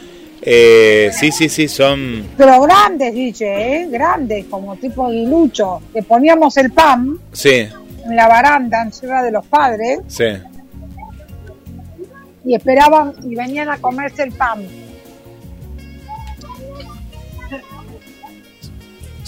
eh, 0.40 1.10
sí, 1.12 1.30
sí, 1.32 1.48
sí, 1.48 1.68
son... 1.68 2.24
Pero 2.36 2.60
grandes, 2.62 3.12
Guille, 3.14 3.82
¿eh? 3.82 3.88
Grandes, 3.90 4.46
como 4.46 4.76
tipo 4.76 5.06
aguilucho. 5.06 5.80
Que 5.92 6.02
poníamos 6.02 6.56
el 6.56 6.70
pan 6.72 7.16
Sí, 7.32 7.50
en 7.50 8.16
la 8.16 8.26
baranda, 8.28 8.82
en 8.82 8.92
Sierra 8.92 9.22
de 9.22 9.30
los 9.32 9.46
Padres, 9.46 10.00
sí. 10.08 10.24
y 12.44 12.54
esperaban 12.54 13.14
y 13.24 13.34
venían 13.36 13.68
a 13.68 13.78
comerse 13.78 14.24
el 14.24 14.32
pan. 14.32 14.66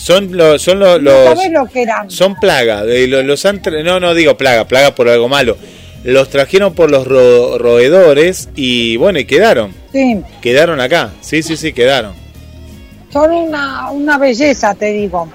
Son, 0.05 0.37
lo- 0.37 0.59
son 0.59 0.81
lo- 0.81 0.99
¿No 0.99 1.35
los... 1.35 1.47
lo 1.51 1.65
que 1.67 1.83
eran? 1.83 2.11
Son 2.11 2.35
plaga, 2.37 2.83
eh, 2.85 3.07
lo- 3.07 3.23
los 3.23 3.45
han 3.47 3.63
tra- 3.63 3.83
no, 3.83 4.01
no 4.01 4.13
digo 4.13 4.37
plaga, 4.37 4.67
plaga 4.69 4.95
por 4.95 5.09
algo 5.09 5.29
malo. 5.29 5.57
Los 6.05 6.29
trajeron 6.29 6.75
por 6.75 6.91
los 6.91 7.07
ro- 7.07 7.57
roedores 7.57 8.51
y 8.55 8.99
bueno, 8.99 9.19
y 9.19 9.25
quedaron, 9.25 9.73
Sí. 9.93 10.21
quedaron 10.43 10.79
acá. 10.81 11.13
Sí, 11.23 11.43
sí, 11.43 11.57
sí, 11.57 11.73
quedaron. 11.73 12.13
Son 13.11 13.31
una, 13.33 13.91
una 13.93 14.19
belleza, 14.19 14.75
te 14.75 14.93
digo. 14.93 15.31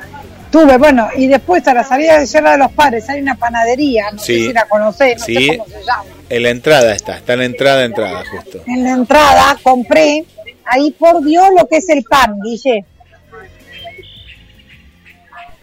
Tuve, 0.52 0.78
bueno, 0.78 1.08
y 1.18 1.28
después 1.28 1.68
a 1.68 1.74
la 1.74 1.84
salida 1.84 2.20
de 2.20 2.28
Sierra 2.28 2.52
de 2.52 2.58
los 2.60 2.72
Padres 2.72 3.10
hay 3.10 3.22
una 3.22 3.36
panadería, 3.36 4.12
no 4.12 4.20
Sí. 4.20 4.42
sé 4.42 4.48
si 4.50 4.54
la 4.54 4.66
conocés, 4.66 5.18
no 5.20 5.26
Sí. 5.26 5.34
sé 5.36 5.58
cómo 5.58 5.66
se 5.66 5.80
llama. 5.84 6.04
En 6.30 6.44
la 6.44 6.50
entrada 6.50 6.94
está, 6.94 7.18
está 7.18 7.34
en 7.34 7.40
la 7.40 7.46
entrada, 7.46 7.84
entrada 7.86 8.24
justo. 8.30 8.60
En 8.68 8.84
la 8.84 8.92
entrada 8.92 9.58
compré, 9.64 10.26
ahí 10.66 10.92
por 10.92 11.24
Dios 11.24 11.48
lo 11.58 11.68
que 11.68 11.78
es 11.78 11.90
el 11.90 12.04
pan, 12.04 12.36
Guille. 12.44 12.86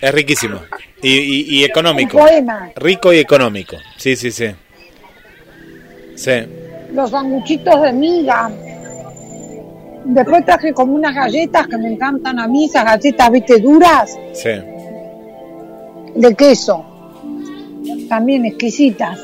Es 0.01 0.13
riquísimo 0.13 0.61
y, 1.03 1.59
y- 1.61 1.65
económico. 1.65 2.19
poema. 2.19 2.71
Rico 2.77 3.13
y 3.13 3.19
económico. 3.19 3.77
Sí, 3.97 4.15
sí, 4.17 4.31
sí. 4.31 4.49
Sí. 6.17 6.33
Los 6.93 7.11
sanguchitos 7.11 7.83
de 7.83 7.93
miga. 7.93 8.51
Después 10.05 10.45
traje 10.45 10.73
como 10.73 10.95
unas 10.95 11.15
galletas 11.15 11.67
que 11.67 11.77
me 11.79 11.93
encantan 11.93 12.39
a 12.39 12.47
mí, 12.47 12.67
esas 12.67 12.85
galletas, 12.85 13.31
viste, 13.31 13.59
duras, 13.59 14.17
Sí. 14.33 14.51
de 16.15 16.35
queso. 16.37 16.85
También 18.09 18.45
exquisitas. 18.47 19.19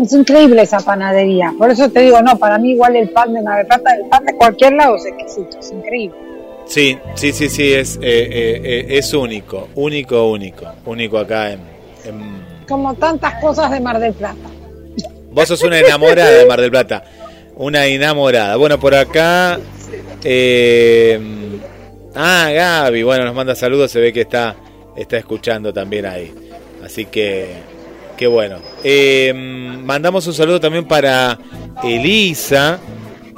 Es 0.00 0.12
increíble 0.12 0.62
esa 0.62 0.78
panadería. 0.80 1.52
Por 1.58 1.70
eso 1.70 1.90
te 1.90 2.00
digo, 2.00 2.20
no, 2.22 2.36
para 2.38 2.58
mí 2.58 2.70
igual 2.72 2.96
el 2.96 3.10
pan 3.10 3.34
de 3.34 3.42
Mar 3.42 3.58
del 3.58 3.66
Plata, 3.66 3.94
el 3.94 4.08
pan 4.08 4.24
de 4.24 4.34
cualquier 4.34 4.72
lado 4.74 4.96
es 4.96 5.06
exquisito, 5.06 5.58
es 5.58 5.72
increíble. 5.72 6.16
Sí, 6.68 6.98
sí, 7.14 7.32
sí, 7.32 7.48
sí, 7.48 7.72
es, 7.72 7.96
eh, 7.96 8.00
eh, 8.02 8.60
eh, 8.62 8.86
es 8.98 9.12
único, 9.14 9.68
único, 9.74 10.30
único, 10.30 10.66
único 10.84 11.18
acá 11.18 11.52
en, 11.52 11.60
en- 12.04 12.44
Como 12.68 12.94
tantas 12.94 13.40
cosas 13.40 13.70
de 13.70 13.80
Mar 13.80 13.98
del 13.98 14.12
Plata. 14.12 14.36
Vos 15.30 15.48
sos 15.48 15.62
una 15.62 15.78
enamorada 15.78 16.30
de 16.30 16.46
Mar 16.46 16.60
del 16.60 16.70
Plata, 16.70 17.04
una 17.56 17.86
enamorada. 17.86 18.56
Bueno, 18.56 18.78
por 18.78 18.94
acá... 18.94 19.58
eh, 20.24 21.18
ah, 22.14 22.50
Gaby, 22.52 23.02
bueno, 23.02 23.24
nos 23.24 23.34
manda 23.34 23.54
saludos, 23.54 23.90
se 23.90 24.00
ve 24.00 24.12
que 24.12 24.22
está, 24.22 24.54
está 24.96 25.16
escuchando 25.16 25.72
también 25.72 26.04
ahí. 26.04 26.34
Así 26.84 27.06
que, 27.06 27.48
qué 28.16 28.26
bueno. 28.26 28.58
Eh, 28.84 29.32
mandamos 29.34 30.26
un 30.26 30.34
saludo 30.34 30.60
también 30.60 30.86
para 30.86 31.38
Elisa, 31.82 32.78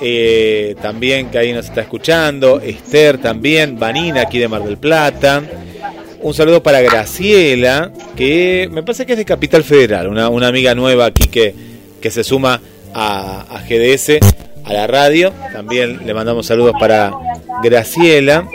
eh, 0.01 0.75
también 0.81 1.31
que 1.31 1.39
ahí 1.39 1.53
nos 1.53 1.67
está 1.67 1.83
escuchando, 1.83 2.61
Esther 2.61 3.19
también, 3.19 3.79
Vanina 3.79 4.23
aquí 4.23 4.39
de 4.39 4.49
Mar 4.49 4.63
del 4.65 4.79
Plata. 4.79 5.43
Un 6.23 6.35
saludo 6.35 6.63
para 6.63 6.81
Graciela, 6.81 7.93
que 8.17 8.69
me 8.71 8.83
parece 8.83 9.07
que 9.07 9.13
es 9.13 9.19
de 9.19 9.25
Capital 9.25 9.65
Federal, 9.65 10.09
una, 10.09 10.29
una 10.29 10.49
amiga 10.49 10.75
nueva 10.75 11.07
aquí 11.07 11.29
que, 11.29 11.55
que 12.01 12.11
se 12.11 12.25
suma 12.25 12.61
a, 12.93 13.43
a 13.43 13.63
GDS, 13.63 14.19
a 14.65 14.73
la 14.73 14.87
radio. 14.87 15.33
También 15.53 16.01
le 16.05 16.15
mandamos 16.15 16.47
saludos 16.47 16.75
para 16.79 17.13
Graciela. 17.63 18.47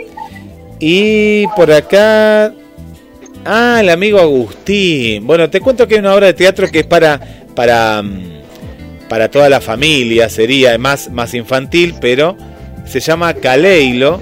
Y 0.79 1.47
por 1.55 1.71
acá, 1.71 2.53
ah, 3.45 3.77
el 3.79 3.89
amigo 3.89 4.19
Agustín. 4.19 5.25
Bueno, 5.25 5.49
te 5.49 5.61
cuento 5.61 5.87
que 5.87 5.95
hay 5.95 5.99
una 5.99 6.13
obra 6.13 6.27
de 6.27 6.33
teatro 6.33 6.67
que 6.69 6.79
es 6.79 6.85
para, 6.85 7.19
para, 7.55 8.01
mm, 8.01 8.35
para 9.09 9.29
toda 9.29 9.49
la 9.49 9.61
familia, 9.61 10.29
sería 10.29 10.77
más, 10.77 11.09
más 11.11 11.33
infantil, 11.33 11.95
pero 11.99 12.35
se 12.85 12.99
llama 12.99 13.33
Caleilo 13.33 14.21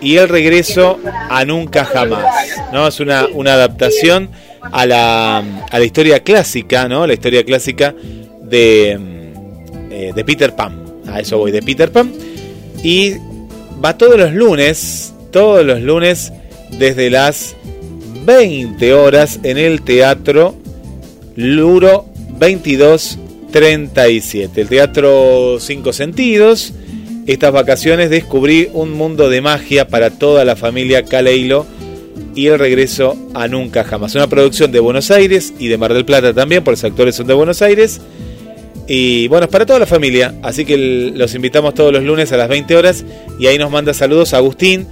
y 0.00 0.16
el 0.16 0.28
regreso 0.28 0.98
a 1.30 1.44
nunca 1.44 1.84
jamás. 1.84 2.24
¿no? 2.72 2.86
Es 2.86 3.00
una, 3.00 3.26
una 3.32 3.54
adaptación 3.54 4.30
a 4.72 4.86
la, 4.86 5.38
a 5.38 5.78
la 5.78 5.84
historia 5.84 6.20
clásica, 6.20 6.88
¿no? 6.88 7.06
La 7.06 7.14
historia 7.14 7.44
clásica 7.44 7.94
de, 8.42 8.98
mm, 8.98 9.92
eh, 9.92 10.12
de 10.14 10.24
Peter 10.24 10.54
Pan. 10.54 10.82
a 11.06 11.20
eso 11.20 11.38
voy, 11.38 11.50
de 11.50 11.62
Peter 11.62 11.90
Pan. 11.90 12.12
Y 12.82 13.14
va 13.84 13.96
todos 13.96 14.18
los 14.18 14.32
lunes, 14.32 15.14
todos 15.30 15.64
los 15.64 15.80
lunes, 15.80 16.32
desde 16.78 17.10
las 17.10 17.54
20 18.24 18.94
horas 18.94 19.40
en 19.42 19.58
el 19.58 19.82
Teatro 19.82 20.54
Luro 21.36 22.06
2237. 23.60 24.60
El 24.60 24.68
Teatro 24.68 25.58
Cinco 25.60 25.92
Sentidos. 25.92 26.72
Estas 27.26 27.52
vacaciones 27.52 28.10
descubrí 28.10 28.68
un 28.72 28.90
mundo 28.90 29.30
de 29.30 29.40
magia 29.40 29.86
para 29.86 30.10
toda 30.10 30.44
la 30.44 30.56
familia 30.56 31.04
Caleilo 31.04 31.64
y 32.34 32.48
el 32.48 32.58
regreso 32.58 33.16
a 33.32 33.46
Nunca 33.46 33.84
Jamás. 33.84 34.14
Una 34.16 34.26
producción 34.26 34.72
de 34.72 34.80
Buenos 34.80 35.12
Aires 35.12 35.54
y 35.58 35.68
de 35.68 35.78
Mar 35.78 35.94
del 35.94 36.04
Plata 36.04 36.34
también, 36.34 36.64
porque 36.64 36.82
los 36.82 36.84
actores 36.84 37.14
son 37.14 37.28
de 37.28 37.34
Buenos 37.34 37.62
Aires. 37.62 38.00
Y 38.88 39.28
bueno, 39.28 39.44
es 39.44 39.52
para 39.52 39.64
toda 39.64 39.78
la 39.78 39.86
familia, 39.86 40.34
así 40.42 40.64
que 40.64 40.76
los 41.14 41.34
invitamos 41.34 41.74
todos 41.74 41.92
los 41.92 42.02
lunes 42.02 42.32
a 42.32 42.36
las 42.36 42.48
20 42.48 42.76
horas 42.76 43.04
y 43.38 43.46
ahí 43.46 43.56
nos 43.56 43.70
manda 43.70 43.94
saludos 43.94 44.34
a 44.34 44.38
Agustín, 44.38 44.86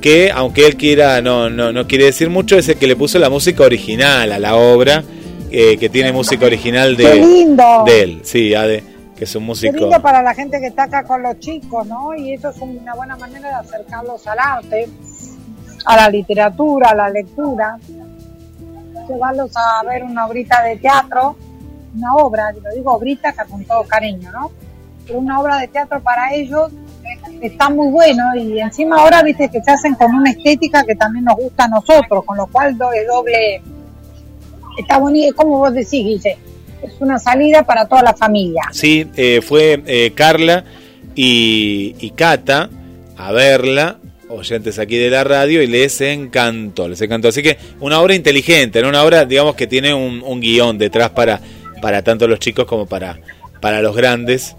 que 0.00 0.30
aunque 0.30 0.66
él 0.66 0.76
quiera, 0.76 1.20
no, 1.22 1.50
no, 1.50 1.72
no 1.72 1.88
quiere 1.88 2.04
decir 2.04 2.30
mucho, 2.30 2.56
es 2.56 2.68
el 2.68 2.76
que 2.76 2.86
le 2.86 2.94
puso 2.94 3.18
la 3.18 3.30
música 3.30 3.64
original 3.64 4.30
a 4.30 4.38
la 4.38 4.54
obra, 4.54 5.02
eh, 5.52 5.76
que 5.78 5.88
tiene 5.88 6.12
música 6.12 6.46
original 6.46 6.96
de, 6.96 7.14
lindo. 7.14 7.84
de 7.84 8.02
él, 8.02 8.20
sí, 8.24 8.54
Ade, 8.54 8.82
que 9.16 9.24
es 9.24 9.36
un 9.36 9.44
músico. 9.44 9.72
Qué 9.72 9.80
lindo 9.80 10.00
para 10.00 10.22
la 10.22 10.34
gente 10.34 10.58
que 10.60 10.68
está 10.68 10.84
acá 10.84 11.04
con 11.04 11.22
los 11.22 11.38
chicos, 11.38 11.86
¿no? 11.86 12.14
Y 12.14 12.34
eso 12.34 12.50
es 12.50 12.56
una 12.60 12.94
buena 12.94 13.16
manera 13.16 13.48
de 13.48 13.54
acercarlos 13.54 14.26
al 14.26 14.38
arte, 14.38 14.88
a 15.84 15.96
la 15.96 16.08
literatura, 16.08 16.90
a 16.90 16.94
la 16.94 17.10
lectura, 17.10 17.78
llevarlos 19.08 19.52
a 19.56 19.84
ver 19.84 20.04
una 20.04 20.26
obrita 20.26 20.62
de 20.62 20.76
teatro 20.76 21.36
una 21.94 22.14
obra, 22.16 22.52
lo 22.52 22.70
digo 22.74 22.92
obrita 22.92 23.32
con 23.32 23.64
todo 23.64 23.84
cariño, 23.84 24.30
¿no? 24.32 24.50
Pero 25.06 25.18
una 25.18 25.40
obra 25.40 25.58
de 25.58 25.68
teatro 25.68 26.00
para 26.00 26.32
ellos 26.32 26.70
está 27.40 27.68
muy 27.68 27.90
bueno 27.90 28.34
y 28.36 28.60
encima 28.60 29.00
ahora 29.00 29.22
viste 29.22 29.48
que 29.48 29.62
se 29.62 29.70
hacen 29.70 29.94
con 29.94 30.14
una 30.14 30.30
estética 30.30 30.84
que 30.84 30.94
también 30.94 31.24
nos 31.24 31.36
gusta 31.36 31.64
a 31.64 31.68
nosotros, 31.68 32.24
con 32.24 32.36
lo 32.36 32.46
cual 32.46 32.70
es 32.70 32.78
doble, 33.06 33.62
está 34.78 34.98
bonito, 34.98 35.34
como 35.36 35.58
vos 35.58 35.72
decís, 35.72 36.04
Guille, 36.04 36.36
es 36.82 36.92
una 37.00 37.18
salida 37.18 37.64
para 37.64 37.86
toda 37.86 38.02
la 38.02 38.14
familia. 38.14 38.62
Sí, 38.72 39.06
eh, 39.16 39.40
fue 39.42 39.82
eh, 39.86 40.12
Carla 40.14 40.64
y, 41.14 41.94
y 42.00 42.10
Cata 42.10 42.68
a 43.16 43.32
verla 43.32 43.98
oyentes 44.28 44.78
aquí 44.78 44.96
de 44.96 45.10
la 45.10 45.24
radio 45.24 45.62
y 45.62 45.66
les 45.66 46.00
encantó, 46.00 46.88
les 46.88 47.00
encantó. 47.02 47.28
Así 47.28 47.42
que 47.42 47.58
una 47.80 48.00
obra 48.00 48.14
inteligente, 48.14 48.80
¿no? 48.80 48.88
una 48.88 49.02
obra, 49.04 49.26
digamos, 49.26 49.54
que 49.54 49.66
tiene 49.66 49.92
un, 49.92 50.22
un 50.22 50.40
guion 50.40 50.78
detrás 50.78 51.10
para 51.10 51.40
para 51.82 52.02
tanto 52.02 52.26
los 52.26 52.38
chicos 52.38 52.64
como 52.64 52.86
para, 52.86 53.18
para 53.60 53.82
los 53.82 53.94
grandes. 53.94 54.56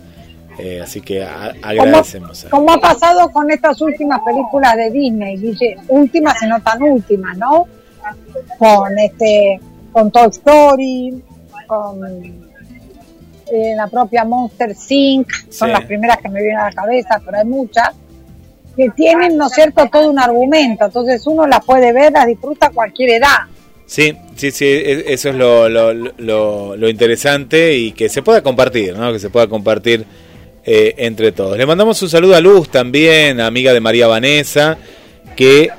Eh, 0.59 0.82
así 0.84 1.01
que 1.01 1.24
agradecemos. 1.24 2.45
Como, 2.51 2.72
ha 2.72 2.80
pasado 2.80 3.32
con 3.32 3.49
estas 3.49 3.82
últimas 3.82 4.20
películas 4.24 4.76
de 4.76 4.91
Disney, 4.91 5.38
dice 5.38 5.76
últimas 5.88 6.39
y 6.43 6.45
no 6.45 6.61
tan 6.61 6.84
últimas, 6.84 7.36
¿no? 7.39 7.66
Con 8.59 8.99
este, 8.99 9.59
con 9.93 10.11
Toy 10.11 10.27
Story, 10.29 11.23
con 11.67 12.03
eh, 12.05 13.73
la 13.77 13.87
propia 13.87 14.25
Monster 14.25 14.75
Inc. 14.89 15.27
Son 15.49 15.71
las 15.71 15.85
primeras 15.85 16.17
que 16.17 16.27
me 16.27 16.41
vienen 16.41 16.59
a 16.59 16.65
la 16.65 16.71
cabeza, 16.71 17.21
pero 17.23 17.37
hay 17.37 17.45
muchas 17.45 17.91
que 18.75 18.89
tienen, 18.89 19.37
¿no 19.37 19.47
es 19.47 19.53
cierto?, 19.53 19.87
todo 19.91 20.09
un 20.09 20.19
argumento. 20.19 20.85
Entonces 20.85 21.25
uno 21.27 21.45
las 21.45 21.63
puede 21.63 21.93
ver, 21.93 22.11
las 22.11 22.25
disfruta 22.25 22.67
a 22.67 22.69
cualquier 22.71 23.11
edad. 23.11 23.37
Sí, 23.85 24.17
sí, 24.35 24.49
sí, 24.51 24.65
e, 24.65 25.13
eso 25.13 25.29
es 25.29 25.35
lo, 25.35 25.69
lo, 25.69 25.93
lo, 26.75 26.89
interesante 26.89 27.75
y 27.77 27.91
que 27.91 28.09
se 28.09 28.23
pueda 28.23 28.41
compartir, 28.41 28.97
¿no? 28.97 29.13
Que 29.13 29.19
se 29.19 29.29
pueda 29.29 29.47
compartir 29.47 30.05
eh, 30.65 30.95
entre 30.97 31.31
todos. 31.31 31.57
Le 31.57 31.65
mandamos 31.65 32.01
un 32.01 32.09
saludo 32.09 32.35
a 32.35 32.39
Luz 32.39 32.69
también, 32.69 33.39
amiga 33.39 33.73
de 33.73 33.81
María 33.81 34.07
Vanessa, 34.07 34.77
que 35.35 35.69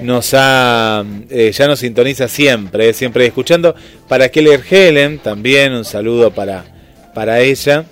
nos 0.00 0.34
ha, 0.34 1.04
eh, 1.30 1.52
ya 1.52 1.66
nos 1.66 1.80
sintoniza 1.80 2.28
siempre, 2.28 2.92
siempre 2.92 3.26
escuchando. 3.26 3.74
Para 4.08 4.28
Keller 4.28 4.62
Helen 4.68 5.18
también 5.18 5.72
un 5.72 5.84
saludo 5.84 6.30
para, 6.32 6.64
para 7.14 7.40
ella. 7.40 7.84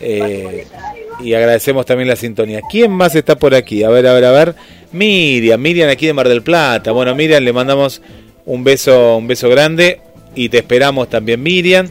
Eh, 0.00 0.66
y 1.20 1.34
agradecemos 1.34 1.86
también 1.86 2.08
la 2.08 2.16
sintonía. 2.16 2.60
¿Quién 2.70 2.90
más 2.90 3.14
está 3.14 3.36
por 3.36 3.54
aquí? 3.54 3.84
A 3.84 3.88
ver, 3.88 4.06
a 4.06 4.14
ver, 4.14 4.24
a 4.24 4.32
ver. 4.32 4.54
Miriam, 4.92 5.60
Miriam 5.60 5.88
aquí 5.88 6.06
de 6.06 6.12
Mar 6.12 6.28
del 6.28 6.42
Plata. 6.42 6.92
Bueno, 6.92 7.14
Miriam, 7.14 7.42
le 7.42 7.52
mandamos 7.52 8.02
un 8.46 8.64
beso, 8.64 9.16
un 9.16 9.26
beso 9.26 9.48
grande 9.48 10.00
y 10.34 10.48
te 10.48 10.58
esperamos 10.58 11.08
también 11.08 11.42
Miriam. 11.42 11.88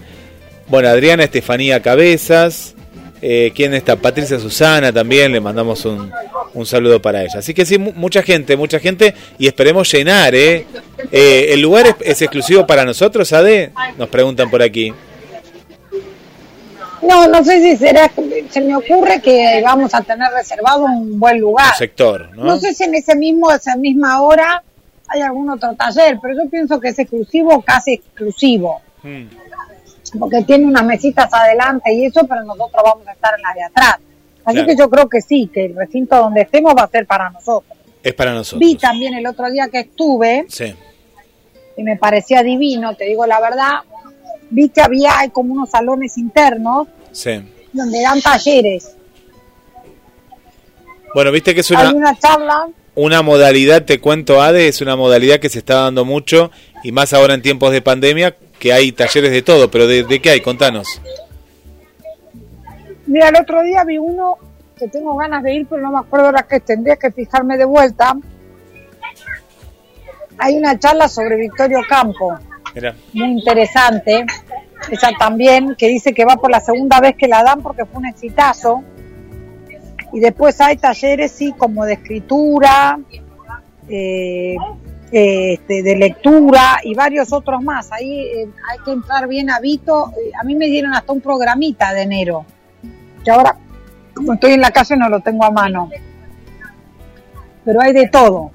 Bueno, 0.67 0.89
Adriana 0.89 1.23
Estefanía 1.23 1.81
Cabezas. 1.81 2.75
Eh, 3.21 3.53
¿Quién 3.55 3.73
está? 3.73 3.95
Patricia 3.95 4.37
Susana 4.37 4.91
también, 4.91 5.31
le 5.31 5.39
mandamos 5.39 5.85
un, 5.85 6.11
un, 6.53 6.65
saludo 6.65 7.01
para 7.01 7.21
ella. 7.21 7.39
Así 7.39 7.53
que 7.53 7.65
sí, 7.65 7.77
mucha 7.77 8.23
gente, 8.23 8.57
mucha 8.57 8.79
gente 8.79 9.13
y 9.37 9.47
esperemos 9.47 9.91
llenar. 9.91 10.35
¿eh? 10.35 10.65
eh 11.11 11.47
el 11.49 11.61
lugar 11.61 11.95
es, 11.99 12.21
exclusivo 12.21 12.65
para 12.65 12.85
nosotros, 12.85 13.31
Ade? 13.33 13.71
Nos 13.97 14.09
preguntan 14.09 14.49
por 14.49 14.61
aquí. 14.61 14.93
No, 17.01 17.27
no 17.27 17.43
sé 17.43 17.61
si 17.61 17.75
será, 17.75 18.09
se 18.49 18.61
me 18.61 18.75
ocurre 18.75 19.21
que 19.21 19.61
vamos 19.63 19.93
a 19.93 20.01
tener 20.01 20.31
reservado 20.31 20.85
un 20.85 21.19
buen 21.19 21.39
lugar. 21.39 21.71
Un 21.73 21.77
sector, 21.77 22.29
¿no? 22.35 22.45
No 22.45 22.57
sé 22.57 22.73
si 22.73 22.85
en 22.85 22.95
ese 22.95 23.15
mismo, 23.15 23.51
esa 23.51 23.75
misma 23.75 24.21
hora 24.21 24.63
hay 25.07 25.21
algún 25.21 25.49
otro 25.49 25.75
taller, 25.75 26.17
pero 26.21 26.33
yo 26.35 26.49
pienso 26.49 26.79
que 26.79 26.89
es 26.89 26.99
exclusivo, 26.99 27.61
casi 27.61 27.93
exclusivo. 27.93 28.81
Hmm. 29.03 29.25
Porque 30.17 30.43
tiene 30.43 30.65
unas 30.65 30.85
mesitas 30.85 31.31
adelante 31.33 31.93
y 31.93 32.05
eso, 32.05 32.25
pero 32.27 32.43
nosotros 32.43 32.83
vamos 32.83 33.07
a 33.07 33.11
estar 33.11 33.33
en 33.35 33.41
la 33.41 33.53
de 33.53 33.63
atrás. 33.63 33.97
Así 34.45 34.65
que 34.65 34.75
yo 34.75 34.89
creo 34.89 35.07
que 35.07 35.21
sí, 35.21 35.49
que 35.53 35.65
el 35.65 35.75
recinto 35.75 36.17
donde 36.17 36.41
estemos 36.41 36.73
va 36.77 36.83
a 36.83 36.87
ser 36.89 37.05
para 37.05 37.29
nosotros. 37.29 37.77
Es 38.01 38.13
para 38.13 38.33
nosotros. 38.33 38.59
Vi 38.59 38.75
también 38.75 39.13
el 39.13 39.25
otro 39.25 39.49
día 39.49 39.69
que 39.69 39.81
estuve, 39.81 40.45
sí. 40.49 40.73
y 41.77 41.83
me 41.83 41.95
parecía 41.95 42.43
divino, 42.43 42.95
te 42.95 43.05
digo 43.05 43.25
la 43.25 43.39
verdad, 43.39 43.79
vi 44.49 44.69
que 44.69 44.81
había 44.81 45.19
hay 45.19 45.29
como 45.29 45.53
unos 45.53 45.69
salones 45.69 46.17
internos 46.17 46.87
sí. 47.11 47.41
donde 47.71 48.01
dan 48.01 48.21
talleres. 48.21 48.95
Bueno, 51.13 51.31
viste 51.31 51.53
que 51.53 51.61
es 51.61 51.71
una... 51.71 51.89
Hay 51.89 51.95
una 51.95 52.17
charla 52.17 52.67
una 52.95 53.21
modalidad, 53.21 53.85
te 53.85 53.99
cuento, 53.99 54.41
Ade, 54.41 54.67
es 54.67 54.81
una 54.81 54.95
modalidad 54.95 55.39
que 55.39 55.49
se 55.49 55.59
está 55.59 55.75
dando 55.75 56.05
mucho 56.05 56.51
y 56.83 56.91
más 56.91 57.13
ahora 57.13 57.33
en 57.33 57.41
tiempos 57.41 57.71
de 57.71 57.81
pandemia, 57.81 58.35
que 58.59 58.71
hay 58.71 58.91
talleres 58.91 59.31
de 59.31 59.41
todo, 59.41 59.71
pero 59.71 59.87
¿de, 59.87 60.19
qué 60.21 60.29
hay? 60.29 60.41
Contanos. 60.41 61.01
Mira, 63.05 63.29
el 63.29 63.35
otro 63.35 63.61
día 63.63 63.83
vi 63.83 63.97
uno 63.97 64.37
que 64.77 64.87
tengo 64.87 65.15
ganas 65.15 65.43
de 65.43 65.53
ir, 65.53 65.67
pero 65.67 65.81
no 65.81 65.91
me 65.91 65.99
acuerdo 65.99 66.27
ahora 66.27 66.43
que 66.43 66.59
tendría 66.59 66.95
que 66.95 67.11
fijarme 67.11 67.57
de 67.57 67.65
vuelta. 67.65 68.15
Hay 70.37 70.57
una 70.57 70.79
charla 70.79 71.07
sobre 71.07 71.35
Victorio 71.35 71.79
Campo, 71.87 72.37
muy 73.13 73.31
interesante, 73.31 74.25
esa 74.89 75.11
también, 75.17 75.75
que 75.77 75.87
dice 75.87 76.13
que 76.13 76.25
va 76.25 76.37
por 76.37 76.49
la 76.49 76.59
segunda 76.59 76.99
vez 76.99 77.15
que 77.15 77.27
la 77.27 77.43
dan 77.43 77.61
porque 77.61 77.85
fue 77.85 77.99
un 77.99 78.07
exitazo 78.07 78.83
y 80.13 80.19
después 80.19 80.61
hay 80.61 80.77
talleres, 80.77 81.31
sí, 81.31 81.53
como 81.57 81.85
de 81.85 81.93
escritura, 81.93 82.99
eh, 83.89 84.55
este, 85.11 85.81
de 85.83 85.95
lectura 85.95 86.79
y 86.83 86.93
varios 86.93 87.33
otros 87.33 87.63
más. 87.63 87.91
Ahí 87.91 88.19
eh, 88.19 88.49
hay 88.71 88.79
que 88.85 88.91
entrar 88.91 89.27
bien 89.27 89.49
a 89.49 89.59
Vito. 89.59 90.11
Eh, 90.11 90.31
a 90.39 90.43
mí 90.43 90.55
me 90.55 90.67
dieron 90.67 90.93
hasta 90.93 91.11
un 91.11 91.21
programita 91.21 91.93
de 91.93 92.03
enero, 92.03 92.45
que 93.23 93.31
ahora, 93.31 93.55
como 94.13 94.33
estoy 94.33 94.53
en 94.53 94.61
la 94.61 94.71
calle, 94.71 94.97
no 94.97 95.09
lo 95.09 95.19
tengo 95.19 95.45
a 95.45 95.51
mano. 95.51 95.89
Pero 97.65 97.81
hay 97.81 97.93
de 97.93 98.07
todo. 98.07 98.51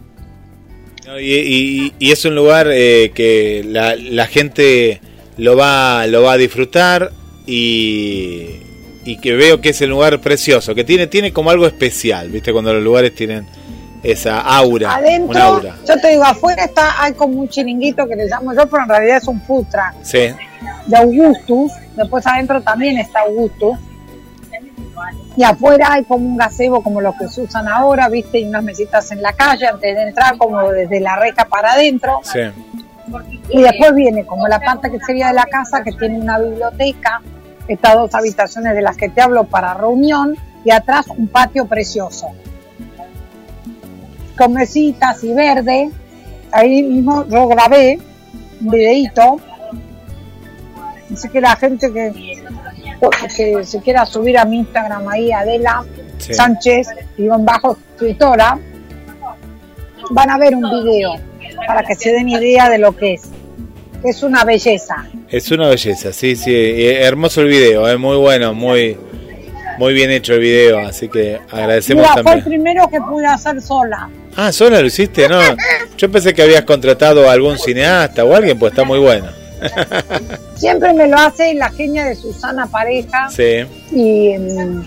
Y, 1.21 1.95
es 2.01 2.25
un 2.25 2.35
lugar 2.35 2.66
que 2.66 3.64
la, 3.66 3.97
la 3.97 4.27
gente 4.27 5.01
lo 5.39 5.57
va, 5.57 6.07
lo 6.07 6.23
va 6.23 6.33
a 6.33 6.37
disfrutar 6.37 7.11
y, 7.47 8.61
y 9.05 9.19
que 9.19 9.33
veo 9.33 9.61
que 9.61 9.71
es 9.71 9.81
el 9.81 9.91
lugar 9.91 10.21
precioso, 10.21 10.75
que 10.75 10.85
tiene, 10.85 11.07
tiene 11.07 11.33
como 11.33 11.51
algo 11.51 11.66
especial, 11.66 12.29
¿viste? 12.29 12.53
Cuando 12.53 12.75
los 12.75 12.83
lugares 12.83 13.14
tienen 13.14 13.47
esa 14.03 14.41
aura. 14.41 14.97
Adentro, 14.97 15.62
yo 15.87 16.01
te 16.01 16.11
digo, 16.11 16.25
afuera 16.25 16.64
está, 16.64 17.03
hay 17.03 17.14
como 17.14 17.41
un 17.41 17.49
chiringuito 17.49 18.07
que 18.07 18.16
le 18.16 18.27
llamo 18.27 18.53
yo, 18.55 18.69
pero 18.69 18.83
en 18.83 18.89
realidad 18.89 19.16
es 19.16 19.29
un 19.29 19.43
Sí. 20.03 20.29
De 20.87 20.97
Augustus, 20.97 21.73
después 21.97 22.27
adentro 22.27 22.61
también 22.61 22.99
está 22.99 23.21
Augustus. 23.21 23.79
Y 25.39 25.45
afuera 25.45 25.93
hay 25.93 26.03
como 26.03 26.26
un 26.26 26.36
gazebo 26.36 26.82
como 26.82 27.01
los 27.01 27.14
que 27.14 27.28
se 27.28 27.43
usan 27.43 27.68
ahora, 27.68 28.09
¿viste? 28.09 28.41
Y 28.41 28.45
unas 28.45 28.64
mesitas 28.64 29.12
en 29.12 29.22
la 29.22 29.32
calle 29.32 29.68
antes 29.68 29.95
de 29.95 30.03
entrar, 30.09 30.36
como 30.36 30.68
desde 30.72 30.99
la 30.99 31.14
reja 31.14 31.45
para 31.45 31.74
adentro. 31.74 32.18
Sí. 32.24 32.41
Y 33.49 33.62
después 33.62 33.95
viene 33.95 34.26
como 34.26 34.49
la 34.49 34.59
parte 34.59 34.91
que 34.91 34.99
sería 34.99 35.28
de 35.28 35.34
la 35.34 35.45
casa, 35.45 35.84
que 35.84 35.93
tiene 35.93 36.18
una 36.18 36.41
biblioteca, 36.41 37.22
estas 37.68 37.95
dos 37.95 38.12
habitaciones 38.16 38.74
de 38.74 38.82
las 38.82 38.97
que 38.97 39.11
te 39.11 39.20
hablo 39.20 39.45
para 39.45 39.74
reunión 39.74 40.34
y 40.64 40.72
atrás 40.72 41.07
un 41.07 41.28
patio 41.28 41.66
precioso. 41.66 42.26
Con 44.36 44.55
mesitas 44.55 45.22
y 45.22 45.32
verde. 45.34 45.89
Ahí 46.51 46.82
mismo 46.82 47.24
yo 47.28 47.47
grabé 47.47 48.01
un 48.61 48.70
videito. 48.72 49.36
Así 51.12 51.28
que 51.28 51.41
la 51.41 51.55
gente 51.55 51.93
que, 51.93 52.12
que 53.01 53.65
se 53.65 53.81
quiera 53.81 54.05
subir 54.07 54.39
a 54.39 54.45
mi 54.45 54.59
Instagram 54.59 55.07
ahí, 55.09 55.33
Adela 55.33 55.85
Sí. 56.19 56.35
Sánchez, 56.35 56.89
guion 57.17 57.45
bajo 57.45 57.79
escritora, 57.95 58.59
van 60.11 60.31
a 60.31 60.39
ver 60.39 60.55
un 60.55 60.63
video 60.63 61.13
para 61.67 61.83
que 61.85 61.95
se 61.95 62.11
den 62.13 62.29
idea 62.29 62.69
de 62.69 62.79
lo 62.79 62.97
que 62.97 63.15
es. 63.15 63.23
Es 64.05 64.23
una 64.23 64.45
belleza. 64.45 65.07
Es 65.29 65.51
una 65.53 65.69
belleza, 65.69 66.13
sí, 66.13 66.35
sí. 66.37 66.53
hermoso 66.55 67.41
el 67.43 67.49
video, 67.49 67.89
es 67.89 67.99
muy 67.99 68.17
bueno, 68.17 68.53
muy, 68.55 68.97
muy 69.79 69.93
bien 69.93 70.11
hecho 70.11 70.35
el 70.35 70.41
video, 70.41 70.79
así 70.81 71.09
que 71.09 71.41
agradecemos 71.51 72.03
Mira, 72.03 72.13
fue 72.15 72.21
el 72.21 72.25
también. 72.43 72.45
primero 72.45 72.89
que 72.89 73.01
pude 73.01 73.27
hacer 73.27 73.61
sola. 73.63 74.09
Ah, 74.37 74.53
sola 74.53 74.81
lo 74.81 74.87
hiciste, 74.87 75.29
¿no? 75.29 75.41
Yo 75.97 76.11
pensé 76.11 76.33
que 76.35 76.43
habías 76.43 76.63
contratado 76.63 77.29
a 77.29 77.33
algún 77.33 77.59
cineasta 77.59 78.25
o 78.25 78.35
alguien, 78.35 78.59
pues 78.59 78.73
está 78.73 78.85
muy 78.85 78.99
bueno. 78.99 79.27
Siempre 80.57 80.93
me 80.95 81.07
lo 81.09 81.17
hace 81.19 81.55
la 81.55 81.71
genia 81.71 82.05
de 82.05 82.15
Susana 82.15 82.67
Pareja 82.67 83.29
Sí, 83.31 83.65
y 83.93 84.37
mm, 84.39 84.83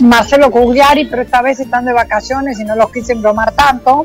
Marcelo 0.00 0.50
Cugliari, 0.50 1.06
pero 1.06 1.22
esta 1.22 1.42
vez 1.42 1.60
están 1.60 1.84
de 1.84 1.92
vacaciones 1.92 2.58
y 2.60 2.64
no 2.64 2.76
los 2.76 2.90
quise 2.92 3.12
embromar 3.12 3.52
tanto. 3.52 4.04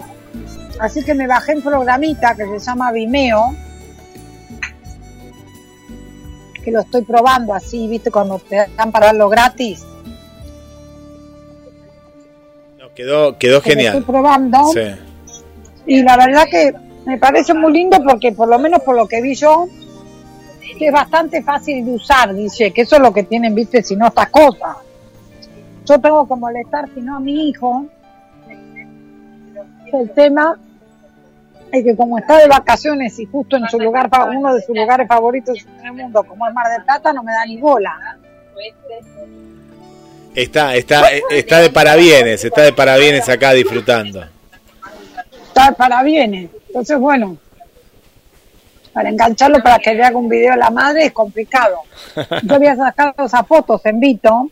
Así 0.79 1.03
que 1.03 1.13
me 1.13 1.27
bajé 1.27 1.51
en 1.53 1.61
programita 1.61 2.35
que 2.35 2.45
se 2.45 2.65
llama 2.65 2.91
Vimeo, 2.91 3.55
que 6.63 6.71
lo 6.71 6.81
estoy 6.81 7.03
probando 7.03 7.53
así, 7.53 7.87
viste, 7.87 8.09
cuando 8.11 8.39
te 8.39 8.67
dan 8.75 8.91
para 8.91 9.07
darlo 9.07 9.29
gratis. 9.29 9.83
no, 12.79 12.93
quedó, 12.93 13.37
quedó 13.37 13.61
que 13.61 13.75
lo 13.75 13.81
estoy 13.81 13.85
genial. 13.91 14.03
probando. 14.03 14.59
Sí. 14.73 14.81
Y 15.85 16.03
la 16.03 16.17
verdad 16.17 16.45
que 16.49 16.73
me 17.05 17.17
parece 17.17 17.53
muy 17.53 17.73
lindo 17.73 17.97
porque 18.03 18.31
por 18.31 18.47
lo 18.47 18.59
menos 18.59 18.81
por 18.81 18.95
lo 18.95 19.07
que 19.07 19.21
vi 19.21 19.35
yo, 19.35 19.67
que 20.81 20.87
es 20.87 20.93
bastante 20.93 21.43
fácil 21.43 21.85
de 21.85 21.91
usar, 21.91 22.33
dice, 22.33 22.71
que 22.71 22.81
eso 22.81 22.95
es 22.95 23.03
lo 23.03 23.13
que 23.13 23.21
tienen, 23.21 23.53
viste, 23.53 23.83
si 23.83 23.95
no 23.95 24.07
estas 24.07 24.31
cosas. 24.31 24.77
Yo 25.85 26.01
tengo 26.01 26.27
que 26.27 26.33
molestar, 26.33 26.89
si 26.91 27.01
no 27.01 27.17
a 27.17 27.19
mi 27.19 27.49
hijo. 27.49 27.85
El 29.93 30.09
tema 30.09 30.57
es 31.71 31.83
que 31.83 31.95
como 31.95 32.17
está 32.17 32.39
de 32.39 32.47
vacaciones 32.47 33.19
y 33.19 33.27
justo 33.27 33.57
en 33.57 33.69
su 33.69 33.79
lugar, 33.79 34.09
uno 34.35 34.55
de 34.55 34.63
sus 34.63 34.75
lugares 34.75 35.07
favoritos 35.07 35.63
en 35.81 35.85
el 35.85 35.93
mundo, 35.93 36.23
como 36.23 36.47
es 36.47 36.53
Mar 36.55 36.71
del 36.71 36.83
Plata, 36.83 37.13
no 37.13 37.21
me 37.21 37.31
da 37.31 37.45
ni 37.45 37.57
bola. 37.57 38.17
Está, 40.33 40.75
está, 40.75 41.11
está 41.29 41.59
de 41.59 41.69
parabienes, 41.69 42.43
está 42.43 42.63
de 42.63 42.73
parabienes 42.73 43.29
acá 43.29 43.53
disfrutando. 43.53 44.25
Está 45.45 45.73
para 45.73 46.01
bienes. 46.01 46.49
Entonces, 46.69 46.97
bueno, 46.97 47.37
para 48.93 49.09
engancharlo 49.09 49.61
para 49.63 49.79
que 49.79 49.93
le 49.93 50.03
haga 50.03 50.17
un 50.17 50.27
video 50.29 50.53
a 50.53 50.57
la 50.57 50.69
madre 50.69 51.05
es 51.05 51.11
complicado. 51.11 51.77
Yo 52.43 52.55
había 52.55 52.75
sacado 52.75 53.25
esas 53.25 53.47
fotos 53.47 53.81
en 53.85 53.99
Vito, 53.99 54.49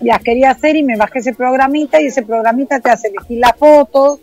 las 0.00 0.20
quería 0.22 0.50
hacer 0.50 0.76
y 0.76 0.82
me 0.82 0.96
bajé 0.96 1.18
ese 1.18 1.34
programita 1.34 2.00
y 2.00 2.06
ese 2.06 2.22
programita 2.22 2.80
te 2.80 2.90
hace 2.90 3.08
elegir 3.08 3.38
las 3.38 3.56
fotos, 3.56 4.18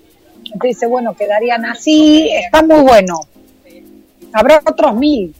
te 0.59 0.67
dice, 0.67 0.87
bueno, 0.87 1.15
quedarían 1.15 1.65
así, 1.65 2.29
está 2.31 2.63
muy 2.63 2.81
bueno. 2.81 3.19
Habrá 4.33 4.61
otros 4.65 4.95
mil. 4.95 5.33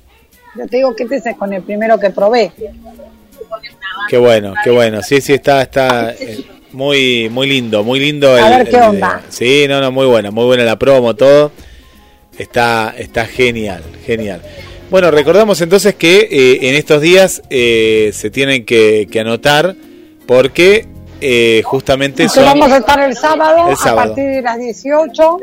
Yo 0.56 0.68
te 0.68 0.78
digo 0.78 0.96
que 0.96 1.04
este 1.04 1.30
es 1.32 1.38
con 1.38 1.54
el 1.54 1.62
primero 1.64 2.00
que 2.00 2.10
probé. 2.10 2.52
Qué 4.10 4.18
bueno, 4.18 4.54
qué 4.64 4.70
bueno. 4.72 5.02
Sí, 5.02 5.22
sí, 5.22 5.34
está, 5.34 5.62
está 5.62 6.12
eh, 6.14 6.46
muy, 6.72 7.30
muy 7.30 7.48
lindo, 7.48 7.84
muy 7.84 8.00
lindo. 8.00 8.34
A 8.34 8.40
el- 8.40 8.58
ver 8.66 8.70
qué 8.70 8.78
onda. 8.82 9.22
Sí, 9.30 9.66
no, 9.68 9.82
no, 9.82 9.92
muy 9.92 10.06
buena, 10.06 10.32
muy 10.32 10.46
buena 10.46 10.64
la 10.64 10.78
promo, 10.78 11.16
todo. 11.16 11.52
Está, 12.38 12.94
está 12.98 13.26
genial, 13.26 13.84
genial. 14.06 14.42
Bueno, 14.90 15.12
recordamos 15.12 15.60
entonces 15.62 15.96
que 15.96 16.28
eh, 16.32 16.70
en 16.70 16.76
estos 16.76 17.02
días 17.02 17.42
eh, 17.50 18.12
se 18.14 18.30
tienen 18.30 18.66
que, 18.66 19.08
que 19.12 19.20
anotar 19.20 19.76
porque 20.26 20.88
eh, 21.20 21.62
justamente 21.66 22.24
Que 22.24 22.30
son... 22.30 22.46
vamos 22.46 22.72
a 22.72 22.78
estar 22.78 23.00
el 23.00 23.16
sábado, 23.16 23.70
El 23.70 23.78
sábado. 23.78 24.00
a 24.00 24.06
partir 24.16 24.26
de 24.26 24.42
las 24.42 24.60
18 24.60 25.40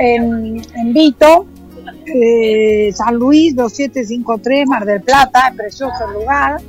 en, 0.00 0.62
en 0.74 0.92
Vito, 0.92 1.46
eh, 2.06 2.90
San 2.94 3.14
Luis 3.16 3.54
2753, 3.54 4.66
Mar 4.66 4.84
del 4.84 5.02
Plata, 5.02 5.48
es 5.48 5.56
precioso 5.56 6.06
lugar. 6.12 6.60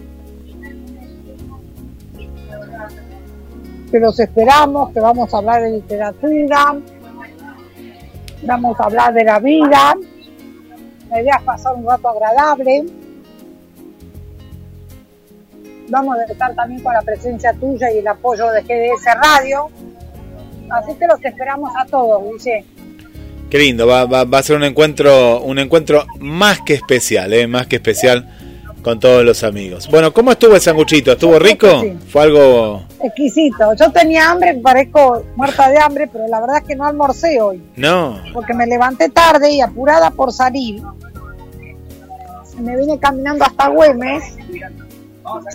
Que 3.92 4.00
los 4.00 4.20
esperamos, 4.20 4.92
que 4.92 5.00
vamos 5.00 5.34
a 5.34 5.38
hablar 5.38 5.62
de 5.64 5.72
literatura, 5.72 6.76
vamos 8.46 8.80
a 8.80 8.84
hablar 8.84 9.14
de 9.14 9.24
la 9.24 9.40
vida, 9.40 9.96
la 11.10 11.22
idea 11.22 11.36
es 11.38 11.44
pasar 11.44 11.76
un 11.76 11.86
rato 11.86 12.10
agradable. 12.10 12.84
Vamos 15.90 16.18
a 16.18 16.24
estar 16.24 16.56
también 16.56 16.82
con 16.82 16.94
la 16.94 17.02
presencia 17.02 17.54
tuya 17.54 17.92
y 17.92 18.00
el 18.00 18.08
apoyo 18.08 18.50
de 18.52 18.62
GDS 18.62 19.06
Radio. 19.22 19.70
Así 20.72 20.96
que 20.96 21.06
los 21.06 21.24
esperamos 21.24 21.72
a 21.78 21.86
todos, 21.86 22.24
dice. 22.34 22.66
Qué 23.50 23.60
lindo, 23.60 23.86
va, 23.86 24.06
va, 24.06 24.24
va 24.24 24.40
a 24.40 24.44
ser 24.44 24.56
un 24.56 24.64
encuentro, 24.64 25.42
un 25.42 25.60
encuentro 25.60 26.06
más 26.20 26.62
que 26.62 26.74
especial, 26.74 27.32
eh, 27.34 27.46
más 27.46 27.68
que 27.68 27.76
especial 27.76 28.28
con 28.84 29.00
todos 29.00 29.24
los 29.24 29.44
amigos. 29.44 29.88
Bueno, 29.90 30.14
¿cómo 30.14 30.32
estuvo 30.32 30.56
el 30.56 30.62
sanguchito? 30.62 31.14
¿Estuvo 31.14 31.40
rico? 31.40 31.82
sí. 31.82 31.98
¿Fue 32.10 32.24
algo...? 32.24 32.84
Exquisito. 33.02 33.74
Yo 33.74 33.92
tenía 33.92 34.30
hambre, 34.30 34.56
parezco 34.56 35.24
muerta 35.36 35.70
de 35.70 35.80
hambre, 35.80 36.08
pero 36.12 36.28
la 36.28 36.40
verdad 36.40 36.58
es 36.58 36.64
que 36.64 36.76
no 36.76 36.86
almorcé 36.86 37.42
hoy, 37.42 37.62
No, 37.76 38.22
porque 38.34 38.54
me 38.54 38.66
levanté 38.68 39.10
tarde 39.10 39.52
y 39.52 39.62
apurada 39.62 40.12
por 40.12 40.32
salir. 40.32 40.82
Me 42.60 42.78
vine 42.78 43.00
caminando 43.00 43.46
hasta 43.46 43.70
Güemes. 43.70 44.24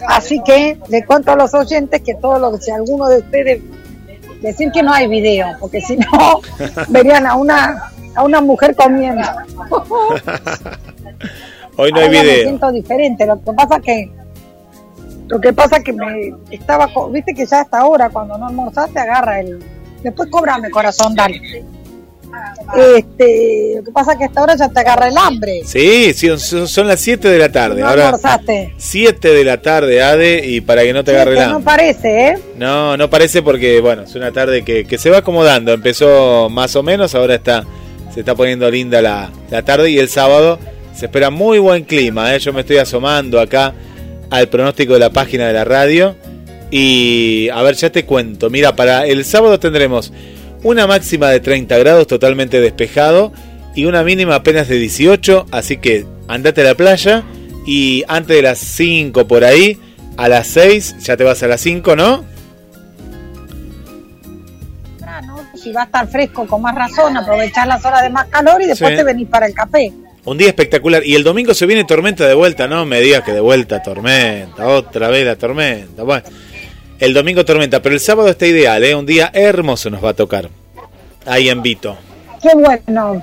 Así 0.08 0.42
que 0.44 0.78
le 0.88 1.04
cuento 1.04 1.32
a 1.32 1.36
los 1.36 1.54
oyentes 1.54 2.02
que 2.02 2.14
todo 2.14 2.38
lo 2.38 2.52
que 2.52 2.58
si 2.58 2.70
alguno 2.70 3.08
de 3.08 3.18
ustedes 3.18 3.62
decir 4.40 4.70
que 4.72 4.82
no 4.82 4.92
hay 4.92 5.06
video, 5.06 5.48
porque 5.60 5.80
si 5.80 5.96
no 5.96 6.40
verían 6.88 7.26
a 7.26 7.34
una 7.34 7.92
a 8.14 8.24
una 8.24 8.40
mujer 8.40 8.74
comiendo. 8.74 9.22
hoy 11.78 11.90
no 11.92 11.98
hay 12.00 12.06
Ahora 12.06 12.18
Me 12.18 12.22
video. 12.24 12.42
siento 12.42 12.72
diferente. 12.72 13.26
Lo 13.26 13.42
que 13.42 13.52
pasa 13.52 13.80
que 13.80 14.10
lo 15.28 15.40
que 15.40 15.52
pasa 15.52 15.80
que 15.82 15.92
me 15.92 16.32
estaba, 16.50 16.88
viste 17.10 17.34
que 17.34 17.44
ya 17.46 17.60
hasta 17.60 17.78
ahora 17.80 18.08
cuando 18.10 18.36
no 18.38 18.46
almorzaste 18.46 18.98
agarra 18.98 19.40
el. 19.40 19.58
Después 20.02 20.28
cóbrame 20.30 20.70
corazón, 20.70 21.14
dale. 21.14 21.40
Este, 22.76 23.72
lo 23.76 23.84
que 23.84 23.90
pasa 23.90 24.16
que 24.16 24.24
hasta 24.26 24.40
ahora 24.40 24.54
ya 24.56 24.68
te 24.68 24.80
agarra 24.80 25.08
el 25.08 25.16
hambre. 25.16 25.62
Sí, 25.64 26.12
sí, 26.14 26.28
son, 26.38 26.68
son 26.68 26.86
las 26.86 27.00
7 27.00 27.26
de 27.28 27.38
la 27.38 27.50
tarde. 27.50 27.80
no 27.80 27.88
Ahora 27.88 28.06
almorzaste. 28.06 28.74
7 28.76 29.28
de 29.28 29.44
la 29.44 29.60
tarde, 29.62 30.02
Ade, 30.02 30.46
y 30.46 30.60
para 30.60 30.82
que 30.82 30.92
no 30.92 31.02
te 31.04 31.10
agarre 31.12 31.32
el 31.32 31.38
que 31.38 31.44
no 31.44 31.50
hambre. 31.56 31.64
parece, 31.64 32.28
¿eh? 32.28 32.38
No, 32.56 32.96
no 32.96 33.08
parece 33.10 33.42
porque, 33.42 33.80
bueno, 33.80 34.02
es 34.02 34.14
una 34.14 34.30
tarde 34.32 34.62
que, 34.62 34.84
que 34.84 34.98
se 34.98 35.10
va 35.10 35.18
acomodando. 35.18 35.72
Empezó 35.72 36.48
más 36.50 36.76
o 36.76 36.82
menos, 36.82 37.14
ahora 37.14 37.34
está 37.34 37.64
se 38.12 38.20
está 38.20 38.34
poniendo 38.34 38.70
linda 38.70 39.02
la, 39.02 39.30
la 39.50 39.62
tarde 39.62 39.90
y 39.90 39.98
el 39.98 40.08
sábado 40.08 40.58
se 40.98 41.06
espera 41.06 41.30
muy 41.30 41.58
buen 41.60 41.84
clima. 41.84 42.34
¿eh? 42.34 42.38
Yo 42.40 42.52
me 42.52 42.60
estoy 42.62 42.78
asomando 42.78 43.40
acá 43.40 43.72
al 44.30 44.48
pronóstico 44.48 44.94
de 44.94 44.98
la 44.98 45.10
página 45.10 45.46
de 45.46 45.52
la 45.52 45.64
radio 45.64 46.16
y 46.70 47.48
a 47.50 47.62
ver, 47.62 47.76
ya 47.76 47.90
te 47.90 48.04
cuento. 48.04 48.50
Mira, 48.50 48.74
para 48.74 49.06
el 49.06 49.24
sábado 49.24 49.58
tendremos 49.60 50.12
una 50.64 50.86
máxima 50.88 51.28
de 51.30 51.38
30 51.40 51.78
grados 51.78 52.06
totalmente 52.08 52.60
despejado 52.60 53.32
y 53.76 53.84
una 53.84 54.02
mínima 54.02 54.34
apenas 54.34 54.66
de 54.68 54.76
18, 54.76 55.46
así 55.52 55.76
que 55.76 56.04
andate 56.26 56.62
a 56.62 56.64
la 56.64 56.74
playa 56.74 57.22
y 57.64 58.02
antes 58.08 58.34
de 58.36 58.42
las 58.42 58.58
5 58.58 59.28
por 59.28 59.44
ahí, 59.44 59.78
a 60.16 60.28
las 60.28 60.48
6 60.48 60.96
ya 60.98 61.16
te 61.16 61.22
vas 61.22 61.42
a 61.44 61.46
las 61.46 61.60
5, 61.60 61.94
¿no? 61.94 62.24
Temprano, 64.98 65.36
Si 65.54 65.72
va 65.72 65.82
a 65.82 65.84
estar 65.84 66.08
fresco, 66.08 66.46
con 66.46 66.62
más 66.62 66.74
razón, 66.74 67.16
aprovechar 67.16 67.66
las 67.68 67.84
horas 67.84 68.02
de 68.02 68.10
más 68.10 68.26
calor 68.26 68.60
y 68.62 68.66
después 68.66 68.90
Sí. 68.90 68.96
te 68.96 69.04
venís 69.04 69.28
para 69.28 69.46
el 69.46 69.54
café. 69.54 69.92
Un 70.24 70.36
día 70.36 70.48
espectacular. 70.48 71.04
Y 71.04 71.14
el 71.14 71.24
domingo 71.24 71.54
se 71.54 71.66
viene 71.66 71.84
tormenta 71.84 72.26
de 72.26 72.34
vuelta, 72.34 72.66
no 72.66 72.84
me 72.84 73.00
digas 73.00 73.22
que 73.22 73.32
de 73.32 73.40
vuelta 73.40 73.82
tormenta, 73.82 74.66
otra 74.66 75.08
vez 75.08 75.24
la 75.24 75.36
tormenta. 75.36 76.02
Bueno, 76.02 76.24
el 76.98 77.14
domingo 77.14 77.44
tormenta, 77.44 77.80
pero 77.80 77.94
el 77.94 78.00
sábado 78.00 78.28
está 78.28 78.46
ideal, 78.46 78.82
¿eh? 78.84 78.94
Un 78.94 79.06
día 79.06 79.30
hermoso 79.32 79.88
nos 79.90 80.04
va 80.04 80.10
a 80.10 80.14
tocar. 80.14 80.50
Ahí 81.26 81.48
en 81.48 81.62
Vito. 81.62 81.96
Qué 82.42 82.50
bueno. 82.54 83.22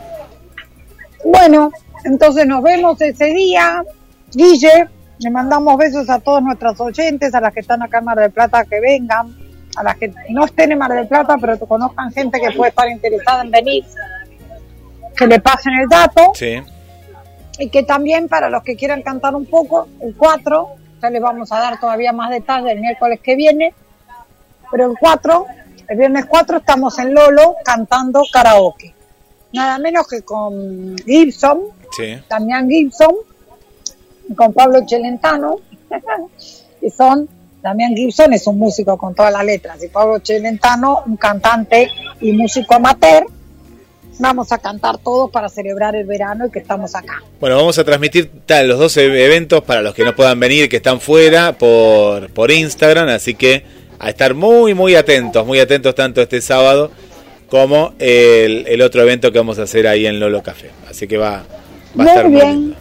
Bueno, 1.24 1.72
entonces 2.04 2.46
nos 2.46 2.64
vemos 2.64 3.00
ese 3.02 3.34
día. 3.34 3.84
Guille, 4.32 4.88
le 5.20 5.30
mandamos 5.30 5.78
besos 5.78 6.10
a 6.10 6.20
todos 6.20 6.42
nuestros 6.42 6.80
oyentes, 6.80 7.34
a 7.34 7.42
las 7.42 7.54
que 7.54 7.62
están 7.62 7.82
acá 7.82 8.00
en 8.00 8.06
Mar 8.06 8.18
del 8.18 8.32
Plata 8.32 8.66
que 8.66 8.80
vengan, 8.80 9.36
a 9.76 9.84
las 9.84 9.96
que 9.98 10.14
no 10.30 10.46
estén 10.46 10.72
en 10.72 10.78
Mar 10.78 10.92
del 10.94 11.08
Plata, 11.08 11.36
pero 11.40 11.58
que 11.58 11.66
conozcan 11.66 12.12
gente 12.12 12.40
que 12.40 12.52
puede 12.52 12.70
estar 12.70 12.90
interesada 12.90 13.44
en 13.44 13.52
venir, 13.52 13.84
que 15.16 15.28
le 15.28 15.40
pasen 15.40 15.74
el 15.74 15.88
dato. 15.88 16.32
Sí. 16.36 16.62
Y 17.60 17.70
que 17.70 17.84
también 17.84 18.28
para 18.28 18.50
los 18.50 18.64
que 18.64 18.76
quieran 18.76 19.02
cantar 19.02 19.36
un 19.36 19.46
poco, 19.46 19.88
el 20.02 20.16
4, 20.16 20.70
ya 21.02 21.10
les 21.10 21.22
vamos 21.22 21.52
a 21.52 21.60
dar 21.60 21.80
todavía 21.80 22.12
más 22.12 22.30
detalles 22.30 22.74
el 22.74 22.82
miércoles 22.82 23.20
que 23.22 23.36
viene, 23.36 23.74
pero 24.72 24.92
el 24.92 24.98
4, 24.98 25.46
el 25.88 25.98
viernes 25.98 26.26
4 26.26 26.58
estamos 26.58 26.98
en 27.00 27.14
Lolo 27.14 27.56
cantando 27.64 28.24
karaoke. 28.32 28.94
Nada 29.54 29.78
menos 29.80 30.08
que 30.08 30.22
con 30.24 30.98
Gibson, 30.98 31.62
Sí. 31.96 32.18
Damián 32.30 32.68
Gibson, 32.70 33.16
con 34.36 34.52
Pablo 34.52 34.80
Celentano, 34.88 35.60
que 36.82 36.90
son, 36.90 37.30
Damián 37.62 37.96
Gibson 37.96 38.34
es 38.34 38.46
un 38.48 38.60
músico 38.60 38.98
con 38.98 39.16
todas 39.16 39.32
las 39.32 39.46
letras, 39.46 39.82
y 39.82 39.88
Pablo 39.88 40.20
Celentano, 40.22 41.04
un 41.06 41.16
cantante 41.16 41.90
y 42.20 42.34
músico 42.34 42.76
amateur, 42.76 43.26
vamos 44.20 44.52
a 44.52 44.58
cantar 44.58 44.98
todos 44.98 45.30
para 45.32 45.50
celebrar 45.50 45.96
el 45.96 46.06
verano 46.06 46.46
y 46.48 46.52
que 46.52 46.60
estamos 46.60 46.96
acá. 46.96 47.22
Bueno, 47.40 47.56
vamos 47.58 47.78
a 47.80 47.84
transmitir 47.84 48.30
tal, 48.46 48.68
los 48.68 48.80
dos 48.80 48.96
e- 48.98 49.26
eventos 49.26 49.64
para 49.64 49.82
los 49.82 49.94
que 49.94 50.04
no 50.04 50.16
puedan 50.16 50.40
venir, 50.40 50.70
que 50.70 50.78
están 50.78 51.00
fuera, 51.02 51.54
por, 51.58 52.30
por 52.30 52.52
Instagram, 52.52 53.10
así 53.10 53.36
que 53.36 53.64
a 54.00 54.10
estar 54.10 54.34
muy, 54.34 54.74
muy 54.74 54.96
atentos, 54.96 55.46
muy 55.46 55.60
atentos 55.60 55.96
tanto 55.96 56.22
este 56.22 56.42
sábado 56.42 56.92
como 57.50 57.94
el, 58.00 58.66
el 58.68 58.82
otro 58.82 59.02
evento 59.04 59.32
que 59.32 59.38
vamos 59.38 59.60
a 59.60 59.64
hacer 59.64 59.88
ahí 59.88 60.06
en 60.08 60.20
Lolo 60.20 60.42
Café. 60.44 60.72
Así 60.90 61.08
que 61.08 61.18
va, 61.18 61.44
va 62.00 62.04
a 62.04 62.08
estar 62.08 62.30
muy 62.30 62.42
bien. 62.42 62.76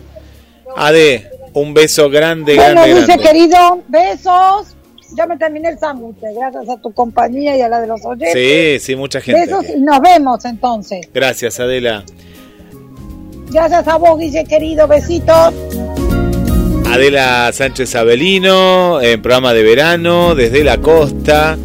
Ade, 0.77 1.31
un 1.53 1.73
beso 1.75 2.11
grande, 2.11 2.57
Bueno, 2.57 2.81
grande, 2.83 2.95
Luce, 3.01 3.07
grande. 3.07 3.23
querido, 3.25 3.83
besos. 3.89 4.75
Ya 5.15 5.27
me 5.27 5.37
terminé 5.37 5.69
el 5.69 5.79
sándwich, 5.79 6.17
gracias 6.21 6.69
a 6.69 6.81
tu 6.81 6.93
compañía 6.93 7.57
y 7.57 7.61
a 7.61 7.69
la 7.69 7.81
de 7.81 7.87
los 7.87 8.05
oyentes. 8.05 8.33
Sí, 8.33 8.85
sí, 8.85 8.97
mucha 8.97 9.21
gente. 9.21 9.43
Besos 9.43 9.69
y 9.69 9.81
nos 9.81 10.01
vemos 10.01 10.45
entonces. 10.45 11.09
Gracias, 11.13 11.61
Adela. 11.61 12.05
Gracias 13.51 13.87
a 13.87 13.97
vos, 13.97 14.19
Guille, 14.19 14.45
querido. 14.45 14.89
Besitos. 14.89 15.55
Adela 16.91 17.51
Sánchez 17.53 17.95
Avelino, 17.95 19.01
en 19.01 19.23
programa 19.23 19.53
de 19.53 19.63
verano, 19.63 20.35
desde 20.35 20.63
la 20.63 20.79
costa, 20.79 21.57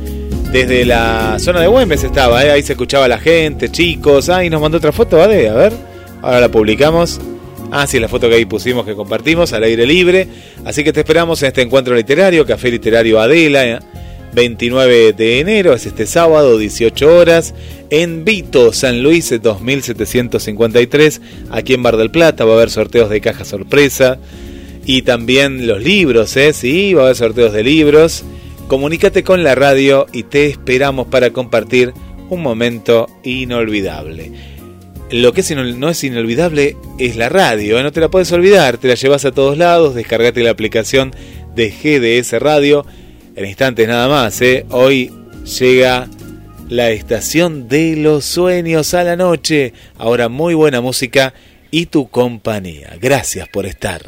desde 0.52 0.86
la 0.86 1.38
zona 1.40 1.62
de 1.62 1.68
Güemes 1.68 2.04
estaba, 2.04 2.44
¿eh? 2.44 2.52
ahí 2.52 2.64
se 2.64 2.74
escuchaba 2.74 3.08
la 3.08 3.20
gente, 3.20 3.70
chicos. 3.70 4.30
Ay, 4.30 4.50
nos 4.50 4.62
mandó 4.62 4.78
otra 4.78 4.92
foto, 4.92 5.22
Ade, 5.22 5.50
a 5.50 5.54
ver, 5.54 5.74
ahora 6.22 6.40
la 6.40 6.50
publicamos. 6.50 7.20
Ah, 7.72 7.86
sí, 7.88 8.00
la 8.00 8.08
foto 8.08 8.30
que 8.30 8.36
ahí 8.36 8.46
pusimos, 8.46 8.86
que 8.86 8.96
compartimos, 8.96 9.54
al 9.54 9.64
aire 9.64 9.86
libre. 9.86 10.28
Así 10.66 10.84
que 10.84 10.92
te 10.92 11.02
esperamos 11.02 11.42
en 11.44 11.48
este 11.48 11.62
encuentro 11.62 11.96
literario, 11.96 12.46
Café 12.46 12.72
Literario 12.72 13.20
Adela, 13.20 13.66
¿eh? 13.66 13.80
29 14.34 15.14
de 15.14 15.40
enero, 15.40 15.74
es 15.74 15.86
este 15.86 16.06
sábado, 16.06 16.58
18 16.58 17.18
horas, 17.18 17.56
en 17.90 18.26
Vito, 18.26 18.74
San 18.74 19.02
Luis, 19.02 19.30
2753, 19.42 21.22
aquí 21.50 21.74
en 21.74 21.82
Bar 21.82 21.98
del 21.98 22.12
Plata, 22.12 22.46
va 22.46 22.52
a 22.52 22.56
haber 22.58 22.70
sorteos 22.70 23.10
de 23.10 23.22
caja 23.22 23.44
sorpresa 23.44 24.20
y 24.86 25.02
también 25.02 25.68
los 25.68 25.82
libros, 25.82 26.36
¿eh? 26.38 26.54
Sí, 26.54 26.94
va 26.94 27.02
a 27.02 27.06
haber 27.06 27.16
sorteos 27.16 27.54
de 27.54 27.64
libros. 27.64 28.24
Comunícate 28.68 29.24
con 29.24 29.44
la 29.44 29.56
radio 29.56 30.06
y 30.14 30.24
te 30.24 30.46
esperamos 30.46 31.08
para 31.08 31.32
compartir 31.32 31.94
un 32.30 32.42
momento 32.42 33.08
inolvidable. 33.24 34.32
Lo 35.12 35.34
que 35.34 35.44
no 35.56 35.90
es 35.90 36.04
inolvidable 36.04 36.78
es 37.00 37.16
la 37.16 37.30
radio, 37.30 37.80
¿eh? 37.80 37.84
no 37.84 37.92
te 37.92 38.00
la 38.00 38.10
puedes 38.10 38.32
olvidar, 38.32 38.78
te 38.78 38.88
la 38.88 38.94
llevas 38.94 39.26
a 39.26 39.32
todos 39.32 39.58
lados, 39.58 39.96
descargate 39.96 40.44
la 40.44 40.52
aplicación 40.52 41.16
de 41.56 41.72
GDS 41.72 42.40
Radio, 42.40 42.86
en 43.36 43.46
instantes 43.46 43.88
nada 43.88 44.08
más, 44.08 44.40
¿eh? 44.42 44.68
hoy 44.70 45.12
llega 45.60 46.08
la 46.68 46.92
estación 46.92 47.68
de 47.68 47.96
los 47.96 48.24
sueños 48.24 48.94
a 48.94 49.04
la 49.04 49.16
noche, 49.16 49.74
ahora 49.98 50.30
muy 50.30 50.54
buena 50.54 50.80
música 50.80 51.34
y 51.72 51.88
tu 51.88 52.10
compañía, 52.10 52.96
gracias 53.02 53.50
por 53.50 53.66
estar. 53.66 54.04